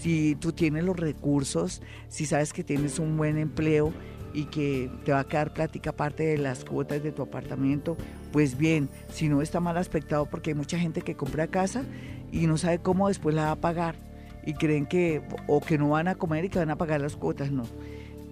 Si 0.00 0.34
tú 0.36 0.52
tienes 0.52 0.84
los 0.84 0.96
recursos, 0.96 1.82
si 2.08 2.26
sabes 2.26 2.52
que 2.52 2.64
tienes 2.64 2.98
un 2.98 3.16
buen 3.16 3.38
empleo, 3.38 3.92
y 4.36 4.44
que 4.44 4.90
te 5.06 5.12
va 5.12 5.20
a 5.20 5.24
quedar 5.24 5.54
plática 5.54 5.90
aparte 5.90 6.24
de 6.24 6.36
las 6.36 6.62
cuotas 6.62 7.02
de 7.02 7.10
tu 7.10 7.22
apartamento, 7.22 7.96
pues 8.32 8.58
bien, 8.58 8.90
si 9.10 9.30
no 9.30 9.40
está 9.40 9.60
mal 9.60 9.78
aspectado 9.78 10.26
porque 10.26 10.50
hay 10.50 10.54
mucha 10.54 10.78
gente 10.78 11.00
que 11.00 11.16
compra 11.16 11.46
casa 11.46 11.84
y 12.30 12.46
no 12.46 12.58
sabe 12.58 12.78
cómo 12.78 13.08
después 13.08 13.34
la 13.34 13.46
va 13.46 13.50
a 13.52 13.56
pagar 13.56 14.05
y 14.46 14.54
creen 14.54 14.86
que 14.86 15.20
o 15.48 15.60
que 15.60 15.76
no 15.76 15.90
van 15.90 16.08
a 16.08 16.14
comer 16.14 16.46
y 16.46 16.48
que 16.48 16.58
van 16.58 16.70
a 16.70 16.76
pagar 16.76 17.00
las 17.00 17.16
cuotas, 17.16 17.50
no. 17.50 17.64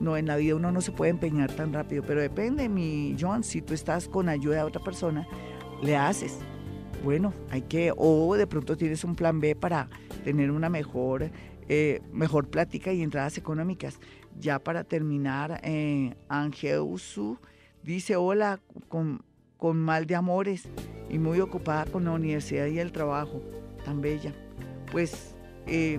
No, 0.01 0.17
en 0.17 0.27
la 0.27 0.37
vida 0.37 0.55
uno 0.55 0.73
no 0.73 0.81
se 0.81 0.93
puede 0.93 1.11
empeñar 1.11 1.53
tan 1.53 1.73
rápido, 1.73 2.03
pero 2.07 2.21
depende, 2.21 2.69
mi 2.69 3.17
John, 3.21 3.45
si 3.45 3.61
tú 3.61 3.75
estás 3.75 4.09
con 4.09 4.29
ayuda 4.29 4.57
de 4.57 4.63
otra 4.63 4.83
persona, 4.83 5.27
le 5.83 5.97
haces. 5.97 6.39
Bueno, 7.05 7.35
hay 7.51 7.63
que, 7.63 7.93
o 7.97 8.35
de 8.35 8.47
pronto 8.47 8.77
tienes 8.77 9.05
un 9.05 9.15
plan 9.15 9.41
B 9.41 9.55
para 9.55 9.89
tener 10.25 10.51
una 10.51 10.69
mejor, 10.69 11.31
eh, 11.69 12.01
mejor 12.13 12.49
plática 12.49 12.93
y 12.93 13.03
entradas 13.03 13.37
económicas. 13.37 14.01
Ya 14.39 14.59
para 14.59 14.85
terminar, 14.85 15.61
eh, 15.63 16.15
Angeusu 16.29 17.39
dice, 17.83 18.17
hola, 18.17 18.61
con, 18.89 19.23
con 19.59 19.77
mal 19.77 20.07
de 20.07 20.15
amores 20.15 20.69
y 21.11 21.19
muy 21.19 21.41
ocupada 21.41 21.85
con 21.85 22.05
la 22.05 22.13
universidad 22.13 22.67
y 22.67 22.79
el 22.79 22.91
trabajo, 22.91 23.43
tan 23.85 24.01
bella. 24.01 24.33
Pues 24.91 25.34
eh, 25.67 25.99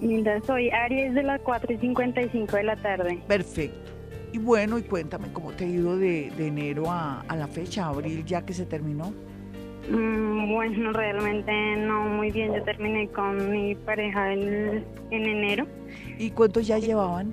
Mira, 0.00 0.40
soy 0.42 0.70
Aries 0.70 1.14
de 1.14 1.22
las 1.22 1.40
4 1.42 1.72
y 1.72 1.78
55 1.78 2.56
de 2.56 2.62
la 2.62 2.76
tarde. 2.76 3.22
Perfecto. 3.26 3.92
Y 4.34 4.38
bueno, 4.38 4.78
y 4.78 4.82
cuéntame 4.82 5.28
cómo 5.32 5.52
te 5.52 5.64
ha 5.64 5.68
ido 5.68 5.96
de, 5.96 6.32
de 6.36 6.48
enero 6.48 6.90
a, 6.90 7.20
a 7.20 7.36
la 7.36 7.46
fecha, 7.46 7.86
abril, 7.86 8.24
ya 8.24 8.44
que 8.44 8.52
se 8.52 8.66
terminó. 8.66 9.12
Mm, 9.88 10.52
bueno, 10.52 10.92
realmente 10.92 11.52
no 11.76 12.06
muy 12.08 12.32
bien. 12.32 12.52
Yo 12.52 12.60
terminé 12.64 13.06
con 13.10 13.48
mi 13.52 13.76
pareja 13.76 14.32
en, 14.32 14.84
en 15.12 15.22
enero. 15.26 15.68
¿Y 16.18 16.30
cuánto 16.30 16.58
ya 16.58 16.78
llevaban? 16.80 17.32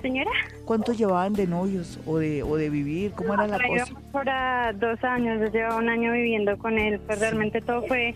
Señora, 0.00 0.30
¿Cuánto 0.64 0.94
llevaban 0.94 1.34
de 1.34 1.46
novios 1.46 2.00
o 2.06 2.16
de, 2.16 2.42
o 2.42 2.56
de 2.56 2.70
vivir? 2.70 3.12
¿Cómo 3.12 3.34
era 3.34 3.46
la 3.46 3.58
cosa? 3.58 3.84
llevamos 3.84 4.02
para 4.10 4.72
dos 4.72 5.04
años. 5.04 5.38
Yo 5.38 5.52
llevaba 5.52 5.76
un 5.76 5.90
año 5.90 6.12
viviendo 6.12 6.56
con 6.56 6.78
él. 6.78 6.98
Pues 7.06 7.20
realmente 7.20 7.60
todo 7.60 7.82
fue 7.86 8.14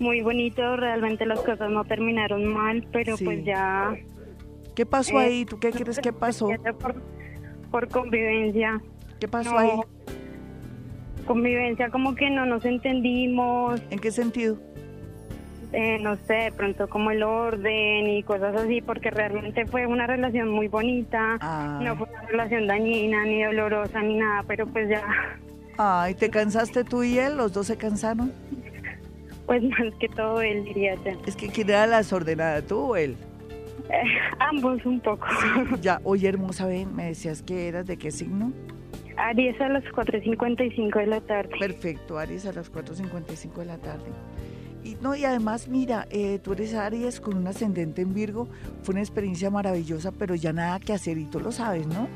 muy 0.00 0.20
bonito. 0.20 0.74
Realmente 0.76 1.26
las 1.26 1.38
cosas 1.42 1.70
no 1.70 1.84
terminaron 1.84 2.44
mal, 2.44 2.84
pero 2.90 3.16
Sí. 3.16 3.24
pues 3.24 3.44
ya. 3.44 3.94
¿Qué 4.74 4.86
pasó 4.86 5.20
eh, 5.20 5.24
ahí? 5.24 5.44
¿Tú 5.44 5.58
qué 5.58 5.70
crees 5.70 5.98
que 5.98 6.12
pasó? 6.12 6.48
Por, 6.80 6.94
por 7.70 7.88
convivencia. 7.88 8.80
¿Qué 9.20 9.28
pasó 9.28 9.52
No, 9.52 9.58
ahí? 9.58 9.70
Convivencia, 11.26 11.88
como 11.90 12.14
que 12.14 12.28
no 12.30 12.44
nos 12.44 12.64
entendimos. 12.64 13.80
¿En 13.90 13.98
qué 13.98 14.10
sentido? 14.10 14.58
eh, 15.76 15.98
no 16.00 16.14
sé, 16.28 16.34
de 16.34 16.52
pronto 16.52 16.88
como 16.88 17.10
el 17.10 17.24
orden 17.24 18.06
y 18.08 18.22
cosas 18.22 18.54
así, 18.54 18.80
porque 18.80 19.10
realmente 19.10 19.66
fue 19.66 19.86
una 19.88 20.06
relación 20.06 20.48
muy 20.48 20.68
bonita, 20.68 21.36
Ah. 21.40 21.80
no 21.82 21.96
fue 21.96 22.06
una 22.10 22.22
relación 22.28 22.68
dañina, 22.68 23.24
ni 23.24 23.42
dolorosa, 23.42 24.00
ni 24.00 24.14
nada, 24.18 24.44
pero 24.46 24.68
pues 24.68 24.88
ya, 24.88 25.02
Ay, 25.76 26.14
¿te 26.14 26.30
cansaste 26.30 26.84
tú 26.84 27.02
y 27.02 27.18
él? 27.18 27.36
¿Los 27.36 27.52
dos 27.52 27.66
se 27.66 27.76
cansaron? 27.76 28.30
pues 29.46 29.62
más 29.64 29.92
que 29.98 30.08
todo 30.10 30.40
él 30.42 30.62
diría 30.64 30.94
ya. 31.04 31.16
Es 31.26 31.34
que 31.34 31.48
¿quién 31.48 31.68
era 31.70 31.88
la 31.88 31.96
desordenada? 31.98 32.62
¿Tú 32.62 32.78
o 32.92 32.96
él? 32.96 33.16
Eh, 33.94 34.06
ambos 34.40 34.84
un 34.84 35.00
poco. 35.00 35.26
Ya, 35.80 36.00
oye, 36.04 36.28
hermosa, 36.28 36.66
ven, 36.66 36.94
me 36.94 37.06
decías 37.06 37.42
que 37.42 37.68
eras 37.68 37.86
de 37.86 37.96
qué 37.96 38.10
signo. 38.10 38.52
Aries 39.16 39.60
a 39.60 39.68
las 39.68 39.84
4.55 39.84 40.98
de 40.98 41.06
la 41.06 41.20
tarde. 41.20 41.50
Perfecto, 41.58 42.18
Aries 42.18 42.46
a 42.46 42.52
las 42.52 42.72
4.55 42.72 43.54
de 43.58 43.64
la 43.64 43.78
tarde. 43.78 44.10
Y 44.82 44.96
no, 45.00 45.14
y 45.16 45.24
además, 45.24 45.68
mira, 45.68 46.06
eh, 46.10 46.38
tú 46.42 46.52
eres 46.52 46.74
Aries 46.74 47.20
con 47.20 47.36
un 47.36 47.46
ascendente 47.46 48.02
en 48.02 48.12
Virgo, 48.12 48.48
fue 48.82 48.92
una 48.92 49.00
experiencia 49.00 49.50
maravillosa, 49.50 50.12
pero 50.12 50.34
ya 50.34 50.52
nada 50.52 50.78
que 50.78 50.92
hacer 50.92 51.16
y 51.16 51.24
tú 51.24 51.40
lo 51.40 51.52
sabes, 51.52 51.86
¿no? 51.86 52.08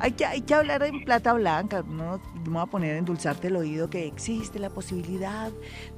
Hay 0.00 0.12
que, 0.12 0.24
hay 0.24 0.42
que 0.42 0.54
hablar 0.54 0.82
en 0.84 1.04
plata 1.04 1.32
blanca, 1.32 1.82
no 1.88 2.20
me 2.44 2.50
voy 2.50 2.62
a 2.62 2.66
poner 2.66 2.94
a 2.94 2.98
endulzarte 2.98 3.48
el 3.48 3.56
oído 3.56 3.90
que 3.90 4.06
existe 4.06 4.60
la 4.60 4.70
posibilidad 4.70 5.50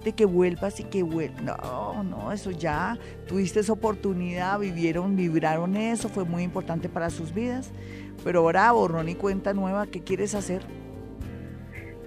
de 0.02 0.12
que 0.14 0.24
vuelvas 0.24 0.80
y 0.80 0.84
que 0.84 1.02
vuelvas. 1.02 1.42
No, 1.42 2.02
no, 2.02 2.32
eso 2.32 2.50
ya, 2.50 2.98
tuviste 3.28 3.60
esa 3.60 3.74
oportunidad, 3.74 4.58
vivieron, 4.58 5.16
vibraron 5.16 5.76
eso, 5.76 6.08
fue 6.08 6.24
muy 6.24 6.42
importante 6.44 6.88
para 6.88 7.10
sus 7.10 7.34
vidas, 7.34 7.72
pero 8.24 8.40
ahora 8.40 8.72
borrón 8.72 9.10
y 9.10 9.14
cuenta 9.16 9.52
nueva, 9.52 9.86
¿qué 9.86 10.02
quieres 10.02 10.34
hacer? 10.34 10.62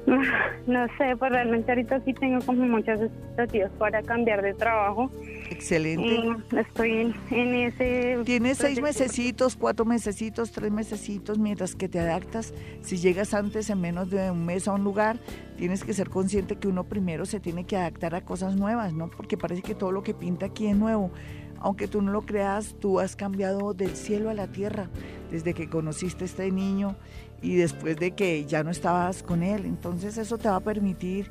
No 0.67 0.87
sé, 0.97 1.15
pues 1.17 1.31
realmente 1.31 1.71
ahorita 1.71 1.99
sí 2.05 2.13
tengo 2.13 2.39
como 2.45 2.65
muchas 2.65 3.01
expectativas 3.01 3.71
para 3.77 4.01
cambiar 4.01 4.41
de 4.41 4.53
trabajo. 4.53 5.11
Excelente. 5.49 6.03
Y 6.03 6.57
estoy 6.57 6.91
en, 6.91 7.15
en 7.31 7.53
ese... 7.53 8.17
Tienes 8.25 8.57
seis 8.57 8.81
mesecitos, 8.81 9.55
cuatro 9.55 9.85
mesecitos, 9.85 10.51
tres 10.51 10.71
mesecitos 10.71 11.37
mientras 11.37 11.75
que 11.75 11.87
te 11.87 11.99
adaptas. 11.99 12.53
Si 12.81 12.97
llegas 12.97 13.33
antes 13.33 13.69
en 13.69 13.81
menos 13.81 14.09
de 14.09 14.31
un 14.31 14.45
mes 14.45 14.67
a 14.67 14.73
un 14.73 14.83
lugar, 14.83 15.19
tienes 15.57 15.83
que 15.83 15.93
ser 15.93 16.09
consciente 16.09 16.55
que 16.55 16.67
uno 16.67 16.83
primero 16.83 17.25
se 17.25 17.39
tiene 17.39 17.65
que 17.65 17.77
adaptar 17.77 18.15
a 18.15 18.21
cosas 18.21 18.55
nuevas, 18.55 18.93
¿no? 18.93 19.09
Porque 19.09 19.37
parece 19.37 19.61
que 19.61 19.75
todo 19.75 19.91
lo 19.91 20.03
que 20.03 20.13
pinta 20.13 20.47
aquí 20.47 20.67
es 20.67 20.75
nuevo. 20.75 21.11
Aunque 21.59 21.87
tú 21.87 22.01
no 22.01 22.11
lo 22.11 22.23
creas, 22.23 22.75
tú 22.79 22.99
has 22.99 23.15
cambiado 23.15 23.73
del 23.73 23.95
cielo 23.95 24.29
a 24.29 24.33
la 24.33 24.47
tierra 24.47 24.89
desde 25.31 25.53
que 25.53 25.69
conociste 25.69 26.25
a 26.25 26.27
este 26.27 26.51
niño 26.51 26.97
y 27.41 27.55
después 27.55 27.95
de 27.97 28.11
que 28.11 28.45
ya 28.45 28.63
no 28.63 28.71
estabas 28.71 29.23
con 29.23 29.43
él. 29.43 29.65
Entonces 29.65 30.17
eso 30.17 30.37
te 30.37 30.49
va 30.49 30.57
a 30.57 30.59
permitir 30.59 31.29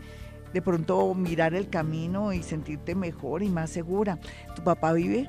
de 0.52 0.62
pronto 0.62 1.14
mirar 1.14 1.54
el 1.54 1.68
camino 1.68 2.32
y 2.32 2.42
sentirte 2.42 2.94
mejor 2.94 3.42
y 3.42 3.48
más 3.48 3.70
segura. 3.70 4.18
¿Tu 4.54 4.62
papá 4.62 4.92
vive? 4.92 5.28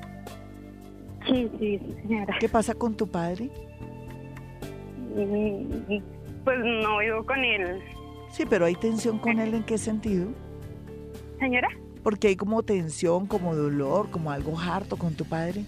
Sí, 1.26 1.50
sí, 1.58 1.80
señora. 2.02 2.36
¿Qué 2.38 2.48
pasa 2.48 2.74
con 2.74 2.94
tu 2.94 3.06
padre? 3.06 3.50
Mm, 5.14 5.98
Pues 6.44 6.58
no 6.58 6.98
vivo 6.98 7.24
con 7.24 7.38
él. 7.38 7.80
Sí, 8.30 8.44
pero 8.48 8.66
hay 8.66 8.74
tensión 8.74 9.18
con 9.18 9.38
él 9.38 9.54
en 9.54 9.62
qué 9.64 9.78
sentido? 9.78 10.28
Señora, 11.38 11.68
Porque 12.02 12.28
hay 12.28 12.36
como 12.36 12.62
tensión, 12.62 13.26
como 13.26 13.54
dolor, 13.54 14.10
como 14.10 14.30
algo 14.30 14.58
harto 14.58 14.96
con 14.96 15.14
tu 15.14 15.24
padre. 15.24 15.64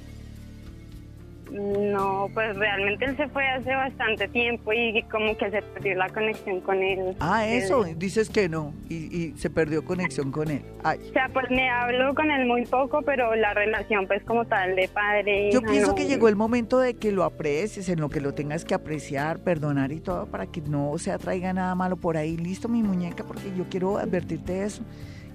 No, 1.53 2.29
pues 2.35 2.57
realmente 2.57 3.05
él 3.05 3.17
se 3.17 3.29
fue 3.29 3.47
hace 3.47 3.75
bastante 3.75 4.27
tiempo 4.29 4.73
y 4.73 5.03
como 5.11 5.37
que 5.37 5.51
se 5.51 5.63
perdió 5.63 5.95
la 5.95 6.09
conexión 6.09 6.61
con 6.61 6.83
él. 6.83 7.17
Ah, 7.21 7.47
eso, 7.47 7.85
Él- 7.87 7.99
dices 7.99 8.29
que 8.29 8.49
no 8.49 8.75
y, 8.89 8.95
y 9.17 9.35
se 9.37 9.49
perdió 9.51 9.85
conexión 9.85 10.33
con 10.33 10.51
él. 10.51 10.63
Ay, 10.83 10.99
o 11.09 11.13
sea, 11.13 11.29
pues 11.33 11.47
me 11.51 11.69
hablo 11.71 12.15
con 12.15 12.31
él 12.31 12.47
muy 12.47 12.65
poco, 12.67 13.03
pero 13.03 13.35
la 13.37 13.55
relación 13.55 14.07
pues 14.07 14.23
como 14.25 14.45
tal 14.45 14.75
de 14.77 14.89
padre. 14.89 15.51
yo 15.53 15.61
hija, 15.61 15.71
pienso 15.71 15.89
no. 15.91 15.95
que 15.95 16.07
llegó 16.07 16.29
el 16.29 16.37
momento 16.37 16.79
de 16.81 16.95
que 16.95 17.13
lo 17.13 17.23
aprecies, 17.25 17.89
en 17.89 18.01
lo 18.01 18.09
que 18.09 18.21
lo 18.21 18.35
tengas 18.35 18.65
que 18.65 18.75
apreciar, 18.75 19.39
perdonar 19.41 19.93
y 19.93 20.01
todo, 20.01 20.27
para 20.27 20.47
que 20.47 20.61
no 20.63 20.99
se 20.99 21.13
atraiga 21.13 21.53
nada 21.53 21.75
malo 21.75 21.97
por 21.97 22.17
ahí. 22.17 22.37
Listo, 22.37 22.69
mi 22.69 22.83
muñeca, 22.83 23.25
porque 23.25 23.53
yo 23.57 23.65
quiero 23.71 23.99
advertirte 23.99 24.53
de 24.53 24.65
eso. 24.65 24.83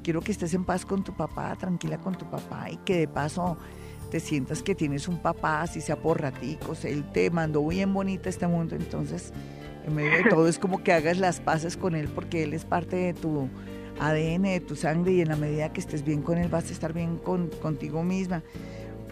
Quiero 0.04 0.22
que 0.22 0.32
estés 0.32 0.54
en 0.56 0.66
paz 0.66 0.86
con 0.86 1.04
tu 1.04 1.14
papá, 1.16 1.56
tranquila 1.58 1.98
con 2.00 2.18
tu 2.18 2.26
papá 2.30 2.70
y 2.72 2.78
que 2.78 2.98
de 2.98 3.08
paso 3.08 3.56
te 4.12 4.20
sientas 4.20 4.62
que 4.62 4.76
tienes 4.76 5.08
un 5.08 5.18
papá, 5.18 5.62
así 5.62 5.82
sea 5.82 5.96
por 5.96 6.22
raticos. 6.22 6.86
Él 6.86 7.04
te 7.12 7.32
mandó 7.32 7.66
bien 7.66 7.94
bonita 7.94 8.30
este 8.30 8.46
mundo, 8.46 8.76
entonces 8.76 9.34
en 9.88 9.96
medio 9.96 10.12
de 10.12 10.30
todo 10.30 10.48
es 10.48 10.60
como 10.60 10.84
que 10.84 10.92
hagas 10.92 11.18
las 11.18 11.40
paces 11.40 11.78
con 11.78 11.96
él 11.96 12.08
porque 12.14 12.44
él 12.44 12.54
es 12.54 12.66
parte 12.66 12.98
de 12.98 13.14
tu 13.16 13.50
ADN, 14.00 14.44
de 14.44 14.60
tu 14.60 14.76
sangre 14.76 15.14
y 15.14 15.22
en 15.22 15.30
la 15.30 15.38
medida 15.38 15.74
que 15.74 15.80
estés 15.80 16.04
bien 16.04 16.22
con 16.22 16.38
él 16.38 16.50
vas 16.50 16.70
a 16.70 16.74
estar 16.74 16.94
bien 16.94 17.18
con, 17.18 17.48
contigo 17.48 18.04
misma. 18.04 18.44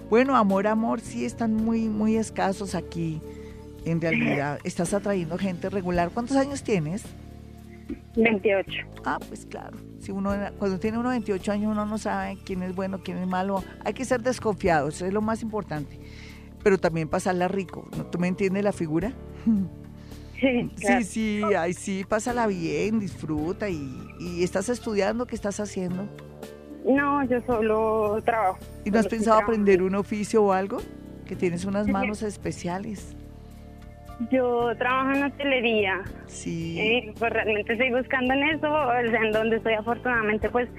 Bueno, 0.09 0.35
amor, 0.35 0.67
amor, 0.67 0.99
sí 0.99 1.25
están 1.25 1.53
muy, 1.53 1.87
muy 1.87 2.17
escasos 2.17 2.75
aquí. 2.75 3.21
En 3.85 4.01
realidad, 4.01 4.59
estás 4.65 4.93
atrayendo 4.93 5.37
gente 5.37 5.69
regular. 5.69 6.11
¿Cuántos 6.13 6.35
años 6.35 6.61
tienes? 6.61 7.03
28. 8.15 8.71
Ah, 9.05 9.17
pues 9.27 9.45
claro. 9.45 9.77
Si 9.99 10.11
uno 10.11 10.31
cuando 10.57 10.79
tiene 10.79 10.97
uno 10.97 11.09
28 11.09 11.51
años 11.51 11.71
uno 11.71 11.85
no 11.85 11.97
sabe 11.97 12.37
quién 12.45 12.63
es 12.63 12.75
bueno, 12.75 12.99
quién 13.03 13.17
es 13.17 13.27
malo. 13.27 13.63
Hay 13.85 13.93
que 13.93 14.05
ser 14.05 14.21
desconfiado, 14.21 14.89
eso 14.89 15.05
es 15.05 15.13
lo 15.13 15.21
más 15.21 15.41
importante. 15.41 15.99
Pero 16.63 16.77
también 16.77 17.07
pasarla 17.07 17.47
rico. 17.47 17.87
¿no? 17.97 18.05
¿Tú 18.05 18.19
me 18.19 18.27
entiendes 18.27 18.63
la 18.63 18.73
figura? 18.73 19.13
Sí, 20.39 20.71
claro. 20.79 21.01
Sí, 21.01 21.03
sí, 21.03 21.41
ay, 21.57 21.73
sí, 21.73 22.05
pásala 22.07 22.47
bien, 22.47 22.99
disfruta 22.99 23.69
y, 23.69 24.07
y 24.19 24.43
estás 24.43 24.69
estudiando, 24.69 25.25
¿qué 25.25 25.35
estás 25.35 25.59
haciendo? 25.59 26.07
No, 26.85 27.23
yo 27.25 27.41
solo 27.45 28.21
trabajo. 28.23 28.59
¿Y 28.85 28.91
no 28.91 28.99
has 28.99 29.07
pensado 29.07 29.39
aprender 29.39 29.83
un 29.83 29.95
oficio 29.95 30.43
o 30.43 30.53
algo? 30.53 30.77
Que 31.25 31.35
tienes 31.35 31.65
unas 31.65 31.87
manos 31.87 32.23
especiales. 32.23 33.15
Yo 34.31 34.75
trabajo 34.77 35.11
en 35.11 35.23
hotelería. 35.23 36.03
Sí. 36.27 36.79
Eh, 36.79 37.13
pues 37.17 37.31
realmente 37.31 37.73
estoy 37.73 37.91
buscando 37.91 38.33
en 38.33 38.43
eso, 38.49 38.67
o 38.69 39.09
sea, 39.09 39.21
en 39.21 39.31
donde 39.31 39.57
estoy 39.57 39.73
afortunadamente, 39.73 40.49
pues 40.49 40.69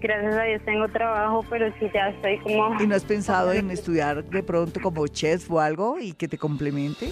gracias 0.00 0.34
a 0.34 0.42
Dios 0.42 0.62
tengo 0.64 0.88
trabajo, 0.88 1.44
pero 1.48 1.72
sí 1.78 1.86
ya 1.94 2.08
estoy 2.08 2.38
como... 2.38 2.80
¿Y 2.80 2.86
no 2.86 2.94
has 2.94 3.04
pensado 3.04 3.52
en 3.52 3.70
estudiar 3.72 4.24
de 4.24 4.42
pronto 4.42 4.80
como 4.80 5.06
chef 5.06 5.50
o 5.50 5.60
algo 5.60 5.98
y 6.00 6.12
que 6.12 6.28
te 6.28 6.38
complemente? 6.38 7.10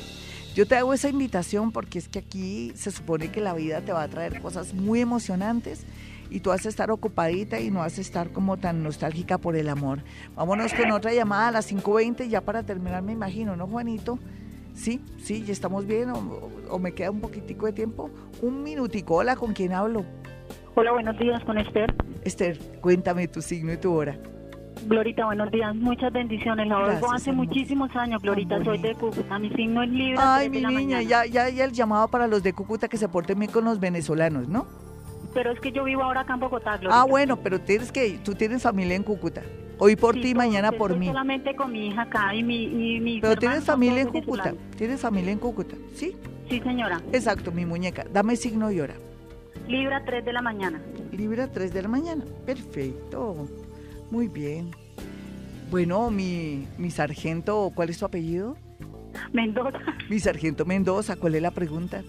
Yo 0.55 0.67
te 0.67 0.75
hago 0.75 0.95
esa 0.95 1.09
invitación 1.09 1.71
porque 1.71 1.99
es 1.99 2.09
que 2.09 2.19
aquí 2.19 2.73
se 2.75 2.91
supone 2.91 3.31
que 3.31 3.41
la 3.41 3.55
vida 3.55 3.83
te 3.83 3.93
va 3.93 4.03
a 4.03 4.09
traer 4.09 4.41
cosas 4.41 4.73
muy 4.73 5.01
emocionantes 5.01 5.85
y 6.31 6.41
tú 6.41 6.51
vas 6.51 6.65
a 6.67 6.69
estar 6.69 6.91
ocupadita 6.91 7.61
y 7.61 7.71
no 7.71 7.81
vas 7.81 7.99
a 7.99 8.01
estar 8.01 8.31
como 8.31 8.57
tan 8.57 8.83
nostálgica 8.83 9.39
por 9.39 9.55
el 9.55 9.69
amor. 9.69 10.03
Vámonos 10.35 10.73
con 10.75 10.91
otra 10.91 11.13
llamada 11.13 11.49
a 11.49 11.53
las 11.53 11.71
5.20 11.71 12.29
ya 12.29 12.41
para 12.41 12.63
terminar, 12.63 13.03
me 13.03 13.13
imagino, 13.13 13.55
¿no, 13.55 13.67
Juanito? 13.67 14.19
Sí, 14.77 15.01
sí, 15.17 15.43
ya 15.43 15.53
estamos 15.53 15.87
bien 15.87 16.11
o, 16.11 16.51
o 16.71 16.79
me 16.79 16.93
queda 16.93 17.11
un 17.11 17.21
poquitico 17.21 17.67
de 17.67 17.73
tiempo. 17.73 18.11
Un 18.43 18.63
minutico, 18.63 19.17
hola, 19.17 19.35
¿con 19.35 19.55
quién 19.55 19.73
hablo? 19.73 20.05
Hola, 20.75 20.93
buenos 20.93 21.19
días 21.19 21.43
con 21.45 21.57
Esther. 21.57 21.95
Esther, 22.23 22.59
cuéntame 22.83 23.27
tu 23.27 23.41
signo 23.41 23.73
y 23.73 23.79
tu 23.79 23.93
hora. 23.93 24.19
Glorita, 24.87 25.25
buenos 25.25 25.51
días. 25.51 25.75
Muchas 25.75 26.13
bendiciones. 26.13 26.69
La 26.69 26.77
oigo 26.77 26.89
Gracias, 26.89 27.13
hace 27.15 27.33
muchísimos 27.33 27.91
años, 27.97 28.21
Glorita. 28.21 28.63
Soy 28.63 28.79
de. 28.79 28.95
Cúcuta. 28.95 29.39
Mi 29.39 29.49
signo 29.55 29.83
es 29.83 29.89
Libra. 29.89 30.37
Ay, 30.37 30.51
mi 30.51 30.63
niña, 30.63 31.01
ya, 31.01 31.25
ya, 31.25 31.49
ya 31.49 31.65
el 31.65 31.73
llamado 31.73 32.09
para 32.09 32.27
los 32.27 32.43
de 32.43 32.53
Cúcuta 32.53 32.87
que 32.87 32.99
se 32.99 33.09
porten 33.09 33.39
bien 33.39 33.51
con 33.51 33.65
los 33.65 33.81
venezolanos, 33.81 34.49
¿no? 34.49 34.67
Pero 35.37 35.53
es 35.53 35.61
que 35.61 35.71
yo 35.71 35.85
vivo 35.85 36.03
ahora 36.03 36.23
acá 36.23 36.33
en 36.33 36.41
Bogotá, 36.41 36.79
Glorita. 36.79 36.99
Ah, 36.99 37.05
bueno, 37.05 37.37
pero 37.37 37.61
tienes 37.61 37.93
que, 37.93 38.19
tú 38.25 38.35
tienes 38.35 38.63
familia 38.63 38.97
en 38.97 39.03
Cúcuta. 39.03 39.43
Hoy 39.77 39.95
por 39.95 40.15
Sí, 40.15 40.23
ti, 40.23 40.35
mañana 40.35 40.73
por 40.73 40.97
mí. 40.97 41.09
solamente 41.09 41.55
con 41.55 41.73
mi 41.73 41.89
hija 41.89 42.03
acá 42.03 42.35
y 42.35 42.43
mi 42.43 42.63
y 42.65 43.01
mis 43.01 43.21
Pero 43.21 43.37
tienes 43.37 43.63
familia 43.63 44.01
en 44.01 44.09
Cúcuta. 44.09 44.55
Tienes 44.79 44.99
familia 44.99 45.33
en 45.33 45.39
Cúcuta, 45.39 45.77
¿sí? 45.95 46.17
Sí, 46.49 46.61
señora. 46.61 47.03
Exacto, 47.13 47.53
mi 47.53 47.67
muñeca. 47.67 48.07
Dame 48.11 48.35
signo 48.37 48.71
y 48.73 48.81
hora. 48.81 48.95
Libra 49.69 50.03
3 50.07 50.25
de 50.25 50.33
la 50.33 50.41
mañana. 50.41 50.81
Libra 51.13 51.49
3 51.53 51.71
de 51.75 51.83
la 51.83 51.89
mañana. 51.89 52.25
Perfecto. 52.47 53.47
Muy 54.11 54.29
bien. 54.29 54.71
Bueno, 55.71 56.11
mi, 56.11 56.67
mi 56.79 56.91
sargento, 56.91 57.71
¿cuál 57.75 57.91
es 57.91 57.99
tu 57.99 58.07
apellido? 58.07 58.57
Mendoza. 59.35 59.81
Mi 60.09 60.19
sargento 60.19 60.65
Mendoza, 60.65 61.17
¿cuál 61.17 61.35
es 61.35 61.43
la 61.43 61.51
pregunta? 61.51 62.03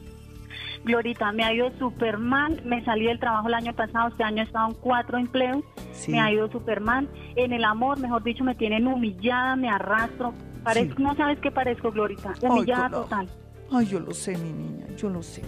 Glorita, 0.84 1.32
me 1.32 1.44
ha 1.44 1.54
ido 1.54 1.72
súper 1.78 2.18
mal. 2.18 2.62
Me 2.66 2.84
salí 2.86 3.06
del 3.06 3.20
trabajo 3.20 3.48
el 3.48 3.54
año 3.54 3.74
pasado. 3.74 4.10
Este 4.10 4.24
año 4.24 4.42
he 4.44 4.46
estado 4.46 4.70
en 4.70 4.74
cuatro 4.76 5.18
empleos. 5.18 5.64
Sí. 5.92 6.12
Me 6.12 6.20
ha 6.20 6.32
ido 6.32 6.50
súper 6.52 6.82
mal. 6.82 7.10
En 7.36 7.54
el 7.54 7.64
amor, 7.64 8.00
mejor 8.00 8.24
dicho, 8.24 8.44
me 8.44 8.56
tienen 8.56 8.88
humillada, 8.88 9.56
me 9.56 9.70
arrastro. 9.70 10.34
Parezco, 10.64 10.96
Sí. 10.98 11.04
No 11.04 11.16
sabes 11.16 11.40
qué 11.40 11.52
parezco, 11.52 11.92
Glorita. 11.92 12.34
Humillada 12.42 12.90
total. 12.90 13.30
Ay, 13.72 13.86
yo 13.86 14.00
lo 14.00 14.14
sé, 14.14 14.38
mi 14.38 14.52
niña, 14.54 14.86
yo 14.98 15.10
lo 15.10 15.22
sé. 15.22 15.42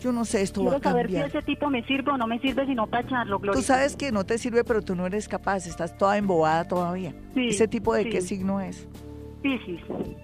Yo 0.00 0.12
no 0.12 0.24
sé, 0.26 0.42
esto 0.42 0.62
va 0.64 0.72
Quiero 0.72 0.80
a 0.88 0.90
saber 0.92 1.06
si 1.06 1.12
cambiar. 1.14 1.28
ese 1.36 1.42
tipo 1.46 1.70
me 1.70 1.82
sirve 1.84 2.12
o 2.12 2.16
no 2.18 2.26
me 2.26 2.38
sirve, 2.38 2.66
sino 2.66 2.86
para 2.86 3.06
echarlo, 3.06 3.38
Glorita. 3.38 3.58
Tú 3.60 3.66
sabes 3.66 3.96
que 3.96 4.12
no 4.12 4.24
te 4.24 4.36
sirve, 4.38 4.62
pero 4.64 4.82
tú 4.82 4.94
no 4.94 5.06
eres 5.06 5.28
capaz, 5.28 5.66
estás 5.66 5.96
toda 5.96 6.18
embobada 6.18 6.64
todavía. 6.68 7.14
Sí, 7.34 7.48
¿Ese 7.48 7.68
tipo 7.68 7.94
de 7.94 8.04
sí. 8.04 8.10
qué 8.10 8.20
signo 8.20 8.60
es? 8.60 8.86
Piscis. 9.42 9.80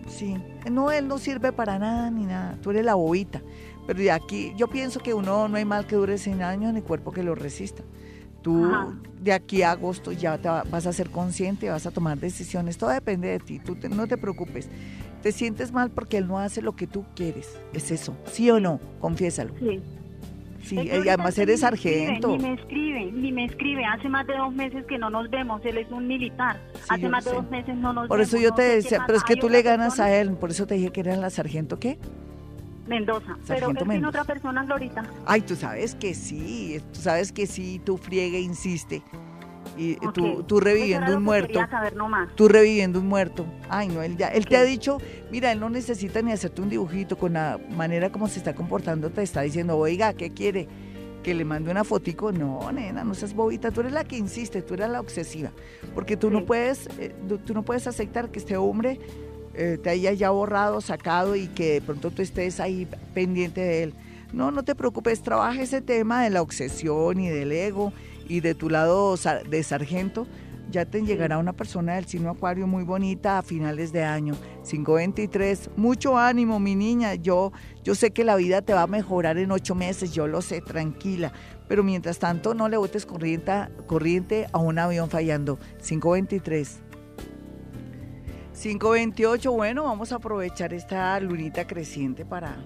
Sí. 0.07 0.35
No, 0.71 0.91
él 0.91 1.07
no 1.09 1.19
sirve 1.19 1.53
para 1.53 1.79
nada 1.79 2.11
ni 2.11 2.25
nada. 2.27 2.57
Tú 2.63 2.71
eres 2.71 2.85
la 2.85 2.95
bobita. 2.95 3.41
Pero 3.87 3.99
de 3.99 4.11
aquí, 4.11 4.53
yo 4.57 4.69
pienso 4.69 5.01
que 5.01 5.15
uno 5.15 5.49
no 5.49 5.57
hay 5.57 5.65
mal 5.65 5.87
que 5.87 5.97
dure 5.97 6.19
100 6.19 6.43
años 6.43 6.73
ni 6.73 6.83
cuerpo 6.83 7.13
que 7.13 7.23
lo 7.23 7.35
resista. 7.35 7.83
Tú 8.43 8.65
Ajá. 8.67 8.89
de 9.21 9.33
aquí 9.33 9.63
a 9.63 9.73
agosto 9.73 10.13
ya 10.13 10.39
te 10.39 10.49
va- 10.49 10.65
vas 10.71 10.87
a 10.87 10.93
ser 10.93 11.11
consciente, 11.11 11.69
vas 11.69 11.87
a 11.87 11.91
tomar 11.91 12.19
decisiones. 12.19 12.79
Todo 12.79 12.91
depende 12.91 13.29
de 13.29 13.39
ti. 13.39 13.59
Tú 13.59 13.75
te- 13.77 13.89
no 13.89 14.07
te 14.07 14.17
preocupes. 14.17 14.69
Te 15.23 15.33
sientes 15.33 15.73
mal 15.73 15.91
porque 15.91 16.17
él 16.19 16.27
no 16.27 16.39
hace 16.39 16.63
lo 16.63 16.75
que 16.75 16.87
tú 16.87 17.05
quieres. 17.15 17.59
Es 17.75 17.91
eso. 17.91 18.17
¿Sí 18.25 18.51
o 18.51 18.59
no? 18.61 18.81
Confiésalo. 19.01 19.53
Sí. 19.59 19.83
Sí, 20.63 20.77
ahorita 20.79 21.15
además 21.15 21.39
eres 21.39 21.61
sargento. 21.61 22.29
Ni 22.37 22.39
me 22.39 22.53
escribe, 22.55 23.13
ni 23.13 23.33
me 23.33 23.45
escribe. 23.47 23.83
Hace 23.85 24.09
más 24.11 24.27
de 24.27 24.37
dos 24.37 24.55
meses 24.55 24.85
que 24.87 24.99
no 24.99 25.09
nos 25.11 25.29
vemos. 25.31 25.61
Él 25.65 25.79
es 25.79 25.91
un 25.91 26.07
militar. 26.07 26.61
Sí, 26.75 26.81
Hace 26.91 27.09
más 27.09 27.25
de 27.25 27.31
sé. 27.31 27.37
dos 27.37 27.51
meses 27.51 27.77
no 27.77 27.93
nos 27.95 28.09
Por 28.09 28.19
vemos. 28.19 28.29
eso 28.33 28.43
yo 28.43 28.51
no 28.51 28.55
te 28.57 28.63
decía, 28.63 29.03
pero 29.07 29.19
es 29.19 29.25
que 29.25 29.37
tú 29.37 29.49
le 29.49 29.63
ganas 29.63 30.01
a 30.01 30.15
él. 30.15 30.33
Por 30.33 30.51
eso 30.51 30.67
te 30.67 30.75
dije 30.75 30.91
que 30.91 31.01
eras 31.01 31.19
la 31.19 31.31
sargento, 31.31 31.79
¿qué? 31.79 31.99
Mendoza. 32.91 33.37
Pero 33.47 33.71
él 33.71 33.77
tiene 33.79 34.07
otra 34.07 34.25
persona, 34.25 34.65
Glorita. 34.65 35.05
Ay, 35.25 35.41
tú 35.43 35.55
sabes 35.57 35.95
que 35.95 36.13
sí, 36.15 36.81
tú 36.93 37.01
sabes 37.01 37.33
que 37.33 37.47
sí, 37.47 37.81
tú 37.85 37.97
friegue, 37.97 38.41
insiste. 38.41 39.03
Y 39.79 39.95
Ok. 40.05 40.13
tú, 40.13 40.43
tú 40.43 40.57
Eso 40.59 40.65
reviviendo 40.65 41.07
un 41.13 41.19
que 41.19 41.21
muerto, 41.21 41.61
saber 41.71 41.95
nomás. 41.97 42.35
tú 42.35 42.49
reviviendo 42.49 42.99
un 42.99 43.07
muerto. 43.07 43.47
Ay, 43.69 43.89
no, 43.89 44.03
él 44.03 44.17
ya, 44.17 44.29
él 44.29 44.45
te 44.47 44.57
ha 44.57 44.65
dicho, 44.65 44.99
mira, 45.31 45.53
él 45.53 45.61
no 45.61 45.71
necesita 45.71 46.21
ni 46.21 46.33
hacerte 46.33 46.61
un 46.61 46.69
dibujito 46.69 47.17
con 47.17 47.35
la 47.35 47.59
manera 47.77 48.11
como 48.11 48.27
se 48.27 48.39
está 48.39 48.55
comportando, 48.55 49.11
te 49.11 49.23
está 49.23 49.43
diciendo, 49.43 49.79
oiga, 49.79 50.13
¿qué 50.13 50.33
quiere? 50.33 50.67
Que 51.23 51.35
le 51.35 51.45
mande 51.45 51.71
una 51.71 51.85
fotico. 51.85 52.33
No, 52.33 52.73
nena, 52.73 53.05
no 53.05 53.15
seas 53.15 53.33
bobita, 53.35 53.71
tú 53.71 53.81
eres 53.81 53.93
la 53.93 54.05
que 54.05 54.17
insiste, 54.17 54.63
tú 54.63 54.75
eres 54.75 54.89
la 54.91 55.01
obsesiva. 55.01 55.51
Porque 55.95 56.17
tú 56.17 56.31
no 56.31 56.45
puedes, 56.45 56.89
eh, 56.99 57.15
tú- 57.29 57.39
tú 57.39 57.55
no 57.55 57.63
puedes 57.63 57.87
aceptar 57.87 58.31
que 58.31 58.39
este 58.41 58.57
hombre 58.57 58.99
eh, 59.61 59.77
te 59.77 59.91
haya 59.91 60.15
ya 60.15 60.31
borrado, 60.31 60.81
sacado 60.81 61.37
y 61.37 61.47
que 61.47 61.75
de 61.75 61.81
pronto 61.83 62.11
tú 62.11 62.23
estés 62.23 62.61
ahí 62.61 62.89
pendiente 63.13 63.61
de 63.61 63.83
él. 63.83 63.95
No, 64.33 64.51
no 64.51 64.63
te 64.63 64.75
preocupes, 64.75 65.21
trabaja 65.21 65.61
ese 65.61 65.83
tema 65.83 66.23
de 66.23 66.31
la 66.31 66.41
obsesión 66.41 67.21
y 67.21 67.29
del 67.29 67.53
ego 67.53 67.93
y 68.27 68.41
de 68.41 68.55
tu 68.55 68.71
lado 68.71 69.17
de 69.51 69.63
sargento. 69.63 70.27
Ya 70.71 70.87
te 70.87 71.03
llegará 71.03 71.37
una 71.37 71.53
persona 71.53 71.97
del 71.97 72.07
signo 72.07 72.31
acuario 72.31 72.67
muy 72.67 72.85
bonita 72.85 73.37
a 73.37 73.43
finales 73.43 73.93
de 73.93 74.03
año, 74.03 74.35
523. 74.67 75.73
Mucho 75.77 76.17
ánimo, 76.17 76.59
mi 76.59 76.75
niña. 76.75 77.17
Yo, 77.17 77.53
yo 77.85 77.95
sé 77.95 78.13
que 78.13 78.25
la 78.25 78.37
vida 78.37 78.63
te 78.63 78.73
va 78.73 78.83
a 78.83 78.87
mejorar 78.87 79.37
en 79.37 79.51
ocho 79.51 79.75
meses, 79.75 80.15
yo 80.15 80.27
lo 80.27 80.41
sé, 80.41 80.63
tranquila. 80.63 81.33
Pero 81.69 81.85
mientras 81.85 82.19
tanto, 82.19 82.55
no 82.55 82.71
le 82.71 82.79
botes 82.79 83.05
corriente 83.05 84.47
a 84.53 84.59
un 84.59 84.79
avión 84.79 85.11
fallando. 85.11 85.59
523. 85.87 86.90
528, 88.61 89.53
bueno, 89.53 89.85
vamos 89.85 90.13
a 90.13 90.17
aprovechar 90.17 90.75
esta 90.75 91.19
lunita 91.19 91.67
creciente 91.67 92.27
para 92.27 92.59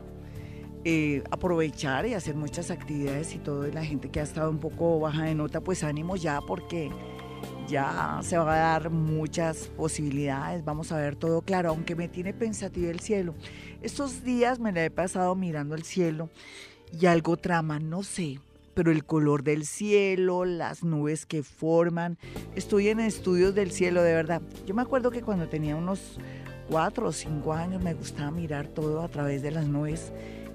eh, 0.84 1.22
aprovechar 1.30 2.04
y 2.04 2.14
hacer 2.14 2.34
muchas 2.34 2.72
actividades 2.72 3.32
y 3.32 3.38
todo. 3.38 3.68
Y 3.68 3.70
la 3.70 3.84
gente 3.84 4.10
que 4.10 4.18
ha 4.18 4.24
estado 4.24 4.50
un 4.50 4.58
poco 4.58 4.98
baja 4.98 5.22
de 5.22 5.36
nota, 5.36 5.60
pues 5.60 5.84
ánimo 5.84 6.16
ya 6.16 6.40
porque 6.40 6.90
ya 7.68 8.18
se 8.24 8.36
va 8.38 8.54
a 8.54 8.58
dar 8.58 8.90
muchas 8.90 9.68
posibilidades. 9.68 10.64
Vamos 10.64 10.90
a 10.90 10.96
ver 10.96 11.14
todo 11.14 11.42
claro, 11.42 11.68
aunque 11.68 11.94
me 11.94 12.08
tiene 12.08 12.34
pensativo 12.34 12.90
el 12.90 12.98
cielo. 12.98 13.36
Estos 13.80 14.24
días 14.24 14.58
me 14.58 14.72
la 14.72 14.84
he 14.84 14.90
pasado 14.90 15.36
mirando 15.36 15.76
el 15.76 15.84
cielo 15.84 16.28
y 16.92 17.06
algo 17.06 17.36
trama, 17.36 17.78
no 17.78 18.02
sé, 18.02 18.40
pero 18.74 18.90
el 18.90 19.04
color 19.04 19.42
del 19.42 19.64
cielo, 19.64 20.44
las 20.44 20.82
nubes 20.84 21.26
que 21.26 21.42
forman. 21.42 22.18
Estoy 22.54 22.88
en 22.88 23.00
estudios 23.00 23.54
del 23.54 23.70
cielo, 23.70 24.02
de 24.02 24.12
verdad. 24.12 24.42
Yo 24.66 24.74
me 24.74 24.82
acuerdo 24.82 25.10
que 25.10 25.22
cuando 25.22 25.48
tenía 25.48 25.76
unos 25.76 26.18
cuatro 26.68 27.08
o 27.08 27.12
cinco 27.12 27.52
años 27.52 27.82
me 27.82 27.94
gustaba 27.94 28.30
mirar 28.30 28.68
todo 28.68 29.02
a 29.02 29.08
través 29.08 29.42
de 29.42 29.50
las 29.50 29.66
nubes 29.66 30.12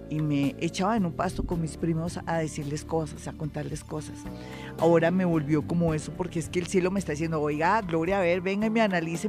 y 0.10 0.22
me 0.22 0.56
echaba 0.60 0.98
en 0.98 1.06
un 1.06 1.14
pasto 1.14 1.44
con 1.44 1.62
mis 1.62 1.78
primos 1.78 2.20
a 2.26 2.38
decirles 2.38 2.84
cosas, 2.84 3.28
a 3.28 3.34
contarles 3.34 3.84
cosas. 3.84 4.18
Ahora 4.80 5.12
me 5.12 5.26
volvió 5.26 5.62
como 5.62 5.94
eso 5.94 6.12
porque 6.14 6.40
es 6.40 6.50
que 6.50 6.60
el 6.60 6.68
cielo 6.68 6.92
me 6.92 7.00
está 7.00 7.12
diciendo, 7.12 7.42
oiga, 7.42 7.82
Gloria, 7.82 8.20
a 8.20 8.22
ver, 8.22 8.42
venga 8.42 8.68
y 8.68 8.70
me 8.70 8.82
analice 8.82 9.28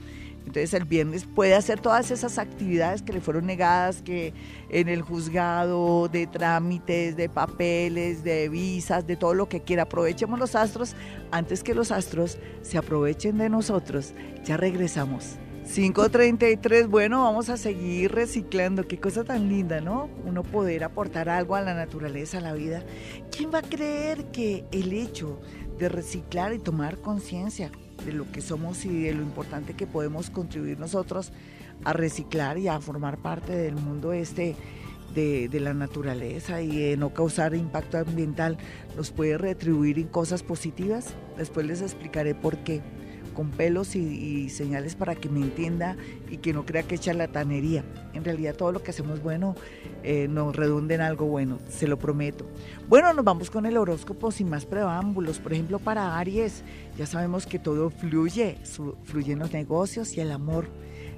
Entonces 0.47 0.75
el 0.75 0.85
viernes 0.85 1.27
puede 1.27 1.55
hacer 1.55 1.81
todas 1.81 2.11
esas 2.11 2.39
actividades 2.39 3.03
que 3.03 3.13
le 3.13 3.21
fueron 3.21 3.47
negadas, 3.47 4.03
que 4.03 4.33
en 4.71 4.89
el 4.89 5.03
juzgado, 5.03 6.09
de 6.09 6.27
trámites, 6.27 7.17
de 7.17 7.29
papeles, 7.29 8.25
de 8.25 8.49
visas, 8.49 9.07
de 9.07 9.17
todo 9.17 9.35
lo 9.35 9.49
que 9.49 9.61
quiera. 9.61 9.83
Aprovechemos 9.85 10.39
los 10.39 10.55
astros 10.55 10.97
antes 11.31 11.63
que 11.63 11.75
los 11.75 11.93
astros 11.93 12.39
se 12.63 12.79
aprovechen 12.79 13.39
de 13.39 13.49
nosotros. 13.49 14.15
Ya 14.45 14.57
regresamos. 14.57 15.39
5.33, 15.71 16.89
bueno, 16.89 17.23
vamos 17.23 17.49
a 17.49 17.57
seguir 17.57 18.11
reciclando. 18.11 18.89
Qué 18.89 18.99
cosa 18.99 19.23
tan 19.23 19.49
linda, 19.49 19.81
¿no? 19.81 20.11
Uno 20.25 20.43
poder 20.43 20.83
aportar 20.83 21.29
algo 21.29 21.55
a 21.55 21.61
la 21.61 21.75
naturaleza, 21.75 22.39
a 22.39 22.41
la 22.41 22.55
vida. 22.55 22.83
¿Quién 23.31 23.53
va 23.55 23.59
a 23.59 23.63
creer 23.63 24.33
que 24.33 24.65
el 24.73 24.93
hecho 24.93 25.41
de 25.79 25.89
reciclar 25.89 26.53
y 26.55 26.59
tomar 26.59 26.99
conciencia 26.99 27.71
de 28.05 28.13
lo 28.13 28.29
que 28.33 28.41
somos 28.41 28.85
y 28.85 29.03
de 29.05 29.15
lo 29.15 29.23
importante 29.23 29.75
que 29.75 29.87
podemos 29.87 30.29
contribuir 30.31 30.81
nosotros 30.81 31.31
a 31.85 31.93
reciclar 31.93 32.59
y 32.59 32.67
a 32.67 32.81
formar 32.81 33.19
parte 33.19 33.55
del 33.55 33.77
mundo 33.77 34.13
este 34.13 34.57
de, 35.15 35.49
de, 35.49 35.61
la 35.61 35.73
naturaleza 35.73 36.63
y 36.63 36.79
de 36.79 36.97
no 36.97 37.15
causar 37.15 37.55
impacto 37.55 37.99
ambiental 37.99 38.59
nos 38.97 39.13
puede 39.13 39.39
retribuir 39.39 40.01
en 40.01 40.09
cosas 40.09 40.43
positivas. 40.43 41.15
Después 41.39 41.65
les 41.65 41.81
explicaré 41.81 42.35
por 42.35 42.59
qué 42.59 42.83
con 43.31 43.51
pelos 43.51 43.97
y, 43.97 44.49
señales 44.51 44.95
para 44.95 45.15
que 45.15 45.29
me 45.29 45.41
entienda 45.41 45.97
y 46.31 46.39
que 46.39 46.53
no 46.53 46.65
crea 46.65 46.83
que 46.83 46.97
es 46.97 47.01
charlatanería. 47.01 47.85
En 48.13 48.25
realidad 48.25 48.55
todo 48.55 48.73
lo 48.73 48.83
que 48.83 48.91
hacemos 48.91 49.23
bueno 49.23 49.55
eh, 50.03 50.29
nos 50.29 50.55
redunda 50.57 50.95
en 50.95 51.01
algo 51.01 51.27
bueno, 51.27 51.59
se 51.69 51.87
lo 51.87 51.99
prometo. 51.99 52.47
Bueno, 52.89 53.13
nos 53.13 53.25
vamos 53.25 53.51
con 53.51 53.67
el 53.67 53.77
horóscopo 53.77 54.31
sin 54.31 54.49
más 54.49 54.67
preámbulos. 54.67 55.39
Por 55.39 55.53
ejemplo, 55.53 55.79
para 55.79 56.19
Aries, 56.19 56.63
ya 56.99 57.07
sabemos 57.07 57.47
que 57.47 57.59
todo 57.59 57.91
fluye, 57.91 58.59
fluyen 59.05 59.39
los 59.39 59.53
negocios 59.53 60.17
y 60.17 60.21
el 60.21 60.33
amor. 60.33 60.67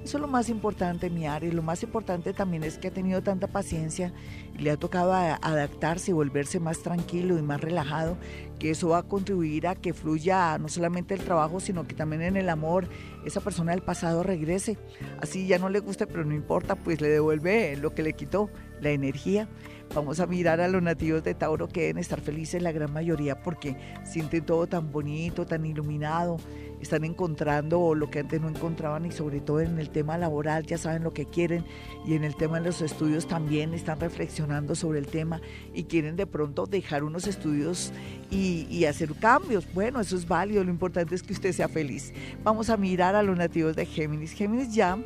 Eso 0.03 0.17
es 0.17 0.21
lo 0.21 0.27
más 0.27 0.49
importante, 0.49 1.09
mi 1.09 1.25
Aries. 1.25 1.53
Lo 1.53 1.61
más 1.61 1.81
importante 1.81 2.33
también 2.33 2.63
es 2.63 2.77
que 2.77 2.89
ha 2.89 2.91
tenido 2.91 3.23
tanta 3.23 3.47
paciencia 3.47 4.11
y 4.42 4.42
le 4.57 4.71
ha 4.71 4.77
tocado 4.77 5.13
adaptarse 5.13 6.11
y 6.11 6.13
volverse 6.13 6.59
más 6.59 6.79
tranquilo 6.79 7.37
y 7.37 7.41
más 7.41 7.61
relajado, 7.61 8.17
que 8.59 8.71
eso 8.71 8.89
va 8.89 8.99
a 8.99 9.03
contribuir 9.03 9.67
a 9.67 9.75
que 9.75 9.93
fluya 9.93 10.57
no 10.57 10.69
solamente 10.69 11.13
el 11.13 11.21
trabajo, 11.21 11.59
sino 11.59 11.87
que 11.87 11.95
también 11.95 12.21
en 12.21 12.37
el 12.37 12.49
amor 12.49 12.87
esa 13.25 13.41
persona 13.41 13.71
del 13.71 13.81
pasado 13.81 14.23
regrese. 14.23 14.77
Así 15.19 15.47
ya 15.47 15.57
no 15.57 15.69
le 15.69 15.79
guste, 15.79 16.07
pero 16.07 16.23
no 16.23 16.33
importa, 16.33 16.75
pues 16.75 17.01
le 17.01 17.09
devuelve 17.09 17.75
lo 17.77 17.93
que 17.93 18.03
le 18.03 18.13
quitó, 18.13 18.49
la 18.79 18.91
energía. 18.91 19.49
Vamos 19.93 20.19
a 20.19 20.27
mirar 20.27 20.61
a 20.61 20.67
los 20.67 20.81
nativos 20.81 21.23
de 21.23 21.33
Tauro 21.33 21.67
que 21.67 21.81
deben 21.81 21.97
estar 21.97 22.21
felices 22.21 22.61
la 22.61 22.71
gran 22.71 22.91
mayoría 22.91 23.41
porque 23.41 23.75
sienten 24.05 24.45
todo 24.45 24.65
tan 24.67 24.91
bonito, 24.91 25.45
tan 25.45 25.65
iluminado 25.65 26.37
están 26.83 27.03
encontrando 27.05 27.95
lo 27.95 28.09
que 28.11 28.19
antes 28.19 28.39
no 28.41 28.49
encontraban 28.49 29.05
y 29.05 29.11
sobre 29.11 29.39
todo 29.39 29.61
en 29.61 29.79
el 29.79 29.89
tema 29.89 30.17
laboral 30.17 30.65
ya 30.65 30.77
saben 30.77 31.03
lo 31.03 31.13
que 31.13 31.25
quieren 31.25 31.65
y 32.05 32.13
en 32.13 32.23
el 32.23 32.35
tema 32.35 32.59
de 32.59 32.65
los 32.65 32.81
estudios 32.81 33.27
también 33.27 33.73
están 33.73 33.99
reflexionando 33.99 34.42
sobre 34.75 34.99
el 34.99 35.07
tema 35.07 35.41
y 35.73 35.83
quieren 35.85 36.15
de 36.15 36.25
pronto 36.25 36.65
dejar 36.65 37.03
unos 37.03 37.27
estudios 37.27 37.91
y, 38.29 38.85
hacer 38.85 39.13
cambios. 39.15 39.65
Bueno, 39.73 39.99
eso 39.99 40.15
es 40.15 40.27
válido, 40.27 40.63
lo 40.63 40.69
importante 40.69 41.15
es 41.15 41.23
que 41.23 41.33
usted 41.33 41.53
sea 41.53 41.69
feliz. 41.69 42.13
Vamos 42.43 42.69
a 42.69 42.77
mirar 42.77 43.15
a 43.15 43.23
los 43.23 43.37
nativos 43.37 43.75
de 43.75 43.85
Géminis. 43.85 44.33
Géminis 44.33 44.73
ya, 44.73 44.97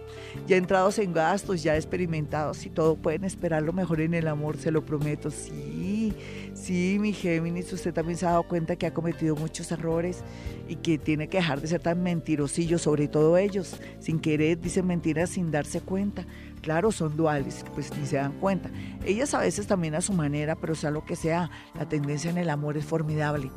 ya 0.48 0.58
entrados 0.58 0.98
en 1.00 1.14
gastos, 1.14 1.62
ya 1.62 1.76
experimentados 1.76 2.66
y 2.66 2.70
todo, 2.70 2.96
pueden 2.96 3.24
esperar 3.24 3.64
lo 3.64 3.74
mejor 3.74 4.02
en 4.02 4.14
el 4.14 4.28
amor, 4.28 4.58
se 4.58 4.72
lo 4.72 4.84
prometo, 4.84 5.30
sí. 5.30 6.14
Sí, 6.60 6.98
mi 7.00 7.14
Géminis, 7.14 7.72
usted 7.72 7.94
también 7.94 8.18
se 8.18 8.26
ha 8.26 8.32
dado 8.32 8.44
cuenta 8.44 8.76
que 8.76 8.88
ha 8.88 8.94
cometido 8.94 9.36
muchos 9.36 9.72
errores 9.72 10.24
y 10.68 10.76
que 10.76 10.98
tiene 10.98 11.30
que 11.30 11.38
dejar 11.38 11.62
de 11.62 11.68
ser 11.68 11.82
tan 11.82 12.02
mentirosillo, 12.02 12.80
sobre 12.80 13.08
todo 13.08 13.38
ellos, 13.38 13.80
sin 14.00 14.20
querer, 14.20 14.60
dicen 14.60 14.88
mentiras 14.88 15.30
sin 15.30 15.52
darse 15.52 15.82
cuenta. 15.82 16.26
Claro, 16.62 16.92
son 16.92 17.16
duales, 17.16 17.64
pues 17.74 17.96
ni 17.96 18.06
se 18.06 18.18
dan 18.18 18.38
cuenta. 18.40 18.70
Ellas 19.06 19.34
a 19.34 19.40
veces 19.40 19.68
también 19.68 19.96
a 19.96 20.02
su 20.02 20.14
manera, 20.14 20.56
pero 20.56 20.76
sea 20.76 20.90
lo 20.90 21.06
que 21.06 21.16
sea, 21.16 21.52
la 21.76 21.88
tendencia 21.88 22.32
en 22.32 22.38
el 22.38 22.50
amor 22.50 22.76
es 22.76 22.86
formidable. 22.86 23.52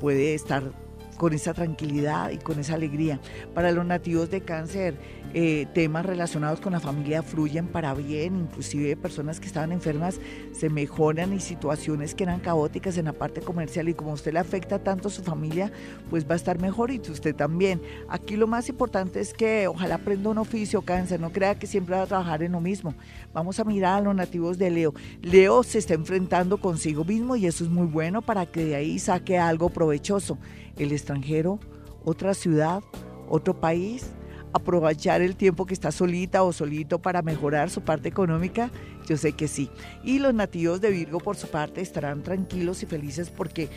Puede 0.00 0.34
estar 0.34 0.72
con 1.16 1.32
esa 1.32 1.54
tranquilidad 1.54 2.30
y 2.30 2.38
con 2.38 2.58
esa 2.58 2.74
alegría. 2.74 3.20
Para 3.54 3.72
los 3.72 3.84
nativos 3.84 4.30
de 4.30 4.42
cáncer, 4.42 4.94
eh, 5.34 5.66
temas 5.74 6.06
relacionados 6.06 6.60
con 6.60 6.72
la 6.72 6.80
familia 6.80 7.22
fluyen 7.22 7.66
para 7.66 7.92
bien, 7.94 8.36
inclusive 8.36 8.96
personas 8.96 9.40
que 9.40 9.46
estaban 9.46 9.72
enfermas 9.72 10.20
se 10.52 10.70
mejoran 10.70 11.32
y 11.32 11.40
situaciones 11.40 12.14
que 12.14 12.24
eran 12.24 12.40
caóticas 12.40 12.96
en 12.96 13.06
la 13.06 13.12
parte 13.12 13.40
comercial 13.40 13.88
y 13.88 13.94
como 13.94 14.12
usted 14.12 14.32
le 14.32 14.38
afecta 14.38 14.78
tanto 14.78 15.08
a 15.08 15.10
su 15.10 15.22
familia, 15.22 15.70
pues 16.08 16.26
va 16.28 16.32
a 16.32 16.36
estar 16.36 16.58
mejor 16.60 16.90
y 16.90 17.00
usted 17.00 17.34
también. 17.34 17.80
Aquí 18.08 18.36
lo 18.36 18.46
más 18.46 18.68
importante 18.68 19.20
es 19.20 19.34
que 19.34 19.68
ojalá 19.68 19.96
aprenda 19.96 20.30
un 20.30 20.38
oficio 20.38 20.82
cáncer, 20.82 21.20
no 21.20 21.30
crea 21.30 21.58
que 21.58 21.66
siempre 21.66 21.96
va 21.96 22.02
a 22.02 22.06
trabajar 22.06 22.42
en 22.42 22.52
lo 22.52 22.60
mismo. 22.60 22.94
Vamos 23.34 23.60
a 23.60 23.64
mirar 23.64 23.98
a 23.98 24.00
los 24.00 24.14
nativos 24.14 24.58
de 24.58 24.70
Leo. 24.70 24.94
Leo 25.22 25.62
se 25.62 25.78
está 25.78 25.94
enfrentando 25.94 26.58
consigo 26.58 27.04
mismo 27.04 27.36
y 27.36 27.46
eso 27.46 27.64
es 27.64 27.70
muy 27.70 27.86
bueno 27.86 28.22
para 28.22 28.46
que 28.46 28.64
de 28.64 28.76
ahí 28.76 28.98
saque 28.98 29.38
algo 29.38 29.68
provechoso 29.68 30.38
el 30.76 30.92
extranjero, 30.92 31.58
otra 32.04 32.34
ciudad, 32.34 32.82
otro 33.28 33.58
país, 33.60 34.10
aprovechar 34.52 35.20
el 35.20 35.36
tiempo 35.36 35.66
que 35.66 35.74
está 35.74 35.92
solita 35.92 36.42
o 36.42 36.52
solito 36.52 36.98
para 37.00 37.22
mejorar 37.22 37.70
su 37.70 37.82
parte 37.82 38.08
económica? 38.08 38.70
Yo 39.06 39.16
sé 39.16 39.32
que 39.32 39.48
sí. 39.48 39.70
Y 40.02 40.18
los 40.18 40.34
nativos 40.34 40.80
de 40.80 40.90
Virgo, 40.90 41.20
por 41.20 41.36
su 41.36 41.48
parte, 41.48 41.80
estarán 41.80 42.22
tranquilos 42.22 42.82
y 42.82 42.86
felices 42.86 43.30
porque 43.30 43.68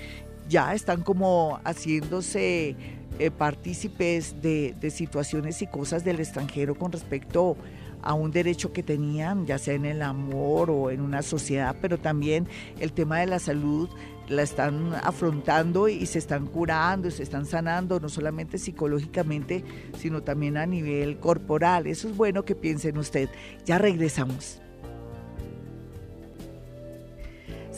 ya 0.47 0.73
están 0.73 1.03
como 1.03 1.59
haciéndose 1.63 2.75
eh, 3.19 3.31
partícipes 3.31 4.41
de, 4.41 4.73
de 4.79 4.89
situaciones 4.89 5.61
y 5.61 5.67
cosas 5.67 6.03
del 6.03 6.19
extranjero 6.19 6.75
con 6.75 6.91
respecto 6.91 7.57
a 8.01 8.13
un 8.13 8.31
derecho 8.31 8.71
que 8.71 8.81
tenían, 8.81 9.45
ya 9.45 9.57
sea 9.57 9.73
en 9.73 9.85
el 9.85 10.01
amor 10.01 10.71
o 10.71 10.89
en 10.89 11.01
una 11.01 11.21
sociedad, 11.21 11.75
pero 11.81 11.97
también 11.97 12.47
el 12.79 12.93
tema 12.93 13.19
de 13.19 13.25
la 13.25 13.39
salud 13.39 13.89
la 14.29 14.43
están 14.43 14.93
afrontando 14.93 15.89
y 15.89 16.05
se 16.05 16.19
están 16.19 16.45
curando, 16.45 17.07
y 17.07 17.11
se 17.11 17.23
están 17.23 17.45
sanando, 17.45 17.99
no 17.99 18.09
solamente 18.09 18.57
psicológicamente, 18.57 19.63
sino 19.97 20.21
también 20.21 20.57
a 20.57 20.65
nivel 20.65 21.17
corporal. 21.17 21.87
Eso 21.87 22.07
es 22.07 22.15
bueno 22.15 22.45
que 22.45 22.55
piensen 22.55 22.97
usted. 22.97 23.29
Ya 23.65 23.77
regresamos. 23.77 24.61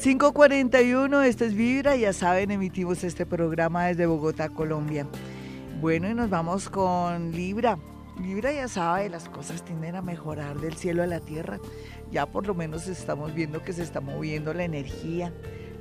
541, 0.02 1.22
esto 1.22 1.45
es 1.45 1.54
Vibra, 1.54 1.95
ya 1.95 2.12
saben, 2.12 2.49
emitimos 2.49 3.04
este 3.04 3.28
programa 3.28 3.86
desde 3.86 4.08
Bogotá, 4.08 4.49
Colombia. 4.49 5.06
Bueno, 5.80 6.10
y 6.10 6.16
nos 6.16 6.30
vamos 6.30 6.70
con 6.70 7.32
Libra. 7.32 7.78
Libra 8.20 8.52
ya 8.52 8.68
sabe, 8.68 9.10
las 9.10 9.30
cosas 9.30 9.64
tienden 9.64 9.95
a 9.95 10.02
mejorar 10.02 10.60
del 10.60 10.76
cielo 10.76 11.04
a 11.04 11.08
la 11.08 11.20
tierra. 11.20 11.60
Ya 12.12 12.26
por 12.26 12.47
lo 12.47 12.56
menos 12.56 12.88
estamos 12.88 13.34
viendo 13.36 13.62
que 13.62 13.74
se 13.74 13.84
está 13.84 14.02
moviendo 14.02 14.54
la 14.56 14.64
energía 14.64 15.32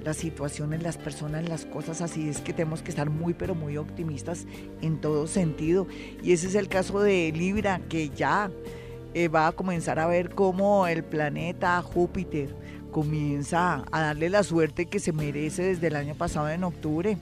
las 0.04 0.16
situaciones, 0.16 0.82
las 0.82 0.96
personas, 0.96 1.48
las 1.48 1.64
cosas, 1.66 2.00
así 2.00 2.28
es 2.28 2.40
que 2.40 2.52
tenemos 2.52 2.82
que 2.82 2.90
estar 2.90 3.10
muy, 3.10 3.34
pero 3.34 3.54
muy 3.54 3.76
optimistas 3.76 4.46
en 4.82 5.00
todo 5.00 5.26
sentido. 5.26 5.86
Y 6.22 6.32
ese 6.32 6.48
es 6.48 6.54
el 6.54 6.68
caso 6.68 7.00
de 7.00 7.32
Libra, 7.32 7.80
que 7.88 8.10
ya 8.10 8.50
eh, 9.14 9.28
va 9.28 9.48
a 9.48 9.52
comenzar 9.52 9.98
a 9.98 10.06
ver 10.06 10.30
cómo 10.30 10.86
el 10.86 11.04
planeta 11.04 11.80
Júpiter 11.82 12.54
comienza 12.90 13.84
a 13.92 14.00
darle 14.00 14.30
la 14.30 14.42
suerte 14.42 14.86
que 14.86 14.98
se 14.98 15.12
merece 15.12 15.62
desde 15.62 15.86
el 15.88 15.96
año 15.96 16.14
pasado 16.14 16.48
en 16.48 16.64
octubre 16.64 17.16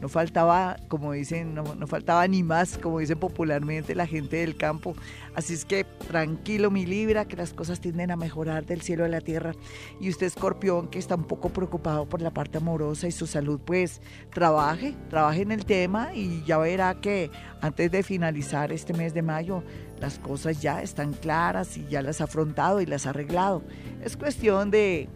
no 0.00 0.08
faltaba, 0.08 0.76
como 0.88 1.12
dicen, 1.12 1.54
no, 1.54 1.64
faltaba 1.86 2.26
ni 2.26 2.42
más, 2.42 2.78
como 2.78 3.00
dicen 3.00 3.18
popularmente 3.18 3.94
la 3.94 4.06
gente 4.06 4.38
del 4.38 4.56
campo. 4.56 4.94
Así 5.34 5.54
es 5.54 5.64
que 5.64 5.84
tranquilo 5.84 6.70
mi 6.70 6.86
Libra, 6.86 7.26
que 7.26 7.36
las 7.36 7.52
cosas 7.52 7.80
tienden 7.80 8.10
a 8.10 8.16
mejorar 8.16 8.64
del 8.64 8.80
cielo 8.80 9.04
a 9.04 9.08
la 9.08 9.20
tierra. 9.20 9.52
Y 10.00 10.08
usted 10.08 10.26
escorpión, 10.26 10.88
que 10.88 10.98
está 10.98 11.16
un 11.16 11.24
poco 11.24 11.50
preocupado 11.50 12.08
por 12.08 12.22
la 12.22 12.30
parte 12.30 12.58
amorosa 12.58 13.06
y 13.08 13.12
su 13.12 13.26
salud, 13.26 13.60
pues 13.64 14.00
trabaje, 14.32 14.94
trabaje 15.10 15.42
en 15.42 15.52
el 15.52 15.64
tema 15.64 16.14
y 16.14 16.42
ya 16.44 16.58
verá 16.58 17.00
que 17.00 17.30
antes 17.60 17.90
de 17.90 18.02
finalizar 18.02 18.72
este 18.72 18.94
mes 18.94 19.12
de 19.12 19.22
mayo, 19.22 19.62
las 20.00 20.18
cosas 20.18 20.62
ya 20.62 20.82
están 20.82 21.12
claras 21.12 21.76
y 21.76 21.86
ya 21.88 22.00
las 22.00 22.22
ha 22.22 22.24
afrontado 22.24 22.80
y 22.80 22.86
las 22.86 23.06
ha 23.06 23.10
arreglado. 23.10 23.62
Es 24.02 24.16
cuestión 24.16 24.70
de 24.70 25.08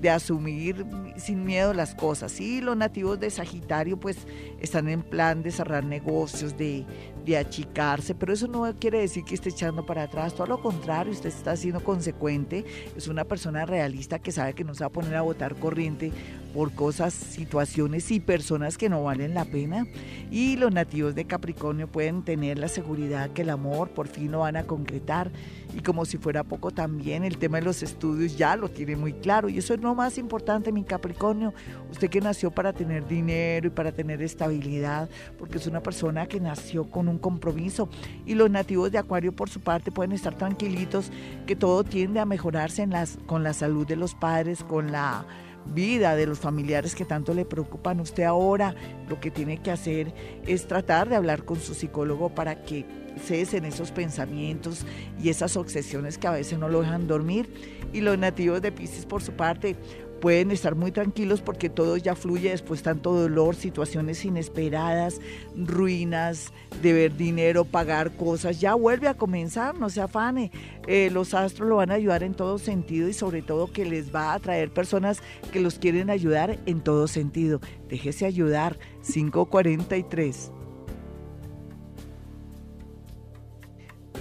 de 0.00 0.10
asumir 0.10 0.86
sin 1.16 1.44
miedo 1.44 1.74
las 1.74 1.94
cosas. 1.94 2.40
Y 2.40 2.60
los 2.60 2.76
nativos 2.76 3.20
de 3.20 3.30
Sagitario 3.30 3.98
pues 3.98 4.18
están 4.60 4.88
en 4.88 5.02
plan 5.02 5.42
de 5.42 5.50
cerrar 5.50 5.84
negocios, 5.84 6.56
de, 6.56 6.84
de 7.24 7.36
achicarse, 7.36 8.14
pero 8.14 8.32
eso 8.32 8.46
no 8.48 8.72
quiere 8.78 9.00
decir 9.00 9.24
que 9.24 9.34
esté 9.34 9.50
echando 9.50 9.84
para 9.84 10.04
atrás, 10.04 10.34
todo 10.34 10.46
lo 10.46 10.60
contrario, 10.60 11.12
usted 11.12 11.28
está 11.28 11.56
siendo 11.56 11.82
consecuente, 11.82 12.64
es 12.96 13.08
una 13.08 13.24
persona 13.24 13.66
realista 13.66 14.18
que 14.18 14.32
sabe 14.32 14.54
que 14.54 14.64
no 14.64 14.74
se 14.74 14.84
va 14.84 14.88
a 14.88 14.92
poner 14.92 15.14
a 15.16 15.22
votar 15.22 15.56
corriente 15.56 16.12
por 16.52 16.72
cosas, 16.72 17.14
situaciones 17.14 18.10
y 18.10 18.20
personas 18.20 18.76
que 18.76 18.88
no 18.88 19.04
valen 19.04 19.34
la 19.34 19.44
pena. 19.44 19.86
Y 20.30 20.56
los 20.56 20.72
nativos 20.72 21.14
de 21.14 21.24
Capricornio 21.24 21.88
pueden 21.88 22.22
tener 22.22 22.58
la 22.58 22.68
seguridad 22.68 23.30
que 23.30 23.42
el 23.42 23.50
amor 23.50 23.90
por 23.90 24.08
fin 24.08 24.32
lo 24.32 24.40
van 24.40 24.56
a 24.56 24.64
concretar. 24.64 25.30
Y 25.76 25.80
como 25.80 26.04
si 26.04 26.18
fuera 26.18 26.42
poco 26.42 26.72
también, 26.72 27.24
el 27.24 27.38
tema 27.38 27.58
de 27.58 27.64
los 27.64 27.82
estudios 27.82 28.36
ya 28.36 28.56
lo 28.56 28.68
tiene 28.68 28.96
muy 28.96 29.12
claro. 29.12 29.48
Y 29.48 29.58
eso 29.58 29.74
es 29.74 29.80
lo 29.80 29.94
más 29.94 30.18
importante, 30.18 30.72
mi 30.72 30.84
Capricornio. 30.84 31.54
Usted 31.90 32.10
que 32.10 32.20
nació 32.20 32.50
para 32.50 32.72
tener 32.72 33.06
dinero 33.06 33.68
y 33.68 33.70
para 33.70 33.92
tener 33.92 34.20
estabilidad, 34.22 35.08
porque 35.38 35.58
es 35.58 35.66
una 35.66 35.80
persona 35.80 36.26
que 36.26 36.40
nació 36.40 36.90
con 36.90 37.08
un 37.10 37.18
compromiso. 37.18 37.88
Y 38.26 38.34
los 38.34 38.50
nativos 38.50 38.90
de 38.92 38.98
Acuario, 38.98 39.32
por 39.32 39.50
su 39.50 39.60
parte, 39.60 39.90
pueden 39.90 40.12
estar 40.12 40.36
tranquilitos 40.36 41.10
que 41.46 41.56
todo 41.56 41.84
tiende 41.84 42.20
a 42.20 42.26
mejorarse 42.26 42.82
en 42.82 42.90
las, 42.90 43.18
con 43.26 43.42
la 43.42 43.52
salud 43.52 43.86
de 43.86 43.96
los 43.96 44.14
padres, 44.14 44.64
con 44.64 44.92
la 44.92 45.26
vida 45.66 46.16
de 46.16 46.26
los 46.26 46.38
familiares 46.38 46.94
que 46.94 47.04
tanto 47.04 47.34
le 47.34 47.44
preocupan. 47.44 48.00
Usted 48.00 48.24
ahora 48.24 48.74
lo 49.08 49.20
que 49.20 49.30
tiene 49.30 49.58
que 49.58 49.70
hacer 49.70 50.12
es 50.46 50.66
tratar 50.66 51.08
de 51.08 51.16
hablar 51.16 51.44
con 51.44 51.60
su 51.60 51.74
psicólogo 51.74 52.34
para 52.34 52.62
que 52.62 52.86
cesen 53.18 53.64
esos 53.64 53.90
pensamientos 53.90 54.86
y 55.22 55.28
esas 55.28 55.56
obsesiones 55.56 56.18
que 56.18 56.26
a 56.26 56.32
veces 56.32 56.58
no 56.58 56.68
lo 56.68 56.80
dejan 56.80 57.06
dormir. 57.06 57.52
Y 57.92 58.00
los 58.00 58.18
nativos 58.18 58.62
de 58.62 58.72
Pisces, 58.72 59.06
por 59.06 59.22
su 59.22 59.32
parte, 59.32 59.76
pueden 60.20 60.50
estar 60.50 60.74
muy 60.74 60.92
tranquilos 60.92 61.40
porque 61.40 61.70
todo 61.70 61.96
ya 61.96 62.14
fluye 62.14 62.50
después 62.50 62.82
tanto 62.82 63.12
dolor, 63.14 63.56
situaciones 63.56 64.24
inesperadas, 64.24 65.20
ruinas, 65.56 66.52
deber 66.82 67.16
dinero, 67.16 67.64
pagar 67.64 68.12
cosas, 68.12 68.60
ya 68.60 68.74
vuelve 68.74 69.08
a 69.08 69.14
comenzar, 69.14 69.78
no 69.78 69.88
se 69.90 70.00
afane. 70.00 70.50
Eh, 70.86 71.10
los 71.12 71.34
astros 71.34 71.68
lo 71.68 71.76
van 71.76 71.90
a 71.90 71.94
ayudar 71.94 72.22
en 72.22 72.34
todo 72.34 72.58
sentido 72.58 73.08
y 73.08 73.12
sobre 73.12 73.42
todo 73.42 73.72
que 73.72 73.84
les 73.84 74.14
va 74.14 74.32
a 74.32 74.34
atraer 74.34 74.70
personas 74.70 75.20
que 75.52 75.60
los 75.60 75.78
quieren 75.78 76.10
ayudar 76.10 76.58
en 76.66 76.80
todo 76.80 77.08
sentido. 77.08 77.60
Déjese 77.88 78.26
ayudar, 78.26 78.78
543. 79.10 80.52